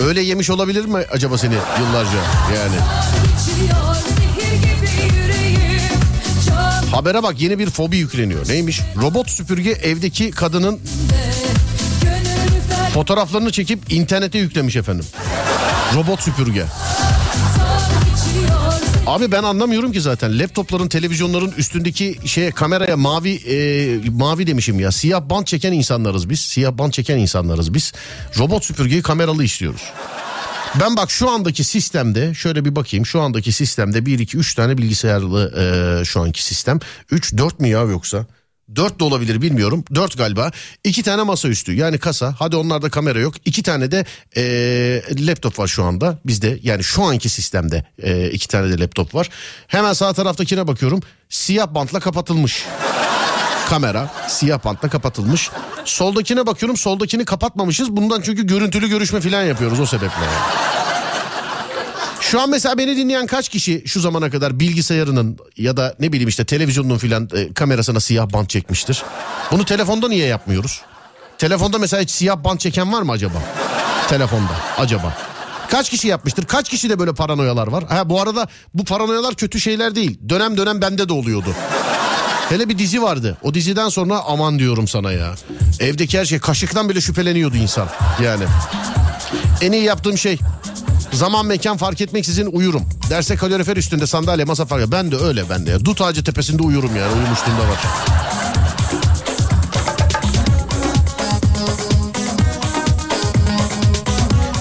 Öyle 0.07 0.21
yemiş 0.21 0.49
olabilir 0.49 0.85
mi 0.85 1.03
acaba 1.11 1.37
seni 1.37 1.53
yıllarca 1.79 2.17
yani? 2.55 2.75
Habere 6.93 7.23
bak 7.23 7.41
yeni 7.41 7.59
bir 7.59 7.69
fobi 7.69 7.97
yükleniyor. 7.97 8.49
Neymiş? 8.49 8.81
Robot 9.01 9.29
süpürge 9.29 9.71
evdeki 9.71 10.31
kadının 10.31 10.79
fotoğraflarını 12.93 13.51
çekip 13.51 13.93
internete 13.93 14.37
yüklemiş 14.37 14.75
efendim. 14.75 15.05
Robot 15.95 16.21
süpürge. 16.21 16.65
Abi 19.07 19.31
ben 19.31 19.43
anlamıyorum 19.43 19.91
ki 19.91 20.01
zaten 20.01 20.39
laptopların 20.39 20.87
televizyonların 20.87 21.53
üstündeki 21.57 22.19
şeye 22.25 22.51
kameraya 22.51 22.97
mavi 22.97 23.35
e, 23.35 24.09
mavi 24.09 24.47
demişim 24.47 24.79
ya 24.79 24.91
siyah 24.91 25.21
bant 25.29 25.47
çeken 25.47 25.73
insanlarız 25.73 26.29
biz 26.29 26.39
siyah 26.39 26.71
bant 26.71 26.93
çeken 26.93 27.17
insanlarız 27.17 27.73
biz 27.73 27.93
robot 28.39 28.65
süpürgeyi 28.65 29.01
kameralı 29.01 29.43
işliyoruz. 29.43 29.81
Ben 30.79 30.97
bak 30.97 31.11
şu 31.11 31.29
andaki 31.29 31.63
sistemde 31.63 32.33
şöyle 32.33 32.65
bir 32.65 32.75
bakayım 32.75 33.05
şu 33.05 33.21
andaki 33.21 33.51
sistemde 33.51 34.05
1 34.05 34.19
2 34.19 34.37
3 34.37 34.55
tane 34.55 34.77
bilgisayarlı 34.77 35.53
e, 36.01 36.05
şu 36.05 36.21
anki 36.21 36.43
sistem 36.43 36.79
3 37.11 37.37
4 37.37 37.59
mü 37.59 37.67
ya 37.67 37.81
yoksa 37.81 38.25
4 38.75 38.99
de 38.99 39.03
olabilir 39.03 39.41
bilmiyorum. 39.41 39.83
4 39.95 40.17
galiba. 40.17 40.51
2 40.83 41.03
tane 41.03 41.23
masaüstü 41.23 41.73
yani 41.73 41.97
kasa. 41.97 42.35
Hadi 42.39 42.55
onlarda 42.55 42.89
kamera 42.89 43.19
yok. 43.19 43.33
2 43.45 43.63
tane 43.63 43.91
de 43.91 44.05
e, 44.37 45.25
laptop 45.27 45.59
var 45.59 45.67
şu 45.67 45.83
anda. 45.83 46.19
Bizde 46.25 46.59
yani 46.63 46.83
şu 46.83 47.03
anki 47.03 47.29
sistemde 47.29 47.85
2 48.31 48.47
tane 48.47 48.69
de 48.69 48.79
laptop 48.83 49.15
var. 49.15 49.29
Hemen 49.67 49.93
sağ 49.93 50.13
taraftakine 50.13 50.67
bakıyorum. 50.67 50.99
Siyah 51.29 51.67
bantla 51.67 51.99
kapatılmış. 51.99 52.65
Kamera 53.73 54.09
siyah 54.27 54.65
bantla 54.65 54.89
kapatılmış. 54.89 55.49
Soldakine 55.85 56.45
bakıyorum 56.45 56.77
soldakini 56.77 57.25
kapatmamışız. 57.25 57.91
Bundan 57.91 58.21
çünkü 58.21 58.47
görüntülü 58.47 58.89
görüşme 58.89 59.21
falan 59.21 59.43
yapıyoruz 59.43 59.79
o 59.79 59.85
sebeple. 59.85 60.25
Şu 62.21 62.41
an 62.41 62.49
mesela 62.49 62.77
beni 62.77 62.97
dinleyen 62.97 63.27
kaç 63.27 63.49
kişi 63.49 63.83
şu 63.85 63.99
zamana 63.99 64.29
kadar 64.29 64.59
bilgisayarının 64.59 65.37
ya 65.57 65.77
da 65.77 65.95
ne 65.99 66.11
bileyim 66.11 66.29
işte 66.29 66.45
televizyonunun 66.45 66.97
filan 66.97 67.29
e, 67.35 67.53
kamerasına 67.53 67.99
siyah 67.99 68.33
bant 68.33 68.49
çekmiştir? 68.49 69.03
Bunu 69.51 69.65
telefonda 69.65 70.07
niye 70.07 70.27
yapmıyoruz? 70.27 70.81
Telefonda 71.37 71.77
mesela 71.77 72.03
hiç 72.03 72.11
siyah 72.11 72.43
bant 72.43 72.59
çeken 72.59 72.93
var 72.93 73.01
mı 73.01 73.11
acaba? 73.11 73.37
Telefonda 74.07 74.53
acaba? 74.77 75.17
Kaç 75.69 75.89
kişi 75.89 76.07
yapmıştır? 76.07 76.45
Kaç 76.45 76.69
kişi 76.69 76.89
de 76.89 76.99
böyle 76.99 77.13
paranoyalar 77.13 77.67
var? 77.67 77.83
Ha 77.89 78.09
bu 78.09 78.21
arada 78.21 78.47
bu 78.73 78.85
paranoyalar 78.85 79.35
kötü 79.35 79.59
şeyler 79.59 79.95
değil. 79.95 80.19
Dönem 80.29 80.57
dönem 80.57 80.81
bende 80.81 81.09
de 81.09 81.13
oluyordu. 81.13 81.55
Hele 82.53 82.69
bir 82.69 82.77
dizi 82.77 83.01
vardı. 83.01 83.37
O 83.43 83.53
diziden 83.53 83.89
sonra 83.89 84.21
aman 84.27 84.59
diyorum 84.59 84.87
sana 84.87 85.11
ya. 85.11 85.35
Evdeki 85.79 86.19
her 86.19 86.25
şey 86.25 86.39
kaşıktan 86.39 86.89
bile 86.89 87.01
şüpheleniyordu 87.01 87.57
insan. 87.57 87.87
Yani. 88.23 88.43
En 89.61 89.71
iyi 89.71 89.83
yaptığım 89.83 90.17
şey 90.17 90.39
Zaman 91.11 91.45
mekan 91.45 91.77
fark 91.77 92.01
etmeksizin 92.01 92.45
uyurum. 92.45 92.83
Derse 93.09 93.35
kalorifer 93.35 93.77
üstünde 93.77 94.07
sandalye 94.07 94.45
masa 94.45 94.65
fark 94.65 94.91
Ben 94.91 95.11
de 95.11 95.15
öyle 95.15 95.49
ben 95.49 95.65
de. 95.65 95.71
ya. 95.71 95.85
Dut 95.85 96.01
ağacı 96.01 96.23
tepesinde 96.23 96.63
uyurum 96.63 96.95
yani. 96.95 97.13
Uyumuşluğum 97.13 97.57
da 97.57 97.69
var. 97.69 97.79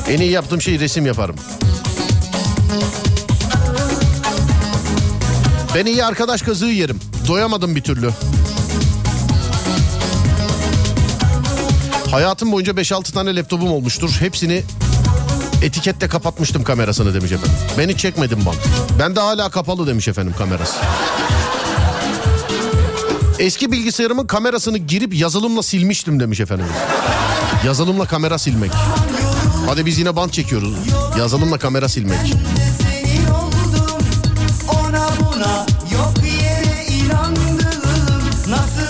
En 0.08 0.18
iyi 0.18 0.30
yaptığım 0.30 0.60
şey 0.60 0.80
resim 0.80 1.06
yaparım. 1.06 1.36
Ben 5.74 5.86
iyi 5.86 6.04
arkadaş 6.04 6.42
kazığı 6.42 6.66
yerim. 6.66 6.98
Doyamadım 7.28 7.76
bir 7.76 7.82
türlü. 7.82 8.10
Hayatım 12.10 12.52
boyunca 12.52 12.72
5-6 12.72 13.12
tane 13.12 13.36
laptopum 13.36 13.72
olmuştur. 13.72 14.16
Hepsini 14.20 14.62
etiketle 15.62 16.08
kapatmıştım 16.08 16.64
kamerasını 16.64 17.14
demiş 17.14 17.32
efendim. 17.32 17.56
Ben 17.78 17.88
hiç 17.88 17.98
çekmedim 17.98 18.46
bant. 18.46 18.56
Ben 18.98 19.16
de 19.16 19.20
hala 19.20 19.50
kapalı 19.50 19.86
demiş 19.86 20.08
efendim 20.08 20.34
kamerası. 20.38 20.76
Eski 23.38 23.72
bilgisayarımın 23.72 24.26
kamerasını 24.26 24.78
girip 24.78 25.14
yazılımla 25.14 25.62
silmiştim 25.62 26.20
demiş 26.20 26.40
efendim. 26.40 26.66
Yazılımla 27.66 28.04
kamera 28.06 28.38
silmek. 28.38 28.70
Hadi 29.66 29.86
biz 29.86 29.98
yine 29.98 30.16
bant 30.16 30.32
çekiyoruz. 30.32 30.74
Yazılımla 31.18 31.58
kamera 31.58 31.88
silmek. 31.88 32.18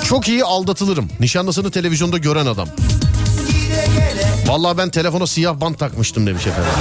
Çok 0.09 0.29
iyi 0.29 0.45
aldatılırım. 0.45 1.09
Nişanlısını 1.21 1.71
televizyonda 1.71 2.19
gören 2.19 2.47
adam. 2.47 2.69
Vallahi 4.47 4.79
ben 4.79 4.91
telefona 4.91 5.27
siyah 5.27 5.61
bant 5.61 5.79
takmıştım 5.79 6.27
demiş 6.27 6.47
efendim. 6.47 6.73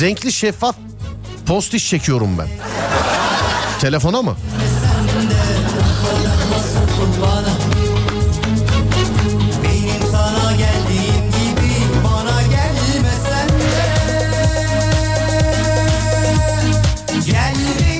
Renkli 0.00 0.32
şeffaf 0.32 0.76
postiş 1.46 1.90
çekiyorum 1.90 2.38
ben. 2.38 2.48
Telefona 3.80 4.22
mı? 4.22 4.36
Benim 9.64 10.02
sana 10.12 10.52
geldiğim 10.52 11.30
gibi 11.30 11.72
bana 12.04 12.42
gelmesen 12.42 13.48
de 13.48 13.84
Gel 17.26 17.54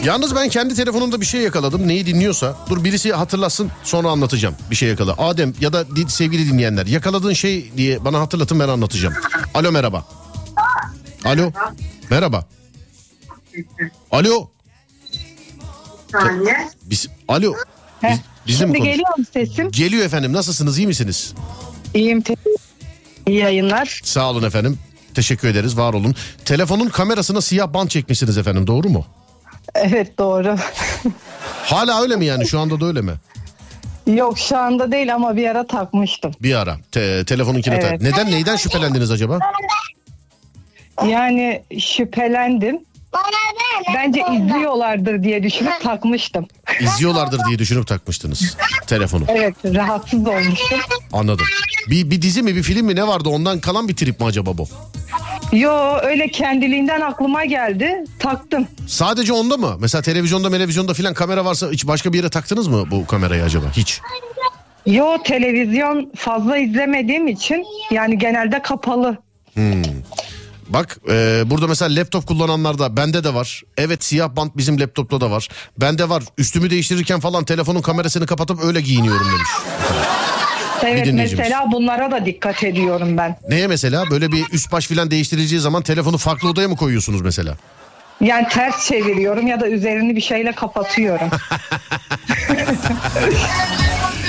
Yalnız 0.04 0.34
ben 0.34 0.48
kendi 0.48 0.74
telefonumda 0.74 1.20
bir 1.20 1.26
şey 1.26 1.40
yakaladım. 1.40 1.88
Neyi 1.88 2.06
dinliyorsa. 2.06 2.56
Dur 2.70 2.84
birisi 2.84 3.12
hatırlasın 3.12 3.70
sonra 3.82 4.10
anlatacağım. 4.10 4.54
Bir 4.70 4.76
şey 4.76 4.88
yakala. 4.88 5.14
Adem 5.18 5.54
ya 5.60 5.72
da 5.72 5.84
sevgili 6.08 6.52
dinleyenler 6.52 6.86
yakaladığın 6.86 7.32
şey 7.32 7.72
diye 7.76 8.04
bana 8.04 8.20
hatırlatın 8.20 8.60
ben 8.60 8.68
anlatacağım. 8.68 9.14
Alo 9.54 9.72
merhaba. 9.72 10.04
Alo. 11.24 11.52
Merhaba. 12.10 12.44
Alo. 14.10 14.48
Saniye. 16.12 16.68
Biz, 16.82 17.08
alo. 17.28 17.54
Biz, 18.02 18.18
bizle 18.48 18.66
mi 18.66 18.68
Şimdi 18.76 18.78
konuş- 18.78 18.90
geliyor 18.92 19.18
mu 19.18 19.24
sesim? 19.32 19.70
Geliyor 19.70 20.04
efendim. 20.06 20.32
Nasılsınız? 20.32 20.78
iyi 20.78 20.86
misiniz? 20.86 21.34
İyiyim. 21.94 22.20
te- 22.20 22.34
İyi 23.26 23.38
yayınlar. 23.38 24.00
Sağ 24.04 24.30
olun 24.30 24.42
efendim. 24.42 24.78
Teşekkür 25.14 25.48
ederiz. 25.48 25.76
Var 25.78 25.94
olun. 25.94 26.14
Telefonun 26.44 26.88
kamerasına 26.88 27.40
siyah 27.40 27.74
bant 27.74 27.90
çekmişsiniz 27.90 28.38
efendim. 28.38 28.66
Doğru 28.66 28.88
mu? 28.88 29.04
Evet 29.74 30.18
doğru. 30.18 30.56
Hala 31.64 32.02
öyle 32.02 32.16
mi 32.16 32.24
yani? 32.26 32.46
Şu 32.48 32.60
anda 32.60 32.80
da 32.80 32.86
öyle 32.86 33.00
mi? 33.00 33.12
Yok 34.06 34.38
şu 34.38 34.56
anda 34.58 34.92
değil 34.92 35.14
ama 35.14 35.36
bir 35.36 35.48
ara 35.48 35.66
takmıştım. 35.66 36.32
Bir 36.42 36.54
ara. 36.54 36.76
Te- 36.92 37.24
telefonunkine 37.24 37.74
Evet. 37.74 37.90
tak. 37.90 38.02
Neden? 38.02 38.30
Neyden 38.30 38.56
şüphelendiniz 38.56 39.10
acaba? 39.10 39.38
Yani 41.08 41.62
şüphelendim. 41.80 42.80
Bence 43.94 44.24
izliyorlardır 44.32 45.22
diye 45.22 45.42
düşünüp 45.42 45.80
takmıştım. 45.82 46.46
İzliyorlardır 46.80 47.40
diye 47.48 47.58
düşünüp 47.58 47.86
takmıştınız 47.86 48.56
telefonu. 48.86 49.24
Evet 49.28 49.54
rahatsız 49.64 50.26
olmuştum. 50.28 50.78
Anladım. 51.12 51.46
Bir, 51.90 52.10
bir 52.10 52.22
dizi 52.22 52.42
mi 52.42 52.56
bir 52.56 52.62
film 52.62 52.86
mi 52.86 52.96
ne 52.96 53.06
vardı 53.06 53.28
ondan 53.28 53.60
kalan 53.60 53.88
bir 53.88 53.96
trip 53.96 54.20
mi 54.20 54.26
acaba 54.26 54.58
bu? 54.58 54.68
Yo 55.52 55.96
öyle 56.02 56.28
kendiliğinden 56.28 57.00
aklıma 57.00 57.44
geldi. 57.44 58.04
Taktım. 58.18 58.66
Sadece 58.86 59.32
onda 59.32 59.56
mı? 59.56 59.76
Mesela 59.80 60.02
televizyonda 60.02 60.50
televizyonda 60.50 60.94
filan 60.94 61.14
kamera 61.14 61.44
varsa 61.44 61.70
hiç 61.70 61.86
başka 61.86 62.12
bir 62.12 62.18
yere 62.18 62.28
taktınız 62.30 62.68
mı 62.68 62.90
bu 62.90 63.06
kamerayı 63.06 63.42
acaba? 63.44 63.66
Hiç. 63.76 64.00
Yo 64.86 65.16
televizyon 65.24 66.12
fazla 66.16 66.58
izlemediğim 66.58 67.28
için 67.28 67.64
yani 67.90 68.18
genelde 68.18 68.62
kapalı. 68.62 69.18
Bak 70.68 70.98
e, 71.10 71.42
burada 71.46 71.66
mesela 71.66 72.00
laptop 72.00 72.26
kullananlarda 72.26 72.96
bende 72.96 73.24
de 73.24 73.34
var. 73.34 73.62
Evet 73.76 74.04
siyah 74.04 74.36
bant 74.36 74.56
bizim 74.56 74.80
laptopta 74.80 75.20
da 75.20 75.30
var. 75.30 75.48
Bende 75.78 76.08
var. 76.08 76.22
Üstümü 76.38 76.70
değiştirirken 76.70 77.20
falan 77.20 77.44
telefonun 77.44 77.82
kamerasını 77.82 78.26
kapatıp 78.26 78.64
öyle 78.64 78.80
giyiniyorum 78.80 79.26
demiş. 79.26 79.48
Evet 80.84 81.08
mesela 81.12 81.64
bunlara 81.72 82.10
da 82.10 82.26
dikkat 82.26 82.64
ediyorum 82.64 83.16
ben. 83.16 83.38
Neye 83.48 83.66
mesela? 83.66 84.10
Böyle 84.10 84.32
bir 84.32 84.44
üst 84.52 84.72
baş 84.72 84.86
filan 84.86 85.10
değiştirileceği 85.10 85.60
zaman 85.60 85.82
telefonu 85.82 86.18
farklı 86.18 86.48
odaya 86.48 86.68
mı 86.68 86.76
koyuyorsunuz 86.76 87.20
mesela? 87.20 87.56
Yani 88.20 88.48
ters 88.48 88.86
çeviriyorum 88.88 89.46
ya 89.46 89.60
da 89.60 89.68
üzerini 89.68 90.16
bir 90.16 90.20
şeyle 90.20 90.52
kapatıyorum. 90.52 91.28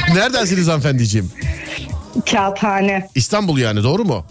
Neredensiniz 0.15 0.67
hanımefendiciğim? 0.67 1.31
Kağıthane. 2.31 3.07
İstanbul 3.15 3.57
yani 3.57 3.83
doğru 3.83 4.05
mu? 4.05 4.25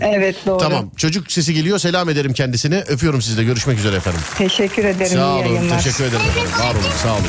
Evet 0.00 0.36
doğru. 0.46 0.58
Tamam 0.58 0.90
çocuk 0.96 1.32
sesi 1.32 1.54
geliyor 1.54 1.78
selam 1.78 2.08
ederim 2.08 2.32
kendisine. 2.32 2.84
Öpüyorum 2.88 3.22
sizi 3.22 3.36
de 3.36 3.44
görüşmek 3.44 3.78
üzere 3.78 3.96
efendim. 3.96 4.20
Teşekkür 4.38 4.84
ederim. 4.84 5.12
Sağ 5.16 5.34
olun 5.34 5.46
yayınlar. 5.46 5.82
teşekkür 5.82 6.04
ederim 6.04 6.26
efendim. 6.30 6.52
Var 6.60 6.74
olun 6.74 6.94
sağ 7.02 7.12
olun. 7.12 7.24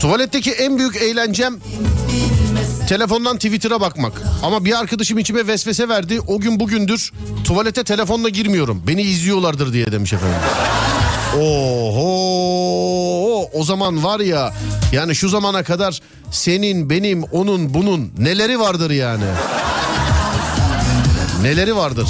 Tuvaletteki 0.00 0.52
en 0.52 0.78
büyük 0.78 0.96
eğlencem 0.96 1.58
telefondan 2.88 3.36
Twitter'a 3.36 3.80
bakmak. 3.80 4.12
Ama 4.42 4.64
bir 4.64 4.78
arkadaşım 4.78 5.18
içime 5.18 5.46
vesvese 5.46 5.88
verdi. 5.88 6.20
O 6.26 6.40
gün 6.40 6.60
bugündür 6.60 7.12
tuvalete 7.44 7.84
telefonla 7.84 8.28
girmiyorum. 8.28 8.82
Beni 8.86 9.02
izliyorlardır 9.02 9.72
diye 9.72 9.92
demiş 9.92 10.12
efendim. 10.12 10.38
Oho 11.36 12.22
o 13.52 13.64
zaman 13.64 14.04
var 14.04 14.20
ya 14.20 14.52
yani 14.92 15.14
şu 15.14 15.28
zamana 15.28 15.62
kadar 15.62 16.00
senin 16.30 16.90
benim 16.90 17.22
onun 17.22 17.74
bunun 17.74 18.12
neleri 18.18 18.60
vardır 18.60 18.90
yani. 18.90 19.24
Neleri 21.42 21.76
vardır. 21.76 22.08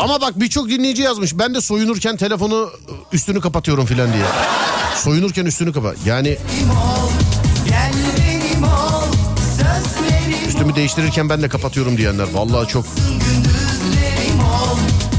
Ama 0.00 0.20
bak 0.20 0.40
birçok 0.40 0.68
dinleyici 0.68 1.02
yazmış. 1.02 1.38
Ben 1.38 1.54
de 1.54 1.60
soyunurken 1.60 2.16
telefonu 2.16 2.70
üstünü 3.12 3.40
kapatıyorum 3.40 3.86
filan 3.86 4.12
diye. 4.12 4.24
Soyunurken 4.96 5.46
üstünü 5.46 5.72
kapat. 5.72 5.96
Yani 6.06 6.36
üstümü 10.66 10.76
değiştirirken 10.76 11.28
ben 11.28 11.42
de 11.42 11.48
kapatıyorum 11.48 11.96
diyenler. 11.96 12.26
Vallahi 12.32 12.68
çok. 12.68 12.84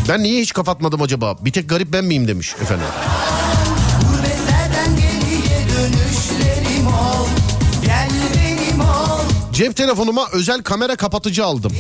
Ben 0.10 0.24
niye 0.24 0.42
hiç 0.42 0.54
kapatmadım 0.54 1.02
acaba? 1.02 1.36
Bir 1.42 1.52
tek 1.52 1.70
garip 1.70 1.94
ben 1.94 2.06
miyim 2.06 2.28
demiş 2.28 2.56
efendim. 2.62 2.86
Cep 9.54 9.76
telefonuma 9.76 10.28
özel 10.34 10.64
kamera 10.64 10.96
kapatıcı 10.96 11.46
aldım. 11.46 11.72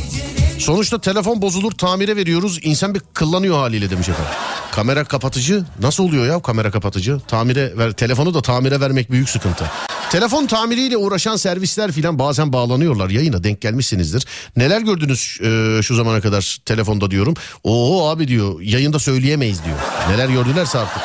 Sonuçta 0.59 1.01
telefon 1.01 1.41
bozulur 1.41 1.71
tamire 1.71 2.15
veriyoruz. 2.15 2.59
İnsan 2.63 2.95
bir 2.95 3.01
kıllanıyor 3.13 3.55
haliyle 3.55 3.89
demiş 3.89 4.09
efendim. 4.09 4.33
Kamera 4.77 5.03
kapatıcı 5.03 5.63
nasıl 5.81 6.03
oluyor 6.03 6.25
ya 6.25 6.41
kamera 6.41 6.71
kapatıcı? 6.71 7.19
Tamire 7.27 7.77
ver 7.77 7.91
telefonu 7.91 8.33
da 8.33 8.41
tamire 8.41 8.79
vermek 8.79 9.11
büyük 9.11 9.29
sıkıntı. 9.29 9.71
Telefon 10.09 10.47
tamiriyle 10.47 10.97
uğraşan 10.97 11.35
servisler 11.35 11.91
filan 11.91 12.19
bazen 12.19 12.53
bağlanıyorlar 12.53 13.09
yayına 13.09 13.43
denk 13.43 13.61
gelmişsinizdir. 13.61 14.25
Neler 14.57 14.81
gördünüz 14.81 15.39
e, 15.41 15.79
şu 15.83 15.95
zamana 15.95 16.21
kadar 16.21 16.57
telefonda 16.65 17.11
diyorum. 17.11 17.33
Oo 17.63 18.09
abi 18.09 18.27
diyor 18.27 18.61
yayında 18.61 18.99
söyleyemeyiz 18.99 19.63
diyor. 19.65 19.77
Neler 20.09 20.29
gördülerse 20.29 20.79
artık. 20.79 21.03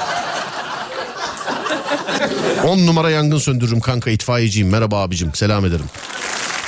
10 2.65 2.87
numara 2.87 3.11
yangın 3.11 3.39
söndürürüm 3.39 3.81
kanka 3.81 4.11
itfaiyeciyim. 4.11 4.69
Merhaba 4.69 5.03
abicim 5.03 5.35
selam 5.35 5.67
ederim. 5.67 5.87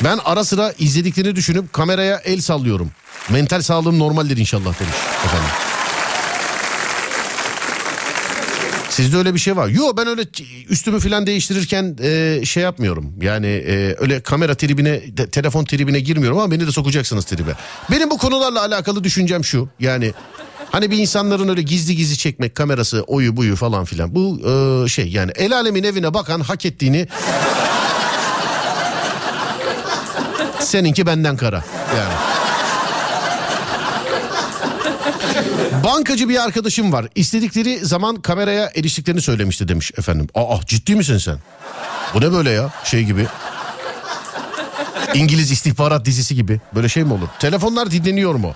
Ben 0.05 0.18
ara 0.24 0.44
sıra 0.44 0.72
izlediklerini 0.78 1.36
düşünüp 1.36 1.72
kameraya 1.72 2.16
el 2.24 2.40
sallıyorum. 2.40 2.90
Mental 3.30 3.62
sağlığım 3.62 3.98
normaldir 3.98 4.36
inşallah 4.36 4.80
demiş 4.80 4.96
efendim. 5.24 5.64
Sizde 8.95 9.16
öyle 9.16 9.34
bir 9.34 9.38
şey 9.38 9.57
var. 9.57 9.68
Yo 9.68 9.97
ben 9.97 10.07
öyle 10.07 10.22
üstümü 10.68 11.01
falan 11.01 11.26
değiştirirken 11.26 11.97
e, 12.03 12.40
şey 12.45 12.62
yapmıyorum. 12.62 13.12
Yani 13.20 13.47
e, 13.47 13.97
öyle 13.99 14.20
kamera 14.20 14.55
tribine, 14.55 15.16
de- 15.16 15.30
telefon 15.30 15.64
tribine 15.64 16.01
girmiyorum 16.01 16.38
ama 16.38 16.51
beni 16.51 16.66
de 16.66 16.72
sokacaksınız 16.72 17.24
tribe. 17.24 17.51
Benim 17.90 18.11
bu 18.11 18.18
konularla 18.18 18.61
alakalı 18.61 19.05
düşüncem 19.05 19.45
şu. 19.45 19.68
Yani 19.80 20.12
hani 20.70 20.90
bir 20.90 20.99
insanların 20.99 21.49
öyle 21.49 21.62
gizli 21.62 21.97
gizli 21.97 22.18
çekmek 22.18 22.55
kamerası 22.55 23.03
oyu 23.03 23.36
buyu 23.36 23.57
falan 23.57 23.84
filan. 23.84 24.14
Bu 24.14 24.40
e, 24.84 24.88
şey 24.88 25.09
yani 25.09 25.32
el 25.36 25.57
alemin 25.57 25.84
evine 25.84 26.14
bakan 26.14 26.40
hak 26.40 26.66
ettiğini 26.66 27.09
seninki 30.61 31.07
benden 31.07 31.36
kara 31.36 31.64
yani. 31.97 32.34
Bankacı 35.84 36.28
bir 36.28 36.44
arkadaşım 36.44 36.92
var. 36.92 37.07
İstedikleri 37.14 37.78
zaman 37.78 38.16
kameraya 38.16 38.70
eriştiklerini 38.74 39.20
söylemişti 39.20 39.68
demiş 39.68 39.92
efendim. 39.98 40.28
Aa 40.34 40.57
ciddi 40.66 40.94
misin 40.94 41.18
sen? 41.18 41.38
Bu 42.14 42.20
ne 42.20 42.32
böyle 42.32 42.50
ya 42.50 42.70
şey 42.84 43.05
gibi. 43.05 43.26
İngiliz 45.14 45.50
istihbarat 45.50 46.05
dizisi 46.05 46.34
gibi. 46.34 46.61
Böyle 46.74 46.88
şey 46.88 47.05
mi 47.05 47.12
olur? 47.12 47.28
Telefonlar 47.38 47.90
dinleniyor 47.90 48.34
mu? 48.34 48.55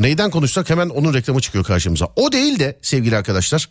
Neyden 0.00 0.30
konuşsak 0.30 0.70
hemen 0.70 0.88
onun 0.88 1.14
reklamı 1.14 1.40
çıkıyor 1.40 1.64
karşımıza. 1.64 2.08
O 2.16 2.32
değil 2.32 2.58
de 2.58 2.78
sevgili 2.82 3.16
arkadaşlar. 3.16 3.68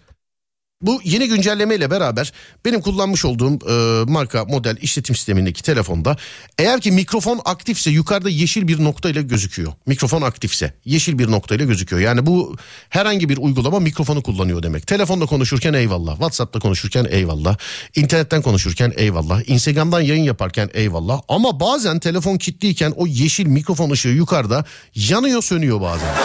Bu 0.81 1.01
yeni 1.03 1.27
güncelleme 1.27 1.75
ile 1.75 1.91
beraber 1.91 2.33
benim 2.65 2.81
kullanmış 2.81 3.25
olduğum 3.25 3.69
e, 3.69 4.05
marka 4.11 4.45
model 4.45 4.77
işletim 4.81 5.15
sistemindeki 5.15 5.63
telefonda 5.63 6.17
eğer 6.57 6.81
ki 6.81 6.91
mikrofon 6.91 7.41
aktifse 7.45 7.91
yukarıda 7.91 8.29
yeşil 8.29 8.67
bir 8.67 8.83
nokta 8.83 9.09
ile 9.09 9.21
gözüküyor. 9.21 9.73
Mikrofon 9.85 10.21
aktifse 10.21 10.73
yeşil 10.85 11.19
bir 11.19 11.31
nokta 11.31 11.55
ile 11.55 11.65
gözüküyor. 11.65 12.01
Yani 12.01 12.25
bu 12.25 12.55
herhangi 12.89 13.29
bir 13.29 13.37
uygulama 13.37 13.79
mikrofonu 13.79 14.23
kullanıyor 14.23 14.63
demek. 14.63 14.87
Telefonda 14.87 15.25
konuşurken 15.25 15.73
eyvallah, 15.73 16.11
WhatsApp'ta 16.11 16.59
konuşurken 16.59 17.07
eyvallah, 17.09 17.57
internetten 17.95 18.41
konuşurken 18.41 18.93
eyvallah, 18.97 19.49
Instagram'dan 19.49 20.01
yayın 20.01 20.23
yaparken 20.23 20.69
eyvallah. 20.73 21.21
Ama 21.27 21.59
bazen 21.59 21.99
telefon 21.99 22.37
kilitliyken 22.37 22.93
o 22.95 23.07
yeşil 23.07 23.45
mikrofon 23.45 23.89
ışığı 23.89 24.09
yukarıda 24.09 24.65
yanıyor 24.95 25.41
sönüyor 25.41 25.81
bazen. 25.81 26.15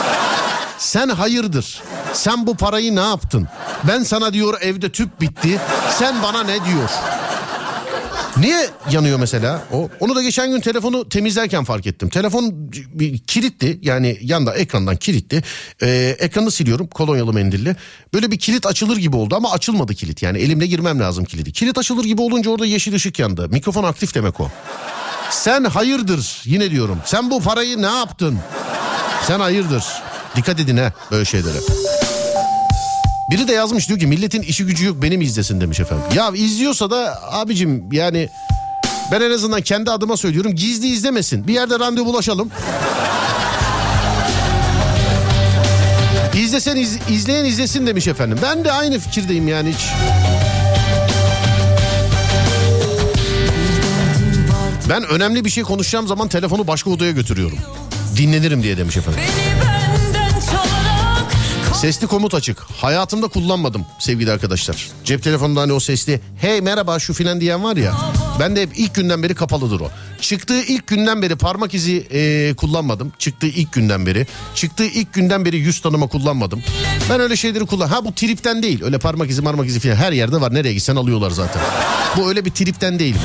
Sen 0.82 1.08
hayırdır? 1.08 1.82
Sen 2.12 2.46
bu 2.46 2.56
parayı 2.56 2.96
ne 2.96 3.00
yaptın? 3.00 3.48
Ben 3.88 4.02
sana 4.02 4.32
diyor 4.32 4.60
evde 4.60 4.88
tüp 4.92 5.20
bitti. 5.20 5.60
Sen 5.98 6.22
bana 6.22 6.42
ne 6.42 6.54
diyor? 6.54 6.90
Niye 8.36 8.68
yanıyor 8.90 9.18
mesela? 9.18 9.62
O 9.72 9.88
onu 10.00 10.14
da 10.14 10.22
geçen 10.22 10.50
gün 10.50 10.60
telefonu 10.60 11.08
temizlerken 11.08 11.64
fark 11.64 11.86
ettim. 11.86 12.08
Telefon 12.08 12.70
kilitli 13.26 13.78
yani 13.82 14.18
yanda 14.22 14.54
ekrandan 14.54 14.96
kilitli. 14.96 15.42
Ee, 15.82 16.16
ekranı 16.18 16.50
siliyorum 16.50 16.86
kolonyalı 16.86 17.32
mendille. 17.32 17.76
Böyle 18.14 18.30
bir 18.30 18.38
kilit 18.38 18.66
açılır 18.66 18.96
gibi 18.96 19.16
oldu 19.16 19.36
ama 19.36 19.52
açılmadı 19.52 19.94
kilit. 19.94 20.22
Yani 20.22 20.38
elimle 20.38 20.66
girmem 20.66 21.00
lazım 21.00 21.24
kilidi. 21.24 21.52
Kilit 21.52 21.78
açılır 21.78 22.04
gibi 22.04 22.22
olunca 22.22 22.50
orada 22.50 22.66
yeşil 22.66 22.94
ışık 22.94 23.18
yandı. 23.18 23.48
Mikrofon 23.48 23.84
aktif 23.84 24.14
demek 24.14 24.40
o. 24.40 24.48
Sen 25.30 25.64
hayırdır 25.64 26.42
yine 26.44 26.70
diyorum. 26.70 26.98
Sen 27.04 27.30
bu 27.30 27.40
parayı 27.40 27.82
ne 27.82 27.96
yaptın? 27.98 28.38
Sen 29.26 29.40
hayırdır. 29.40 29.84
Dikkat 30.36 30.60
edin 30.60 30.76
ha 30.76 30.92
böyle 31.10 31.24
şeylere. 31.24 31.56
Biri 33.30 33.48
de 33.48 33.52
yazmış 33.52 33.88
diyor 33.88 33.98
ki 34.00 34.06
milletin 34.06 34.42
işi 34.42 34.66
gücü 34.66 34.86
yok 34.86 35.02
beni 35.02 35.18
mi 35.18 35.24
izlesin 35.24 35.60
demiş 35.60 35.80
efendim. 35.80 36.04
Ya 36.16 36.30
izliyorsa 36.34 36.90
da 36.90 37.18
abicim 37.32 37.92
yani 37.92 38.28
ben 39.12 39.20
en 39.20 39.30
azından 39.30 39.60
kendi 39.60 39.90
adıma 39.90 40.16
söylüyorum 40.16 40.54
gizli 40.54 40.86
izlemesin. 40.86 41.46
Bir 41.48 41.54
yerde 41.54 41.78
randevulaşalım. 41.78 42.50
İzlesen 46.34 46.76
iz- 46.76 46.98
izleyen 47.10 47.44
izlesin 47.44 47.86
demiş 47.86 48.06
efendim. 48.06 48.38
Ben 48.42 48.64
de 48.64 48.72
aynı 48.72 48.98
fikirdeyim 48.98 49.48
yani 49.48 49.72
hiç. 49.72 49.80
Ben 54.88 55.04
önemli 55.04 55.44
bir 55.44 55.50
şey 55.50 55.62
konuşacağım 55.64 56.08
zaman 56.08 56.28
telefonu 56.28 56.66
başka 56.66 56.90
odaya 56.90 57.10
götürüyorum. 57.12 57.58
Dinlenirim 58.16 58.62
diye 58.62 58.76
demiş 58.76 58.96
efendim. 58.96 59.20
Benden 59.20 59.62
çalarak 59.62 59.71
Sesli 61.82 62.06
komut 62.06 62.34
açık. 62.34 62.58
Hayatımda 62.60 63.28
kullanmadım 63.28 63.84
sevgili 63.98 64.32
arkadaşlar. 64.32 64.88
Cep 65.04 65.22
telefonunda 65.22 65.60
hani 65.60 65.72
o 65.72 65.80
sesli 65.80 66.20
hey 66.36 66.60
merhaba 66.60 66.98
şu 66.98 67.14
filan 67.14 67.40
diyen 67.40 67.64
var 67.64 67.76
ya. 67.76 67.94
Ben 68.40 68.56
de 68.56 68.62
hep 68.62 68.70
ilk 68.76 68.94
günden 68.94 69.22
beri 69.22 69.34
kapalıdır 69.34 69.80
o. 69.80 69.90
Çıktığı 70.20 70.62
ilk 70.62 70.86
günden 70.86 71.22
beri 71.22 71.36
parmak 71.36 71.74
izi 71.74 72.06
e, 72.12 72.54
kullanmadım. 72.56 73.12
Çıktığı 73.18 73.46
ilk 73.46 73.72
günden 73.72 74.06
beri. 74.06 74.26
Çıktığı 74.54 74.84
ilk 74.84 75.12
günden 75.12 75.44
beri 75.44 75.56
yüz 75.56 75.80
tanıma 75.80 76.06
kullanmadım. 76.06 76.62
Ben 77.10 77.20
öyle 77.20 77.36
şeyleri 77.36 77.66
kullan. 77.66 77.88
Ha 77.88 78.04
bu 78.04 78.14
tripten 78.14 78.62
değil. 78.62 78.84
Öyle 78.84 78.98
parmak 78.98 79.30
izi 79.30 79.42
marmak 79.42 79.66
izi 79.66 79.80
filan 79.80 79.96
her 79.96 80.12
yerde 80.12 80.40
var. 80.40 80.54
Nereye 80.54 80.74
gitsen 80.74 80.96
alıyorlar 80.96 81.30
zaten. 81.30 81.62
Bu 82.16 82.28
öyle 82.28 82.44
bir 82.44 82.50
tripten 82.50 82.98
değil. 82.98 83.16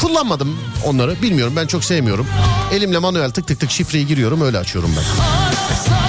Kullanmadım 0.00 0.58
onları. 0.84 1.22
Bilmiyorum 1.22 1.52
ben 1.56 1.66
çok 1.66 1.84
sevmiyorum. 1.84 2.26
Elimle 2.72 2.98
manuel 2.98 3.30
tık 3.30 3.48
tık 3.48 3.60
tık 3.60 3.70
şifreyi 3.70 4.06
giriyorum 4.06 4.40
öyle 4.40 4.58
açıyorum 4.58 4.90
ben. 4.96 6.05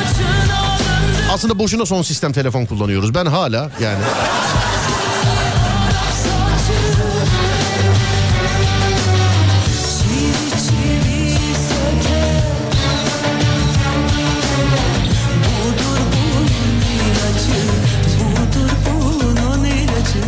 Aslında 1.37 1.59
boşuna 1.59 1.85
son 1.85 2.01
sistem 2.01 2.33
telefon 2.33 2.65
kullanıyoruz. 2.65 3.13
Ben 3.15 3.25
hala 3.25 3.71
yani 3.81 3.99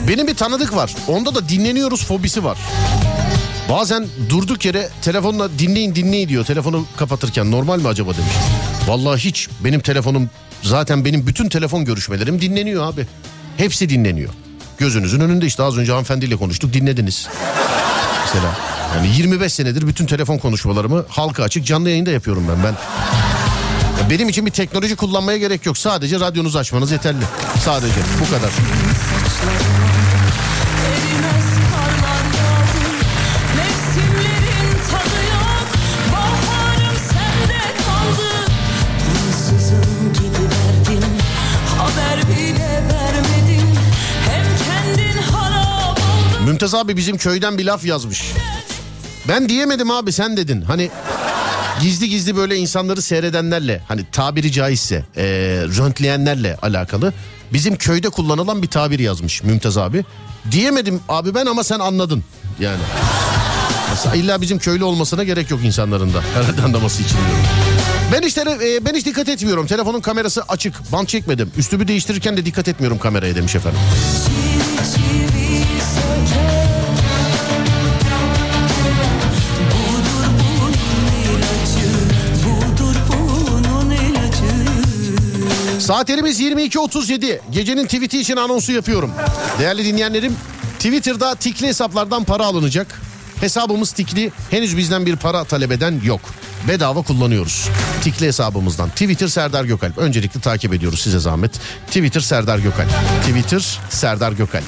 benim 0.08 0.28
bir 0.28 0.36
tanıdık 0.36 0.76
var. 0.76 0.96
Onda 1.08 1.36
da 1.36 1.50
dinleniyoruz 1.50 2.06
fobisi 2.06 2.44
var. 2.44 2.58
Bazen 3.70 4.08
durduk 4.30 4.66
yere 4.66 4.90
telefonla 5.02 5.60
dinleyin 5.60 5.96
dinleyin 5.96 6.30
diyor. 6.30 6.46
Telefonu 6.46 6.86
kapatırken 6.98 7.52
normal 7.52 7.80
mi 7.80 7.88
acaba 7.88 8.14
demiş. 8.14 8.34
Vallahi 8.88 9.20
hiç 9.20 9.50
benim 9.64 9.80
telefonum 9.80 10.30
zaten 10.64 11.06
benim 11.06 11.28
bütün 11.28 11.50
telefon 11.50 11.86
görüşmelerim 11.86 12.42
dinleniyor 12.42 12.94
abi. 12.94 13.08
Hepsi 13.58 13.90
dinleniyor. 13.90 14.30
Gözünüzün 14.78 15.20
önünde 15.20 15.46
işte 15.46 15.64
az 15.64 15.78
önce 15.78 15.92
hanımefendiyle 15.92 16.36
konuştuk 16.36 16.74
dinlediniz. 16.74 17.28
Mesela 18.26 18.58
yani 18.96 19.16
25 19.18 19.54
senedir 19.54 19.88
bütün 19.88 20.06
telefon 20.06 20.38
konuşmalarımı 20.38 21.06
halka 21.10 21.44
açık 21.44 21.66
canlı 21.66 21.90
yayında 21.90 22.12
yapıyorum 22.12 22.46
ben. 22.50 22.64
Ben 22.64 22.76
benim 24.10 24.30
için 24.30 24.46
bir 24.46 24.52
teknoloji 24.52 24.96
kullanmaya 24.96 25.38
gerek 25.38 25.66
yok. 25.66 25.78
Sadece 25.78 26.20
radyonuzu 26.20 26.58
açmanız 26.58 26.92
yeterli. 26.92 27.24
Sadece 27.66 28.00
bu 28.22 28.32
kadar. 28.32 28.52
Mümtaz 46.60 46.76
abi 46.76 46.98
bizim 46.98 47.18
köyden 47.18 47.58
bir 47.58 47.66
laf 47.66 47.86
yazmış. 47.86 48.24
Ben 49.28 49.50
diyemedim 49.50 49.92
abi 49.92 50.12
sen 50.12 50.38
dedin. 50.38 50.62
Hani 50.62 50.90
gizli 51.82 52.10
gizli 52.10 52.36
böyle 52.36 52.56
insanları 52.58 53.02
seyredenlerle 53.02 53.82
hani 53.88 54.06
tabiri 54.12 54.52
caizse 54.52 55.06
e, 55.18 55.24
röntleyenlerle 55.78 56.58
alakalı 56.62 57.14
bizim 57.54 57.76
köyde 57.76 58.10
kullanılan 58.10 58.62
bir 58.64 58.68
tabir 58.68 59.00
yazmış 59.00 59.44
Mümtaz 59.44 59.78
abi. 59.78 60.06
Diyemedim 60.52 61.00
abi 61.10 61.36
ben 61.36 61.46
ama 61.46 61.64
sen 61.64 61.80
anladın 61.80 62.24
yani. 62.60 62.82
Mesela 63.90 64.16
illa 64.16 64.42
bizim 64.42 64.60
köylü 64.60 64.84
olmasına 64.84 65.24
gerek 65.24 65.52
yok 65.52 65.60
insanların 65.64 66.14
da 66.14 66.22
herhalde 66.34 66.62
anlaması 66.62 67.04
için 67.04 67.18
diyorum. 67.18 67.46
Ben 68.14 68.22
işte 68.22 68.42
e, 68.42 68.86
ben 68.86 68.94
hiç 68.96 69.06
dikkat 69.06 69.30
etmiyorum. 69.30 69.68
Telefonun 69.68 70.02
kamerası 70.02 70.44
açık. 70.48 70.92
Bant 70.92 71.10
çekmedim. 71.10 71.52
Üstümü 71.58 71.88
değiştirirken 71.88 72.38
de 72.38 72.46
dikkat 72.46 72.68
etmiyorum 72.68 73.00
kameraya 73.00 73.36
demiş 73.36 73.56
efendim. 73.56 73.80
Çivi 74.96 75.49
Saatlerimiz 85.90 86.42
22.37. 86.42 87.40
Gecenin 87.52 87.86
tweet'i 87.86 88.20
için 88.20 88.36
anonsu 88.36 88.72
yapıyorum. 88.72 89.12
Değerli 89.60 89.86
dinleyenlerim 89.86 90.36
Twitter'da 90.78 91.36
tikli 91.36 91.68
hesaplardan 91.68 92.24
para 92.24 92.46
alınacak. 92.46 93.02
Hesabımız 93.40 93.92
tikli. 93.92 94.32
Henüz 94.50 94.78
bizden 94.78 95.06
bir 95.06 95.16
para 95.16 95.44
talep 95.44 95.72
eden 95.72 96.02
yok. 96.06 96.22
Bedava 96.68 97.02
kullanıyoruz. 97.02 97.70
Tikli 98.04 98.26
hesabımızdan. 98.26 98.90
Twitter 98.90 99.28
Serdar 99.28 99.66
Gökalp. 99.66 99.98
Öncelikle 99.98 100.40
takip 100.40 100.74
ediyoruz 100.74 101.02
size 101.02 101.20
zahmet. 101.20 101.60
Twitter 101.88 102.22
Serdar 102.22 102.60
Gökalp. 102.60 102.90
Twitter 103.24 103.80
Serdar 103.90 104.32
Gökalp. 104.32 104.66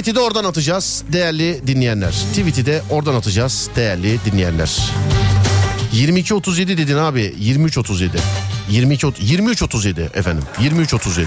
Tweet'i 0.00 0.16
de 0.16 0.20
oradan 0.20 0.44
atacağız 0.44 1.02
değerli 1.12 1.66
dinleyenler. 1.66 2.10
Tweet'i 2.10 2.66
de 2.66 2.82
oradan 2.90 3.14
atacağız 3.14 3.70
değerli 3.76 4.18
dinleyenler. 4.24 4.78
22.37 5.94 6.68
dedin 6.68 6.96
abi 6.96 7.20
23.37 7.20 8.08
22 8.70 9.06
23.37 9.06 10.18
efendim 10.18 10.44
23.37 10.58 11.24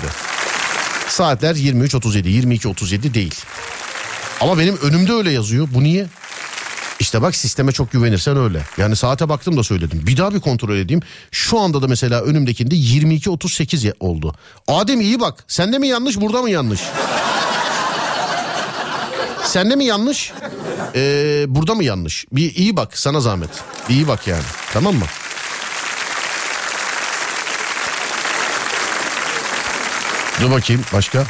Saatler 1.07 1.55
23.37 1.55 2.27
22.37 2.27 3.13
değil 3.13 3.35
Ama 4.41 4.57
benim 4.59 4.77
önümde 4.77 5.13
öyle 5.13 5.31
yazıyor 5.31 5.67
bu 5.73 5.83
niye? 5.83 6.07
İşte 6.99 7.21
bak 7.21 7.35
sisteme 7.35 7.71
çok 7.71 7.91
güvenirsen 7.91 8.37
öyle. 8.37 8.61
Yani 8.77 8.95
saate 8.95 9.29
baktım 9.29 9.57
da 9.57 9.63
söyledim. 9.63 10.01
Bir 10.07 10.17
daha 10.17 10.33
bir 10.33 10.39
kontrol 10.39 10.75
edeyim. 10.75 11.01
Şu 11.31 11.59
anda 11.59 11.81
da 11.81 11.87
mesela 11.87 12.21
önümdekinde 12.21 12.75
22.38 12.75 13.87
ya- 13.87 13.93
oldu. 13.99 14.35
Adem 14.67 15.01
iyi 15.01 15.19
bak. 15.19 15.43
Sende 15.47 15.77
mi 15.77 15.87
yanlış 15.87 16.21
burada 16.21 16.41
mı 16.41 16.49
yanlış? 16.49 16.81
Sende 19.45 19.75
mi 19.75 19.85
yanlış? 19.85 20.33
Ee, 20.95 21.45
burada 21.47 21.75
mı 21.75 21.83
yanlış? 21.83 22.25
Bir 22.31 22.55
iyi 22.55 22.75
bak 22.75 22.97
sana 22.97 23.19
zahmet. 23.19 23.49
Bir 23.89 23.93
iyi 23.93 24.07
bak 24.07 24.27
yani. 24.27 24.43
Tamam 24.73 24.95
mı? 24.95 25.05
Dur 30.41 30.51
bakayım 30.51 30.81
başka. 30.93 31.23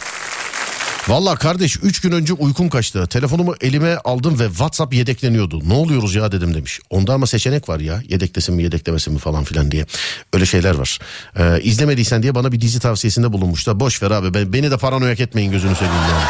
Valla 1.08 1.36
kardeş 1.36 1.78
3 1.84 2.02
gün 2.02 2.12
önce 2.12 2.34
uykum 2.34 2.70
kaçtı. 2.70 3.08
Telefonumu 3.08 3.56
elime 3.62 3.96
aldım 3.96 4.40
ve 4.40 4.48
WhatsApp 4.48 4.94
yedekleniyordu. 4.94 5.70
Ne 5.70 5.74
oluyoruz 5.74 6.16
ya 6.16 6.32
dedim 6.32 6.54
demiş. 6.54 6.80
Onda 6.90 7.14
ama 7.14 7.28
seçenek 7.28 7.70
var 7.70 7.80
ya. 7.80 8.02
Yedeklesin 8.10 8.56
mi 8.56 8.64
yedeklemesin 8.64 9.14
mi 9.14 9.20
falan 9.20 9.44
filan 9.44 9.72
diye. 9.72 9.86
Öyle 10.34 10.46
şeyler 10.46 10.76
var. 10.76 11.00
Ee, 11.40 11.62
izlemediysen 11.62 12.24
diye 12.24 12.36
bana 12.36 12.52
bir 12.52 12.62
dizi 12.62 12.80
tavsiyesinde 12.80 13.34
bulunmuş 13.34 13.68
da. 13.68 13.80
Boş 13.80 14.04
ver 14.04 14.12
abi 14.12 14.34
ben, 14.34 14.54
beni 14.54 14.72
de 14.72 14.78
paranoyak 14.78 15.20
etmeyin 15.20 15.52
gözünü 15.52 15.76
seveyim 15.76 15.94
yani. 16.12 16.26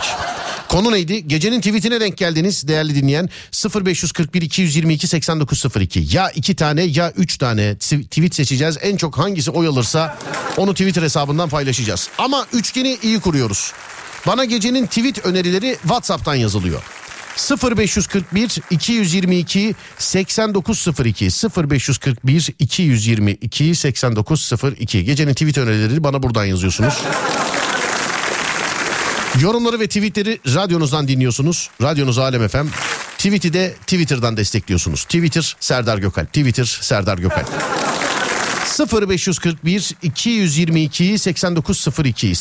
Hiç. 0.00 0.08
Konu 0.68 0.92
neydi? 0.92 1.28
Gecenin 1.28 1.60
tweetine 1.60 2.00
denk 2.00 2.16
geldiniz 2.16 2.68
değerli 2.68 2.94
dinleyen. 2.94 3.28
0541 3.84 4.42
222 4.42 5.06
8902. 5.08 6.04
Ya 6.10 6.30
iki 6.30 6.56
tane 6.56 6.82
ya 6.82 7.12
üç 7.16 7.38
tane 7.38 7.62
tw- 7.72 8.04
tweet 8.04 8.34
seçeceğiz. 8.34 8.78
En 8.82 8.96
çok 8.96 9.18
hangisi 9.18 9.50
oy 9.50 9.66
alırsa 9.66 10.18
onu 10.56 10.72
Twitter 10.72 11.02
hesabından 11.02 11.48
paylaşacağız. 11.48 12.08
Ama 12.18 12.46
üçgeni 12.52 12.98
iyi 13.02 13.20
kuruyoruz. 13.20 13.72
Bana 14.26 14.44
gecenin 14.44 14.86
tweet 14.86 15.26
önerileri 15.26 15.76
WhatsApp'tan 15.82 16.34
yazılıyor. 16.34 16.82
0541 17.72 18.58
222 18.70 19.74
8902 19.98 21.28
0541 21.70 22.50
222 22.58 23.74
8902 23.74 25.04
gecenin 25.04 25.32
tweet 25.34 25.58
önerileri 25.58 26.04
bana 26.04 26.22
buradan 26.22 26.44
yazıyorsunuz. 26.44 26.94
Yorumları 29.40 29.80
ve 29.80 29.86
tweetleri 29.86 30.40
radyonuzdan 30.54 31.08
dinliyorsunuz. 31.08 31.70
Radyonuz 31.82 32.18
Alem 32.18 32.48
FM. 32.48 32.66
Tweet'i 33.18 33.52
de 33.52 33.74
Twitter'dan 33.80 34.36
destekliyorsunuz. 34.36 35.04
Twitter 35.04 35.56
Serdar 35.60 35.98
Gökalp. 35.98 36.28
Twitter 36.28 36.64
Serdar 36.64 37.18
Gökalp. 37.18 37.48
0541 39.02 39.92
222 40.02 41.18
8902 41.18 42.32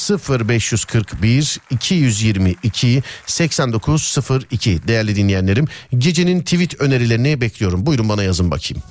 0541 0.49 1.59
222 1.69 3.03
8902 3.25 4.87
değerli 4.87 5.15
dinleyenlerim 5.15 5.67
gecenin 5.97 6.41
tweet 6.41 6.81
önerilerini 6.81 7.41
bekliyorum. 7.41 7.85
Buyurun 7.85 8.09
bana 8.09 8.23
yazın 8.23 8.51
bakayım. 8.51 8.83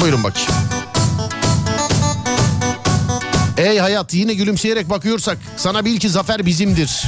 Buyurun 0.00 0.24
bakayım. 0.24 0.50
Ey 3.58 3.78
hayat 3.78 4.14
yine 4.14 4.34
gülümseyerek 4.34 4.90
bakıyorsak 4.90 5.38
sana 5.56 5.84
bil 5.84 5.98
ki 5.98 6.08
zafer 6.08 6.46
bizimdir. 6.46 7.02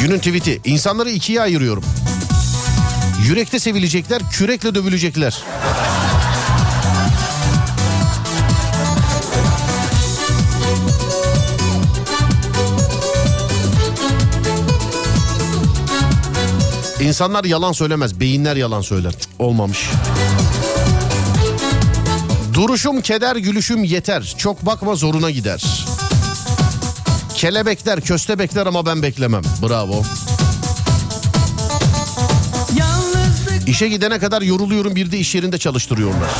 Günün 0.00 0.18
tweet'i 0.18 0.60
insanları 0.64 1.10
ikiye 1.10 1.40
ayırıyorum. 1.40 1.84
Yürekte 3.28 3.58
sevilecekler, 3.58 4.22
kürekle 4.30 4.74
dövülecekler. 4.74 5.42
İnsanlar 17.00 17.44
yalan 17.44 17.72
söylemez, 17.72 18.20
beyinler 18.20 18.56
yalan 18.56 18.80
söyler. 18.80 19.12
Cık, 19.12 19.30
Olmamış. 19.38 19.90
Duruşum 22.56 23.00
keder, 23.00 23.36
gülüşüm 23.36 23.84
yeter. 23.84 24.34
Çok 24.38 24.66
bakma 24.66 24.94
zoruna 24.94 25.30
gider. 25.30 25.86
Kelebekler, 27.34 28.00
köstebekler 28.00 28.66
ama 28.66 28.86
ben 28.86 29.02
beklemem. 29.02 29.42
Bravo. 29.62 30.02
Yalnızlık 32.78 33.68
İşe 33.68 33.88
gidene 33.88 34.18
kadar 34.18 34.42
yoruluyorum 34.42 34.94
bir 34.94 35.12
de 35.12 35.18
iş 35.18 35.34
yerinde 35.34 35.58
çalıştırıyorlar. 35.58 36.30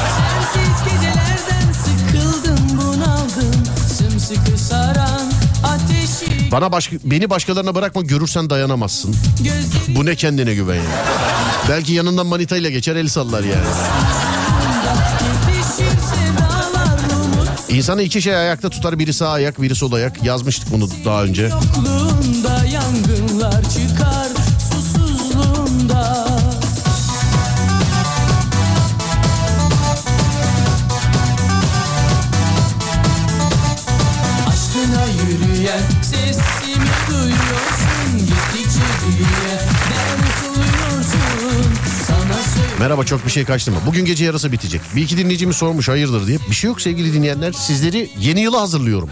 sensiz 0.54 0.94
gecelerden 0.94 1.72
sıkıldım 1.72 2.78
bunaldım 2.78 3.64
Sımsıkı 3.98 4.58
saran 4.58 5.32
ateşi 5.64 6.52
Bana 6.52 6.72
başka, 6.72 6.96
beni 7.04 7.30
başkalarına 7.30 7.74
bırakma 7.74 8.02
görürsen 8.02 8.50
dayanamazsın. 8.50 9.16
Gözlerim 9.38 9.96
Bu 9.96 10.06
ne 10.06 10.14
kendine 10.16 10.54
güven 10.54 10.74
ya. 10.74 11.04
Belki 11.68 11.92
yanından 11.92 12.26
manitayla 12.26 12.70
geçer 12.70 12.96
el 12.96 13.08
sallar 13.08 13.44
yani. 13.44 13.66
İnsanı 17.68 18.02
iki 18.02 18.22
şey 18.22 18.36
ayakta 18.36 18.70
tutar 18.70 18.98
biri 18.98 19.12
sağ 19.12 19.28
ayak 19.28 19.62
biri 19.62 19.74
sol 19.74 19.92
ayak. 19.92 20.24
Yazmıştık 20.24 20.72
bunu 20.72 20.88
daha 21.04 21.24
önce. 21.24 21.42
Yokluğunda 21.42 22.64
yangınlar 22.64 23.62
çıkar 23.62 23.85
Merhaba 42.86 43.04
çok 43.04 43.26
bir 43.26 43.30
şey 43.30 43.44
kaçtı 43.44 43.70
mı? 43.70 43.76
Bugün 43.86 44.04
gece 44.04 44.24
yarısı 44.24 44.52
bitecek. 44.52 44.80
Bir 44.96 45.02
iki 45.02 45.18
dinleyicimiz 45.18 45.56
sormuş 45.56 45.88
hayırdır 45.88 46.26
diye. 46.26 46.38
Bir 46.50 46.54
şey 46.54 46.68
yok 46.68 46.80
sevgili 46.80 47.12
dinleyenler. 47.12 47.52
Sizleri 47.52 48.10
yeni 48.20 48.40
yıla 48.40 48.60
hazırlıyorum. 48.60 49.10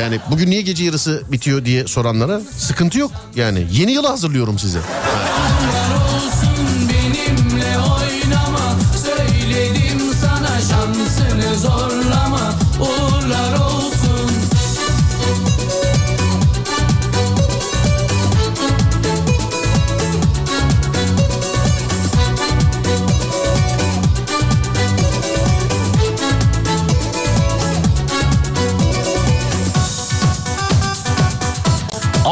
Yani 0.00 0.18
bugün 0.30 0.50
niye 0.50 0.62
gece 0.62 0.84
yarısı 0.84 1.22
bitiyor 1.32 1.64
diye 1.64 1.86
soranlara 1.86 2.40
sıkıntı 2.56 2.98
yok. 2.98 3.12
Yani 3.36 3.66
yeni 3.72 3.92
yıla 3.92 4.10
hazırlıyorum 4.10 4.58
size. 4.58 4.78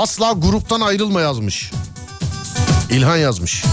Asla 0.02 0.32
gruptan 0.32 0.80
ayrılma 0.80 1.20
yazmış. 1.20 1.70
İlhan 2.90 3.16
yazmış. 3.16 3.64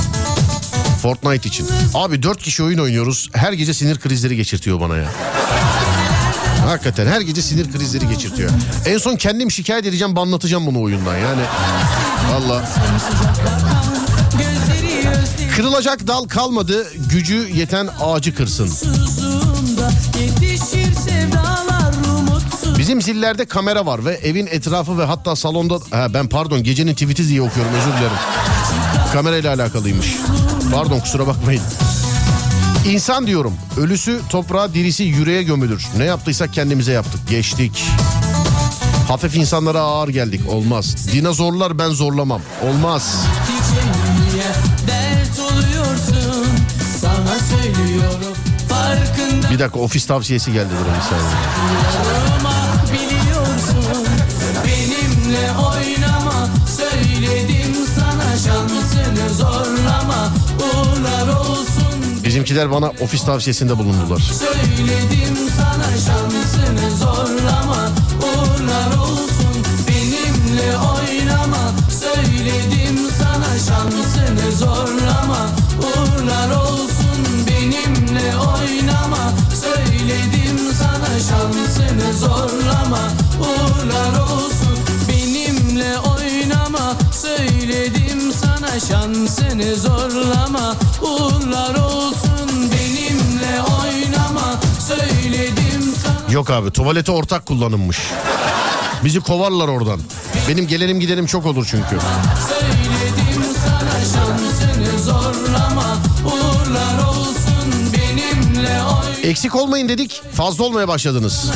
Fortnite 1.01 1.49
için. 1.49 1.67
Abi 1.93 2.23
dört 2.23 2.41
kişi 2.41 2.63
oyun 2.63 2.79
oynuyoruz. 2.79 3.29
Her 3.33 3.53
gece 3.53 3.73
sinir 3.73 3.99
krizleri 3.99 4.35
geçirtiyor 4.35 4.81
bana 4.81 4.97
ya. 4.97 5.09
Hakikaten 6.65 7.07
her 7.07 7.21
gece 7.21 7.41
sinir 7.41 7.71
krizleri 7.71 8.07
geçirtiyor. 8.07 8.49
En 8.85 8.97
son 8.97 9.15
kendim 9.15 9.51
şikayet 9.51 9.85
edeceğim, 9.85 10.15
banlatacağım 10.15 10.65
bunu 10.65 10.81
oyundan 10.81 11.17
yani. 11.17 11.41
Valla. 12.31 12.69
Kırılacak 15.55 16.07
dal 16.07 16.23
kalmadı, 16.23 16.87
gücü 17.09 17.49
yeten 17.53 17.89
ağacı 18.01 18.35
kırsın. 18.35 18.67
Sevdalar 21.05 21.68
Bizim 22.89 23.01
zillerde 23.01 23.45
kamera 23.45 23.85
var 23.85 24.05
ve 24.05 24.13
evin 24.13 24.47
etrafı 24.47 24.97
ve 24.97 25.05
hatta 25.05 25.35
salonda... 25.35 25.79
Ha, 25.91 26.13
ben 26.13 26.27
pardon 26.27 26.63
gecenin 26.63 26.93
tweet'i 26.93 27.27
diye 27.27 27.41
okuyorum 27.41 27.71
özür 27.73 27.91
dilerim. 27.91 28.17
Kamerayla 29.13 29.53
alakalıymış. 29.53 30.15
Pardon 30.73 30.99
kusura 30.99 31.27
bakmayın. 31.27 31.61
İnsan 32.85 33.27
diyorum. 33.27 33.53
Ölüsü 33.77 34.19
toprağa 34.29 34.73
dirisi 34.73 35.03
yüreğe 35.03 35.43
gömülür. 35.43 35.87
Ne 35.97 36.03
yaptıysak 36.03 36.53
kendimize 36.53 36.91
yaptık. 36.91 37.29
Geçtik. 37.29 37.83
Hafif 39.07 39.35
insanlara 39.35 39.79
ağır 39.79 40.09
geldik. 40.09 40.41
Olmaz. 40.49 41.13
Dinozorlar 41.13 41.79
ben 41.79 41.89
zorlamam. 41.89 42.41
Olmaz. 42.69 43.15
Bir 49.51 49.59
dakika 49.59 49.79
ofis 49.79 50.05
tavsiyesi 50.05 50.53
geldi 50.53 50.69
bir. 50.69 52.58
Bizimkiler 62.39 62.71
bana 62.71 62.89
ofis 62.89 63.23
tavsiyesinde 63.25 63.77
bulundular. 63.77 64.19
söyledim 64.19 65.35
sana 65.57 65.97
şansını 66.05 66.97
zorlama 66.97 67.91
uğurlar 68.23 68.97
olsun 68.97 69.55
benimle 69.87 70.77
oynama. 70.77 71.71
Söyledim 71.99 72.97
sana 73.19 73.59
şansını 73.67 74.51
zorlama 74.51 75.49
uğurlar 75.79 76.49
olsun 76.55 77.19
benimle 77.47 78.37
oynama. 78.37 79.33
Söyledim 79.61 80.59
sana 80.79 81.19
şansını 81.29 82.13
zorlama 82.13 83.11
uğurlar 83.39 84.19
olsun 84.33 84.79
benimle 85.09 85.99
oynama. 85.99 86.95
Söyledim 87.21 88.31
sana 88.41 88.79
şansını 88.79 89.75
zorlama 89.75 90.75
uğurlar 91.01 91.75
olsun 91.75 92.28
Yok 96.31 96.49
abi 96.49 96.71
tuvalete 96.71 97.11
ortak 97.11 97.45
kullanılmış. 97.45 97.99
Bizi 99.03 99.19
kovarlar 99.19 99.67
oradan. 99.67 99.99
Benim 100.49 100.67
gelenim 100.67 100.99
gidenim 100.99 101.25
çok 101.25 101.45
olur 101.45 101.67
çünkü. 101.71 101.87
söyledim 102.49 103.43
sana 103.65 103.99
şansını 103.99 104.99
zorlama 104.99 105.97
uğurlar 106.25 107.07
olsun 107.07 107.93
benimle 107.93 108.69
oynama 108.69 109.03
Eksik 109.23 109.55
olmayın 109.55 109.89
dedik 109.89 110.21
fazla 110.33 110.63
olmaya 110.63 110.87
başladınız. 110.87 111.51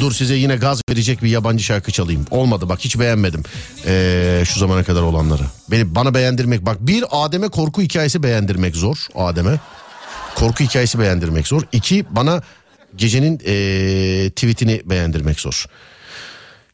Dur 0.00 0.12
size 0.12 0.34
yine 0.34 0.56
gaz 0.56 0.80
verecek 0.90 1.22
bir 1.22 1.28
yabancı 1.28 1.64
şarkı 1.64 1.92
çalayım. 1.92 2.24
Olmadı 2.30 2.68
bak 2.68 2.78
hiç 2.80 2.98
beğenmedim 2.98 3.42
ee, 3.86 4.42
şu 4.46 4.58
zamana 4.60 4.84
kadar 4.84 5.02
olanları. 5.02 5.42
Beni 5.70 5.94
bana 5.94 6.14
beğendirmek 6.14 6.66
bak 6.66 6.76
bir 6.80 7.04
Adem'e 7.10 7.48
korku 7.48 7.82
hikayesi 7.82 8.22
beğendirmek 8.22 8.76
zor 8.76 9.06
Adem'e. 9.14 9.60
Korku 10.34 10.64
hikayesi 10.64 10.98
beğendirmek 10.98 11.46
zor. 11.46 11.62
İki 11.72 12.04
bana 12.10 12.42
gecenin 12.96 13.40
ee, 13.46 14.30
tweetini 14.30 14.82
beğendirmek 14.84 15.40
zor. 15.40 15.66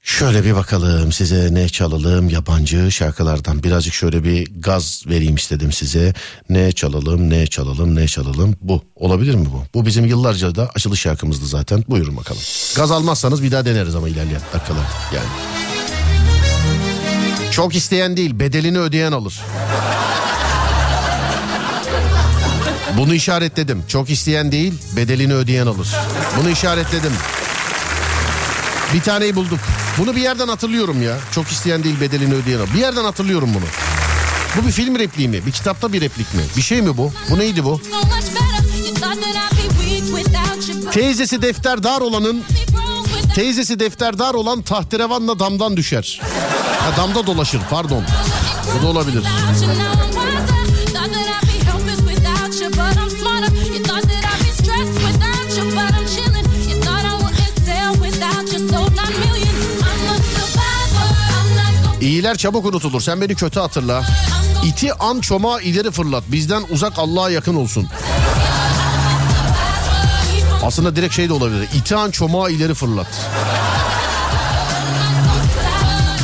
Şöyle 0.03 0.45
bir 0.45 0.55
bakalım 0.55 1.13
size 1.13 1.55
ne 1.55 1.69
çalalım 1.69 2.29
yabancı 2.29 2.93
şarkılardan 2.93 3.63
birazcık 3.63 3.95
şöyle 3.95 4.25
bir 4.25 4.49
gaz 4.61 5.05
vereyim 5.07 5.35
istedim 5.35 5.73
size. 5.73 6.15
Ne 6.49 6.73
çalalım 6.73 7.31
ne 7.31 7.47
çalalım 7.47 7.95
ne 7.95 8.07
çalalım 8.07 8.57
bu 8.61 8.83
olabilir 8.97 9.35
mi 9.35 9.47
bu? 9.53 9.63
Bu 9.75 9.87
bizim 9.87 10.05
yıllarca 10.07 10.55
da 10.55 10.71
açılış 10.75 11.01
şarkımızdı 11.01 11.47
zaten 11.47 11.85
buyurun 11.89 12.17
bakalım. 12.17 12.43
Gaz 12.77 12.91
almazsanız 12.91 13.43
bir 13.43 13.53
daha 13.53 13.65
deneriz 13.65 13.95
ama 13.95 14.09
ilerleyen 14.09 14.43
dakikalar 14.55 14.85
yani. 15.15 15.29
Çok 17.51 17.75
isteyen 17.75 18.17
değil 18.17 18.39
bedelini 18.39 18.79
ödeyen 18.79 19.13
alır. 19.13 19.41
Bunu 22.99 23.15
işaretledim. 23.15 23.85
Çok 23.89 24.11
isteyen 24.11 24.53
değil 24.53 24.75
bedelini 24.97 25.35
ödeyen 25.35 25.67
alır. 25.67 25.89
Bunu 26.41 26.51
işaretledim. 26.51 27.13
Bir 28.95 29.01
taneyi 29.01 29.37
bulduk. 29.37 29.59
Bunu 29.99 30.17
bir 30.17 30.21
yerden 30.21 30.49
hatırlıyorum 30.49 31.03
ya. 31.03 31.17
Çok 31.35 31.49
isteyen 31.49 31.85
değil 31.85 32.01
bedelini 32.01 32.35
ödeyen. 32.35 32.61
Bir 32.75 32.79
yerden 32.79 33.05
hatırlıyorum 33.05 33.51
bunu. 33.55 33.65
Bu 34.57 34.67
bir 34.67 34.73
film 34.73 34.99
repliği 34.99 35.29
mi? 35.29 35.47
Bir 35.47 35.53
kitapta 35.53 35.93
bir 35.93 36.01
replik 36.01 36.35
mi? 36.35 36.43
Bir 36.57 36.63
şey 36.63 36.83
mi 36.83 36.97
bu? 36.97 37.13
Bu 37.31 37.39
neydi 37.39 37.65
bu? 37.65 37.81
Teyzesi 40.91 41.43
defterdar 41.43 42.01
olanın 42.01 42.45
teyzesi 43.35 43.81
defterdar 43.81 44.35
olan 44.35 44.63
tahterevanla 44.63 45.39
damdan 45.39 45.77
düşer. 45.77 46.21
Ha, 46.81 46.97
damda 46.97 47.27
dolaşır 47.27 47.61
pardon. 47.71 48.05
Bu 48.79 48.83
da 48.83 48.87
olabilir. 48.87 49.23
İyiler 62.01 62.37
çabuk 62.37 62.67
unutulur. 62.67 63.01
Sen 63.01 63.21
beni 63.21 63.35
kötü 63.35 63.61
hatırla. 63.61 64.05
İti 64.65 64.95
an 64.95 65.21
çomağı 65.21 65.63
ileri 65.63 65.91
fırlat. 65.91 66.25
Bizden 66.29 66.65
uzak 66.71 66.99
Allah'a 66.99 67.31
yakın 67.31 67.55
olsun. 67.55 67.89
Aslında 70.65 70.97
direkt 70.97 71.15
şey 71.15 71.29
de 71.29 71.33
olabilir. 71.33 71.69
İti 71.75 71.97
an 71.97 72.11
çomağı 72.11 72.51
ileri 72.51 72.75
fırlat. 72.75 73.07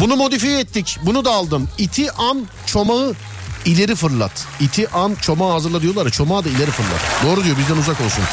Bunu 0.00 0.16
modifiye 0.16 0.60
ettik. 0.60 0.98
Bunu 1.02 1.24
da 1.24 1.32
aldım. 1.32 1.68
İti 1.78 2.12
an 2.12 2.46
çomağı 2.66 3.14
ileri 3.64 3.94
fırlat. 3.94 4.46
İti 4.60 4.88
an 4.88 5.14
çomağı 5.20 5.52
hazırla 5.52 5.82
diyorlar 5.82 6.04
ya. 6.04 6.10
Çomağı 6.10 6.44
da 6.44 6.48
ileri 6.48 6.70
fırlat. 6.70 7.00
Doğru 7.26 7.44
diyor 7.44 7.58
bizden 7.58 7.76
uzak 7.76 8.00
olsun. 8.00 8.24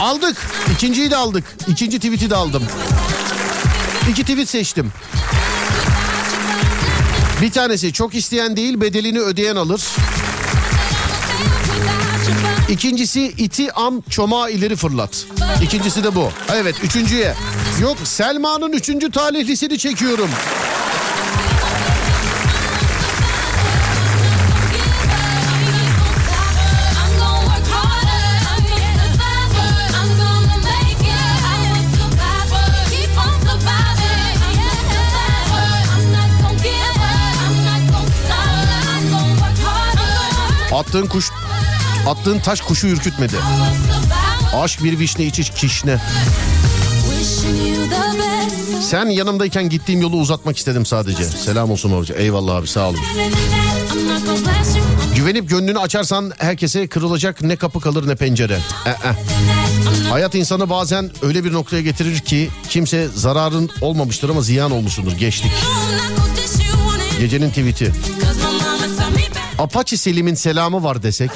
Aldık. 0.00 0.36
İkinciyi 0.74 1.10
de 1.10 1.16
aldık. 1.16 1.44
İkinci 1.68 1.98
tweet'i 1.98 2.30
de 2.30 2.36
aldım. 2.36 2.62
İki 4.10 4.22
tweet 4.22 4.48
seçtim. 4.48 4.92
Bir 7.42 7.50
tanesi 7.50 7.92
çok 7.92 8.14
isteyen 8.14 8.56
değil 8.56 8.80
bedelini 8.80 9.20
ödeyen 9.20 9.56
alır. 9.56 9.82
İkincisi 12.68 13.22
iti 13.26 13.72
am 13.72 14.00
çomağı 14.00 14.50
ileri 14.50 14.76
fırlat. 14.76 15.26
İkincisi 15.62 16.04
de 16.04 16.14
bu. 16.14 16.30
Evet 16.54 16.74
üçüncüye. 16.82 17.34
Yok 17.80 17.96
Selma'nın 18.04 18.72
üçüncü 18.72 19.10
talihlisini 19.10 19.78
çekiyorum. 19.78 20.30
Attığın 40.88 41.06
kuş 41.06 41.30
attığın 42.06 42.38
taş 42.38 42.60
kuşu 42.60 42.86
ürkütmedi. 42.86 43.36
Aşk 44.54 44.84
bir 44.84 44.98
vişne 44.98 45.24
içi 45.24 45.42
kişne. 45.42 45.98
Sen 48.82 49.06
yanımdayken 49.06 49.68
gittiğim 49.68 50.00
yolu 50.00 50.16
uzatmak 50.16 50.56
istedim 50.56 50.86
sadece. 50.86 51.24
Selam 51.24 51.70
olsun 51.70 51.92
babacığım. 51.92 52.16
Eyvallah 52.20 52.56
abi 52.56 52.68
sağ 52.68 52.88
olun. 52.88 53.00
Güvenip 55.16 55.48
gönlünü 55.48 55.78
açarsan 55.78 56.32
herkese 56.38 56.86
kırılacak 56.86 57.42
ne 57.42 57.56
kapı 57.56 57.80
kalır 57.80 58.08
ne 58.08 58.14
pencere. 58.16 58.58
Eh. 58.86 59.14
Hayat 60.10 60.34
insanı 60.34 60.70
bazen 60.70 61.10
öyle 61.22 61.44
bir 61.44 61.52
noktaya 61.52 61.82
getirir 61.82 62.18
ki 62.18 62.50
kimse 62.68 63.08
zararın 63.14 63.70
olmamıştır 63.80 64.28
ama 64.28 64.40
ziyan 64.40 64.70
olmuşsundur. 64.70 65.12
Geçtik. 65.12 65.52
Gecenin 67.20 67.48
tweet'i. 67.48 67.92
Apache 69.58 69.96
Selim'in 69.96 70.34
selamı 70.34 70.82
var 70.82 71.02
desek. 71.02 71.30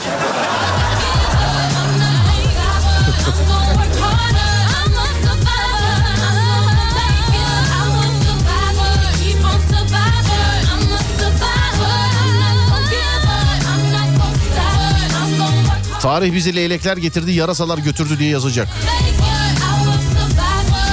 Tarih 16.01 16.33
bizi 16.35 16.57
leylekler 16.57 16.97
getirdi 16.97 17.33
yarasalar 17.33 17.79
götürdü 17.79 18.19
diye 18.19 18.31
yazacak. 18.31 18.69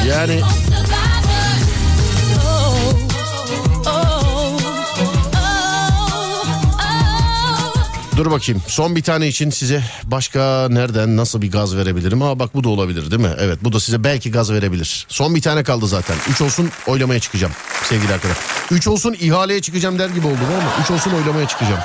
Yani 0.10 0.42
Dur 8.20 8.32
bakayım 8.32 8.62
son 8.68 8.96
bir 8.96 9.04
tane 9.04 9.28
için 9.28 9.50
size 9.50 9.84
başka 10.04 10.68
nereden 10.70 11.18
nasıl 11.18 11.42
bir 11.42 11.52
gaz 11.52 11.76
verebilirim? 11.76 12.22
Aa 12.22 12.40
bak 12.40 12.56
bu 12.56 12.64
da 12.64 12.70
olabilir 12.70 13.12
değil 13.12 13.22
mi? 13.22 13.36
Evet 13.40 13.60
bu 13.64 13.74
da 13.74 13.80
size 13.80 14.04
belki 14.04 14.32
gaz 14.32 14.52
verebilir. 14.52 15.06
Son 15.10 15.36
bir 15.36 15.42
tane 15.42 15.64
kaldı 15.64 15.88
zaten. 15.88 16.16
3 16.30 16.42
olsun 16.42 16.70
oylamaya 16.88 17.20
çıkacağım 17.20 17.54
sevgili 17.84 18.14
arkadaşlar. 18.14 18.44
3 18.72 18.88
olsun 18.88 19.16
ihaleye 19.20 19.62
çıkacağım 19.62 20.00
der 20.00 20.10
gibi 20.10 20.28
oldu 20.28 20.38
ama 20.48 20.84
3 20.84 20.92
olsun 20.92 21.12
oylamaya 21.12 21.48
çıkacağım. 21.48 21.82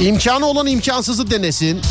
İmkanı 0.00 0.46
olan 0.46 0.66
imkansızı 0.66 1.30
denesin. 1.30 1.82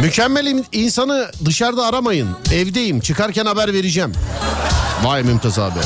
Mükemmel 0.00 0.64
insanı 0.72 1.30
dışarıda 1.44 1.86
aramayın. 1.86 2.28
Evdeyim 2.52 3.00
çıkarken 3.00 3.46
haber 3.46 3.72
vereceğim. 3.72 4.12
Vay 5.02 5.22
Mümtaz 5.22 5.58
abi. 5.58 5.80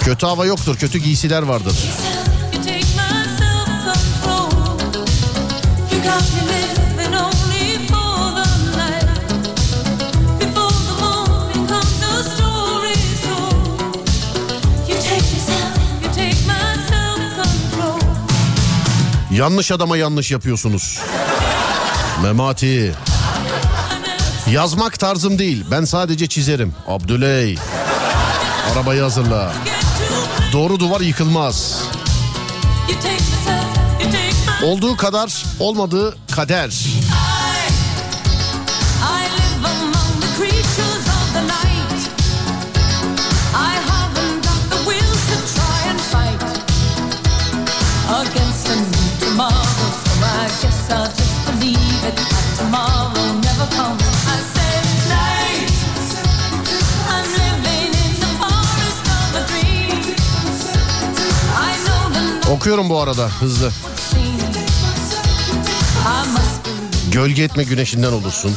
Kötü 0.00 0.26
hava 0.26 0.46
yoktur 0.46 0.76
kötü 0.76 0.98
giysiler 0.98 1.42
vardır. 1.42 1.74
Yanlış 19.30 19.72
adama 19.72 19.96
yanlış 19.96 20.30
yapıyorsunuz. 20.30 21.00
Memati. 22.22 22.94
Yazmak 24.50 24.98
tarzım 24.98 25.38
değil. 25.38 25.64
Ben 25.70 25.84
sadece 25.84 26.26
çizerim. 26.26 26.74
Abdüley. 26.88 27.58
Arabayı 28.72 29.02
hazırla. 29.02 29.52
Doğru 30.52 30.80
duvar 30.80 31.00
yıkılmaz. 31.00 31.82
Olduğu 34.64 34.96
kadar 34.96 35.44
olmadığı 35.60 36.16
kader. 36.30 36.86
Okuyorum 62.62 62.88
bu 62.88 63.00
arada 63.00 63.28
hızlı. 63.28 63.72
Gölge 67.12 67.42
etme 67.42 67.64
güneşinden 67.64 68.12
olursun. 68.12 68.56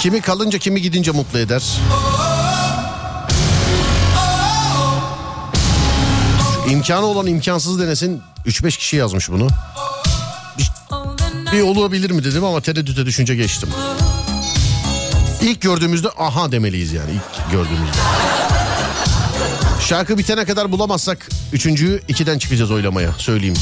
Kimi 0.00 0.20
kalınca 0.20 0.58
kimi 0.58 0.82
gidince 0.82 1.10
mutlu 1.10 1.38
eder. 1.38 1.62
İmkanı 6.70 7.06
olan 7.06 7.26
imkansız 7.26 7.80
denesin. 7.80 8.22
3-5 8.46 8.78
kişi 8.78 8.96
yazmış 8.96 9.30
bunu. 9.30 9.48
Bir 11.52 11.60
olabilir 11.60 12.10
mi 12.10 12.24
dedim 12.24 12.44
ama 12.44 12.60
tereddüte 12.60 13.06
düşünce 13.06 13.36
geçtim. 13.36 13.68
İlk 15.44 15.60
gördüğümüzde 15.60 16.08
aha 16.08 16.52
demeliyiz 16.52 16.92
yani 16.92 17.10
ilk 17.10 17.52
gördüğümüzde. 17.52 17.98
Şarkı 19.80 20.18
bitene 20.18 20.44
kadar 20.44 20.72
bulamazsak 20.72 21.28
üçüncüyü 21.52 22.00
ikiden 22.08 22.38
çıkacağız 22.38 22.70
oylamaya 22.70 23.12
söyleyeyim. 23.12 23.56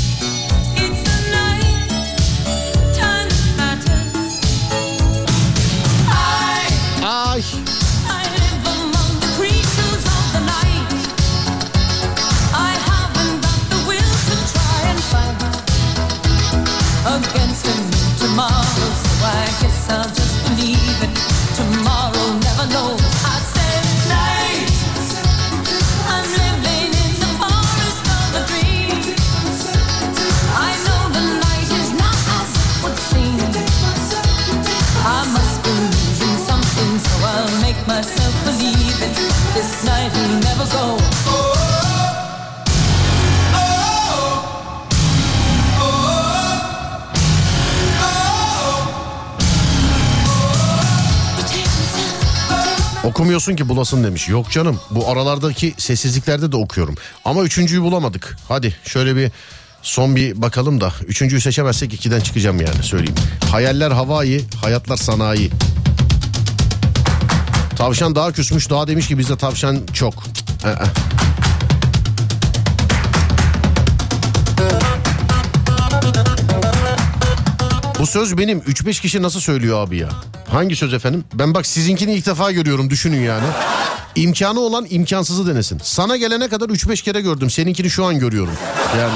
Okumuyorsun 53.32 53.56
ki 53.56 53.68
bulasın 53.68 54.04
demiş. 54.04 54.28
Yok 54.28 54.50
canım 54.50 54.80
bu 54.90 55.10
aralardaki 55.10 55.74
sessizliklerde 55.78 56.52
de 56.52 56.56
okuyorum. 56.56 56.94
Ama 57.24 57.42
üçüncüyü 57.42 57.82
bulamadık. 57.82 58.36
Hadi 58.48 58.76
şöyle 58.84 59.16
bir 59.16 59.30
son 59.82 60.16
bir 60.16 60.42
bakalım 60.42 60.80
da. 60.80 60.92
Üçüncüyü 61.06 61.40
seçemezsek 61.40 61.94
ikiden 61.94 62.20
çıkacağım 62.20 62.60
yani 62.60 62.82
söyleyeyim. 62.82 63.14
Hayaller 63.50 63.90
havai, 63.90 64.44
hayatlar 64.62 64.96
sanayi. 64.96 65.50
Tavşan 67.76 68.14
daha 68.14 68.32
küsmüş 68.32 68.70
daha 68.70 68.88
demiş 68.88 69.08
ki 69.08 69.18
bizde 69.18 69.36
tavşan 69.36 69.80
çok. 69.92 70.14
Cık, 70.34 70.64
ı-ı. 70.64 70.86
Bu 77.98 78.06
söz 78.06 78.38
benim 78.38 78.58
3-5 78.58 79.00
kişi 79.00 79.22
nasıl 79.22 79.40
söylüyor 79.40 79.86
abi 79.86 79.96
ya? 79.96 80.08
Hangi 80.52 80.76
söz 80.76 80.94
efendim? 80.94 81.24
Ben 81.34 81.54
bak 81.54 81.66
sizinkini 81.66 82.14
ilk 82.14 82.26
defa 82.26 82.50
görüyorum 82.52 82.90
düşünün 82.90 83.20
yani. 83.20 83.44
İmkanı 84.14 84.60
olan 84.60 84.86
imkansızı 84.90 85.46
denesin. 85.46 85.80
Sana 85.82 86.16
gelene 86.16 86.48
kadar 86.48 86.68
3-5 86.68 87.02
kere 87.04 87.20
gördüm. 87.20 87.50
Seninkini 87.50 87.90
şu 87.90 88.04
an 88.04 88.18
görüyorum. 88.18 88.54
Yani 88.98 89.12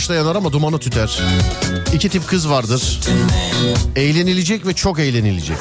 taşla 0.00 0.14
yanar 0.14 0.36
ama 0.36 0.52
dumanı 0.52 0.78
tüter. 0.78 1.22
İki 1.92 2.08
tip 2.08 2.28
kız 2.28 2.50
vardır. 2.50 3.00
Eğlenilecek 3.96 4.66
ve 4.66 4.74
çok 4.74 4.98
eğlenilecek. 4.98 5.56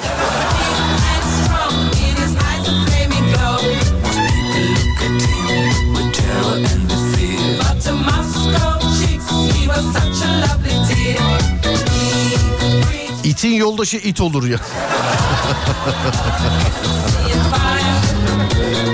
İtin 13.23 13.53
yoldaşı 13.53 13.97
it 13.97 14.21
olur 14.21 14.47
ya. 14.47 14.59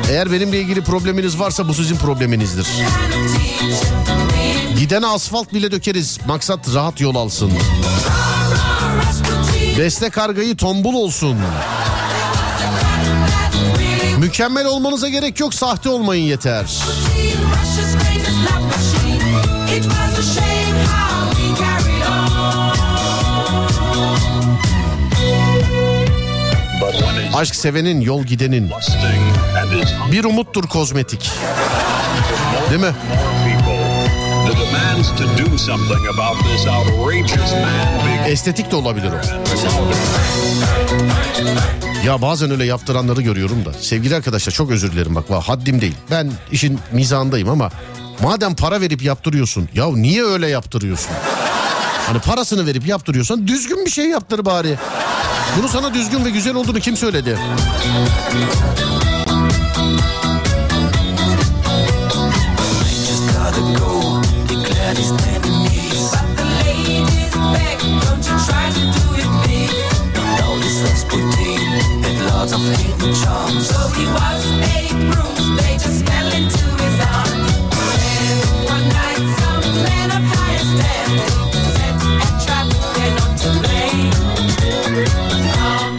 Eğer 0.10 0.32
benimle 0.32 0.60
ilgili 0.60 0.84
probleminiz 0.84 1.40
varsa 1.40 1.68
bu 1.68 1.74
sizin 1.74 1.96
probleminizdir. 1.98 2.68
Gidene 4.80 5.08
asfalt 5.08 5.54
bile 5.54 5.72
dökeriz. 5.72 6.20
Maksat 6.28 6.74
rahat 6.74 7.02
yol 7.02 7.16
alsın. 7.16 7.52
Beste 9.78 10.10
kargayı 10.10 10.58
tombul 10.58 10.94
olsun. 10.94 11.38
Mükemmel 14.18 14.66
olmanıza 14.66 15.10
gerek 15.10 15.40
yok 15.40 15.54
sahte 15.54 15.90
olmayın 15.90 16.24
yeter. 16.24 16.66
Aşk 27.36 27.56
sevenin 27.56 28.02
yol 28.02 28.24
gidenin. 28.24 28.72
Bir 30.12 30.24
umuttur 30.24 30.64
kozmetik. 30.64 31.32
Değil 32.70 32.82
mi? 32.82 32.94
Estetik 38.28 38.72
de 38.72 38.76
olabilir 38.76 39.12
o. 39.12 39.16
Ya 42.06 42.22
bazen 42.22 42.52
öyle 42.52 42.66
yaptıranları 42.66 43.22
görüyorum 43.22 43.66
da. 43.66 43.74
Sevgili 43.74 44.16
arkadaşlar 44.16 44.54
çok 44.54 44.72
özür 44.72 44.92
dilerim 44.92 45.16
bak. 45.16 45.26
Haddim 45.30 45.82
değil. 45.82 45.96
Ben 46.12 46.32
işin 46.52 46.80
mizahındayım 46.92 47.50
ama 47.50 47.70
madem 48.22 48.56
para 48.56 48.82
verip 48.82 49.02
yaptırıyorsun. 49.04 49.70
Ya 49.74 49.86
niye 49.88 50.24
öyle 50.24 50.48
yaptırıyorsun? 50.48 51.12
Hani 52.08 52.20
parasını 52.20 52.66
verip 52.66 52.88
yaptırıyorsan 52.88 53.48
düzgün 53.48 53.86
bir 53.86 53.92
şey 53.92 54.06
yaptır 54.06 54.46
bari. 54.46 54.76
Bunu 55.60 55.68
sana 55.68 55.94
düzgün 55.94 56.26
ve 56.26 56.30
güzel 56.30 56.56
olduğunu 56.56 56.80
kim 56.80 56.98
söyledi? 56.98 57.38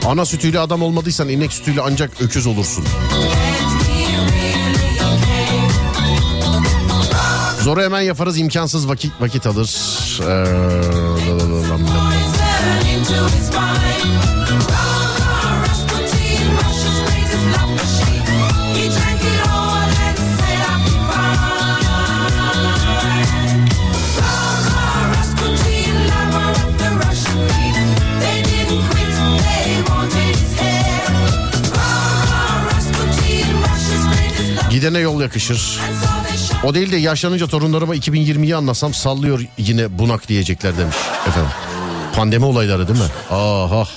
Ana 0.07 0.25
sütüyle 0.25 0.61
adam 0.61 0.83
olmadıysan 0.83 1.29
inek 1.29 1.53
sütüyle 1.53 1.81
ancak 1.81 2.21
öküz 2.21 2.47
olursun. 2.47 2.85
Zoru 7.63 7.83
hemen 7.83 8.01
yaparız 8.01 8.39
imkansız 8.39 8.89
vakit 8.89 9.13
vakit 9.21 9.47
alır. 9.47 9.71
Ee, 10.23 11.17
Gidene 34.87 34.99
yol 34.99 35.21
yakışır. 35.21 35.81
O 36.65 36.75
değil 36.75 36.93
de 36.93 36.97
yaşlanınca 36.97 37.47
torunlarıma 37.47 37.97
2020'yi 37.97 38.57
anlasam 38.57 38.95
sallıyor 38.95 39.41
yine 39.59 39.99
bunak 39.99 40.29
diyecekler 40.29 40.79
demiş 40.79 40.97
efendim. 41.29 41.51
Pandemi 42.17 42.45
olayları 42.45 42.89
değil 42.89 42.99
mi? 42.99 43.35
Aha. 43.37 43.89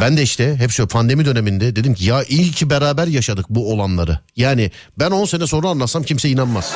Ben 0.00 0.16
de 0.16 0.22
işte 0.22 0.56
hep 0.56 0.70
şöyle 0.70 0.88
pandemi 0.88 1.24
döneminde 1.24 1.76
dedim 1.76 1.94
ki 1.94 2.04
ya 2.04 2.22
iyi 2.28 2.52
ki 2.52 2.70
beraber 2.70 3.06
yaşadık 3.06 3.46
bu 3.50 3.72
olanları. 3.72 4.18
Yani 4.36 4.70
ben 4.98 5.10
10 5.10 5.24
sene 5.24 5.46
sonra 5.46 5.68
anlatsam 5.68 6.02
kimse 6.02 6.28
inanmaz. 6.28 6.72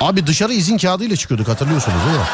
Abi 0.00 0.26
dışarı 0.26 0.52
izin 0.52 0.78
kağıdıyla 0.78 1.16
çıkıyorduk 1.16 1.48
hatırlıyorsunuz 1.48 1.98
değil 2.06 2.18
mi? 2.18 2.26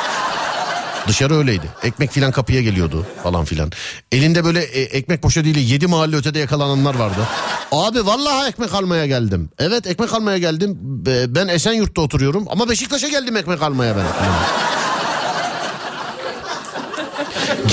Dışarı 1.09 1.35
öyleydi. 1.39 1.67
Ekmek 1.83 2.11
filan 2.13 2.33
kapıya 2.33 2.63
geliyordu 2.63 3.07
falan 3.23 3.45
filan. 3.45 3.71
Elinde 4.13 4.45
böyle 4.45 4.63
e, 4.63 4.81
ekmek 4.83 5.23
poşetiyle 5.23 5.61
yedi 5.61 5.87
mahalle 5.87 6.17
ötede 6.17 6.39
yakalananlar 6.39 6.95
vardı. 6.95 7.29
Abi 7.73 8.07
vallahi 8.07 8.49
ekmek 8.49 8.75
almaya 8.75 9.07
geldim. 9.07 9.51
Evet 9.59 9.87
ekmek 9.87 10.13
almaya 10.15 10.39
geldim. 10.39 10.79
Be- 10.83 11.35
Ben 11.35 11.49
Esenyurt'ta 11.49 12.01
oturuyorum 12.03 12.45
ama 12.51 12.69
Beşiktaş'a 12.69 13.09
geldim 13.09 13.37
ekmek 13.37 13.63
almaya 13.63 13.97
ben. 13.97 14.05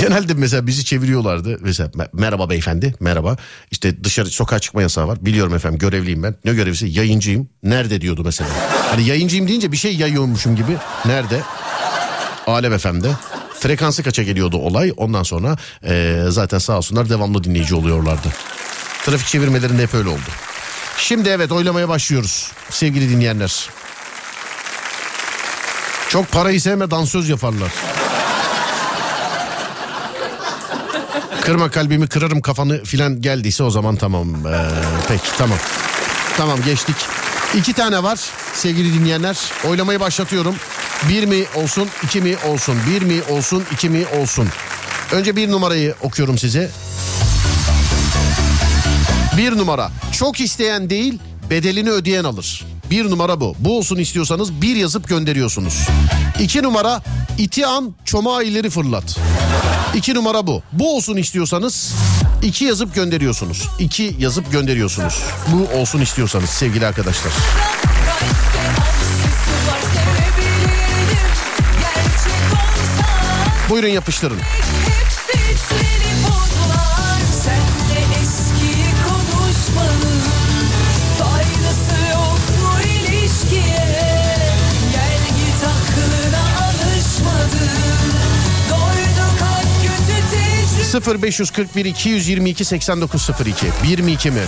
Genelde 0.00 0.34
mesela 0.34 0.66
bizi 0.66 0.84
çeviriyorlardı. 0.84 1.56
Mesela 1.60 1.88
"Me- 1.88 2.08
merhaba 2.12 2.50
beyefendi 2.50 2.94
merhaba. 3.00 3.36
İşte 3.70 4.04
dışarı 4.04 4.26
sokağa 4.30 4.58
çıkma 4.58 4.82
yasağı 4.82 5.08
var. 5.08 5.24
Biliyorum 5.24 5.54
efendim 5.54 5.78
görevliyim 5.78 6.22
ben. 6.22 6.34
Ne 6.44 6.54
görevlisi? 6.54 6.86
Yayıncıyım. 6.86 7.48
Nerede 7.62 8.00
diyordu 8.00 8.22
mesela. 8.24 8.50
Hani 8.90 9.06
yayıncıyım 9.06 9.48
deyince 9.48 9.72
bir 9.72 9.76
şey 9.76 9.96
yayıyormuşum 9.96 10.56
gibi. 10.56 10.76
Nerede? 11.06 11.40
Alem 12.46 12.78
FM'de. 12.78 13.10
Frekansı 13.60 14.02
kaça 14.02 14.22
geliyordu 14.22 14.56
olay. 14.56 14.92
Ondan 14.96 15.22
sonra 15.22 15.56
eee, 15.84 16.24
zaten 16.28 16.58
sağ 16.58 16.76
olsunlar 16.76 17.08
devamlı 17.10 17.44
dinleyici 17.44 17.74
oluyorlardı. 17.74 18.28
Trafik 19.04 19.26
çevirmelerinde 19.26 19.82
hep 19.82 19.94
öyle 19.94 20.08
oldu. 20.08 20.20
Şimdi 20.96 21.28
evet 21.28 21.52
oylamaya 21.52 21.88
başlıyoruz 21.88 22.52
sevgili 22.70 23.10
dinleyenler. 23.10 23.68
Çok 26.08 26.32
parayı 26.32 26.60
sevme 26.60 26.90
dansöz 26.90 27.28
yaparlar. 27.28 27.70
Kırma 31.40 31.70
kalbimi 31.70 32.08
kırarım 32.08 32.40
kafanı 32.40 32.84
filan 32.84 33.20
geldiyse 33.22 33.62
o 33.62 33.70
zaman 33.70 33.96
tamam. 33.96 34.46
Ee, 34.46 34.66
peki 35.08 35.24
tamam. 35.38 35.58
Tamam 36.36 36.62
geçtik. 36.64 36.96
İki 37.54 37.72
tane 37.72 38.02
var 38.02 38.20
sevgili 38.54 38.94
dinleyenler. 38.94 39.38
Oylamayı 39.68 40.00
başlatıyorum. 40.00 40.54
Bir 41.08 41.24
mi 41.24 41.44
olsun 41.54 41.88
iki 42.04 42.20
mi 42.20 42.36
olsun. 42.48 42.76
Bir 42.90 43.02
mi 43.02 43.22
olsun 43.30 43.64
iki 43.72 43.88
mi 43.90 44.04
olsun. 44.20 44.48
Önce 45.12 45.36
bir 45.36 45.50
numarayı 45.50 45.94
okuyorum 46.02 46.38
size. 46.38 46.70
Bir 49.36 49.58
numara. 49.58 49.90
Çok 50.12 50.40
isteyen 50.40 50.90
değil 50.90 51.18
bedelini 51.50 51.90
ödeyen 51.90 52.24
alır. 52.24 52.64
Bir 52.90 53.10
numara 53.10 53.40
bu. 53.40 53.56
Bu 53.58 53.78
olsun 53.78 53.96
istiyorsanız 53.96 54.62
bir 54.62 54.76
yazıp 54.76 55.08
gönderiyorsunuz. 55.08 55.86
İki 56.40 56.62
numara 56.62 57.02
iti 57.38 57.66
an 57.66 57.94
çomağı 58.04 58.44
ileri 58.44 58.70
fırlat. 58.70 59.18
İki 59.94 60.14
numara 60.14 60.46
bu. 60.46 60.62
Bu 60.72 60.96
olsun 60.96 61.16
istiyorsanız 61.16 61.94
iki 62.42 62.64
yazıp 62.64 62.94
gönderiyorsunuz. 62.94 63.68
İki 63.78 64.16
yazıp 64.18 64.52
gönderiyorsunuz. 64.52 65.22
Bu 65.52 65.78
olsun 65.78 66.00
istiyorsanız 66.00 66.50
sevgili 66.50 66.86
arkadaşlar. 66.86 67.32
Kötü 89.82 91.08
tecrübe 91.08 91.30
0541 91.30 91.84
222 91.84 92.64
8902 92.64 93.66
1 93.82 93.98
mi 93.98 94.12
2 94.12 94.30
mi? 94.30 94.40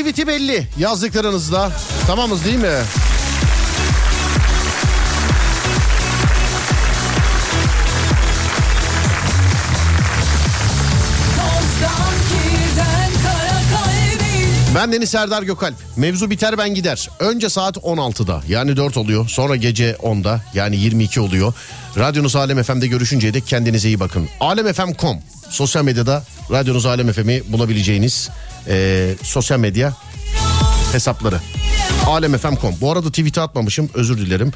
Tweet'i 0.00 0.26
belli 0.26 0.66
yazdıklarınızda. 0.78 1.72
Tamamız 2.06 2.44
değil 2.44 2.58
mi? 2.58 2.68
Ben 14.74 14.92
Deniz 14.92 15.10
Serdar 15.10 15.42
Gökalp. 15.42 15.74
Mevzu 15.96 16.30
biter 16.30 16.58
ben 16.58 16.74
gider. 16.74 17.08
Önce 17.18 17.48
saat 17.48 17.76
16'da 17.76 18.42
yani 18.48 18.76
4 18.76 18.96
oluyor. 18.96 19.28
Sonra 19.28 19.56
gece 19.56 19.92
10'da 19.92 20.40
yani 20.54 20.76
22 20.76 21.20
oluyor. 21.20 21.52
Radyonuz 21.98 22.36
Alem 22.36 22.62
FM'de 22.62 22.86
görüşünceye 22.86 23.34
dek 23.34 23.46
kendinize 23.46 23.88
iyi 23.88 24.00
bakın. 24.00 24.28
Alemfm.com 24.40 25.18
sosyal 25.50 25.84
medyada 25.84 26.24
radyonuz 26.50 26.86
Alem 26.86 27.12
FM'i 27.12 27.42
bulabileceğiniz 27.48 28.30
eee, 28.68 29.14
sosyal 29.22 29.58
medya 29.58 29.92
hesapları. 30.92 31.40
Alemfm.com. 32.06 32.74
Bu 32.80 32.92
arada 32.92 33.08
tweet'i 33.08 33.40
atmamışım 33.40 33.90
özür 33.94 34.18
dilerim. 34.18 34.52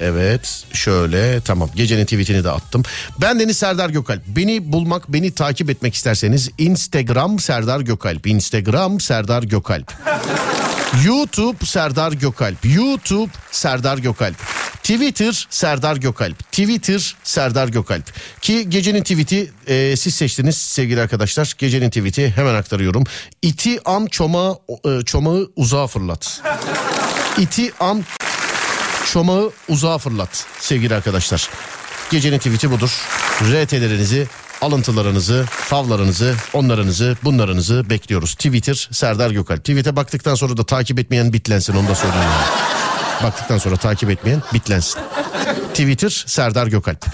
Evet 0.00 0.64
şöyle 0.72 1.40
tamam 1.40 1.70
gecenin 1.74 2.04
tweetini 2.04 2.44
de 2.44 2.50
attım. 2.50 2.82
Ben 3.20 3.40
Deniz 3.40 3.58
Serdar 3.58 3.90
Gökalp. 3.90 4.26
Beni 4.26 4.72
bulmak 4.72 5.12
beni 5.12 5.30
takip 5.34 5.70
etmek 5.70 5.94
isterseniz 5.94 6.50
Instagram 6.58 7.38
Serdar 7.38 7.80
Gökalp. 7.80 8.26
Instagram 8.26 9.00
Serdar 9.00 9.42
Gökalp. 9.42 9.92
YouTube 11.06 11.66
Serdar 11.66 12.12
Gökalp. 12.12 12.64
YouTube 12.64 13.30
Serdar 13.50 13.98
Gökalp. 13.98 14.36
Twitter 14.82 15.46
Serdar 15.50 15.96
Gökalp. 15.96 16.38
Twitter 16.52 17.16
Serdar 17.22 17.68
Gökalp. 17.68 18.04
Ki 18.40 18.70
gecenin 18.70 19.02
tweet'i 19.02 19.50
e, 19.66 19.96
siz 19.96 20.14
seçtiniz 20.14 20.56
sevgili 20.56 21.00
arkadaşlar. 21.00 21.54
Gecenin 21.58 21.90
tweet'i 21.90 22.30
hemen 22.30 22.54
aktarıyorum. 22.54 23.04
İti 23.42 23.80
an 23.84 24.06
çomağı, 24.06 24.58
e, 24.84 25.04
çomağı 25.04 25.50
uzağa 25.56 25.86
fırlat. 25.86 26.42
İti 27.38 27.72
an 27.80 28.04
çomağı 29.12 29.50
uzağa 29.68 29.98
fırlat 29.98 30.46
sevgili 30.60 30.94
arkadaşlar. 30.94 31.48
Gecenin 32.10 32.38
tweet'i 32.38 32.70
budur. 32.70 32.90
RT'lerinizi, 33.42 34.26
alıntılarınızı, 34.60 35.46
favlarınızı, 35.50 36.34
onlarınızı, 36.52 37.16
bunlarınızı 37.24 37.90
bekliyoruz. 37.90 38.34
Twitter 38.34 38.88
Serdar 38.92 39.30
Gökalp. 39.30 39.60
Tweet'e 39.60 39.96
baktıktan 39.96 40.34
sonra 40.34 40.56
da 40.56 40.64
takip 40.66 40.98
etmeyen 40.98 41.32
bitlensin 41.32 41.76
onu 41.76 41.88
da 41.88 41.94
söyleyeyim. 41.94 42.24
yani. 42.24 42.68
Baktıktan 43.22 43.58
sonra 43.58 43.76
takip 43.76 44.10
etmeyen 44.10 44.42
bitlensin. 44.54 45.00
Twitter 45.70 46.24
Serdar 46.26 46.66
Gökalp. 46.66 47.06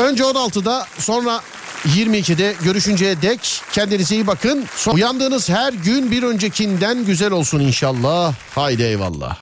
Önce 0.00 0.22
16'da 0.22 0.86
sonra 0.98 1.40
22'de 1.86 2.54
görüşünceye 2.64 3.22
dek 3.22 3.62
kendinize 3.72 4.14
iyi 4.14 4.26
bakın. 4.26 4.64
Uyandığınız 4.92 5.48
her 5.48 5.72
gün 5.72 6.10
bir 6.10 6.22
öncekinden 6.22 7.04
güzel 7.04 7.30
olsun 7.30 7.60
inşallah. 7.60 8.34
Haydi 8.54 8.82
eyvallah. 8.82 9.34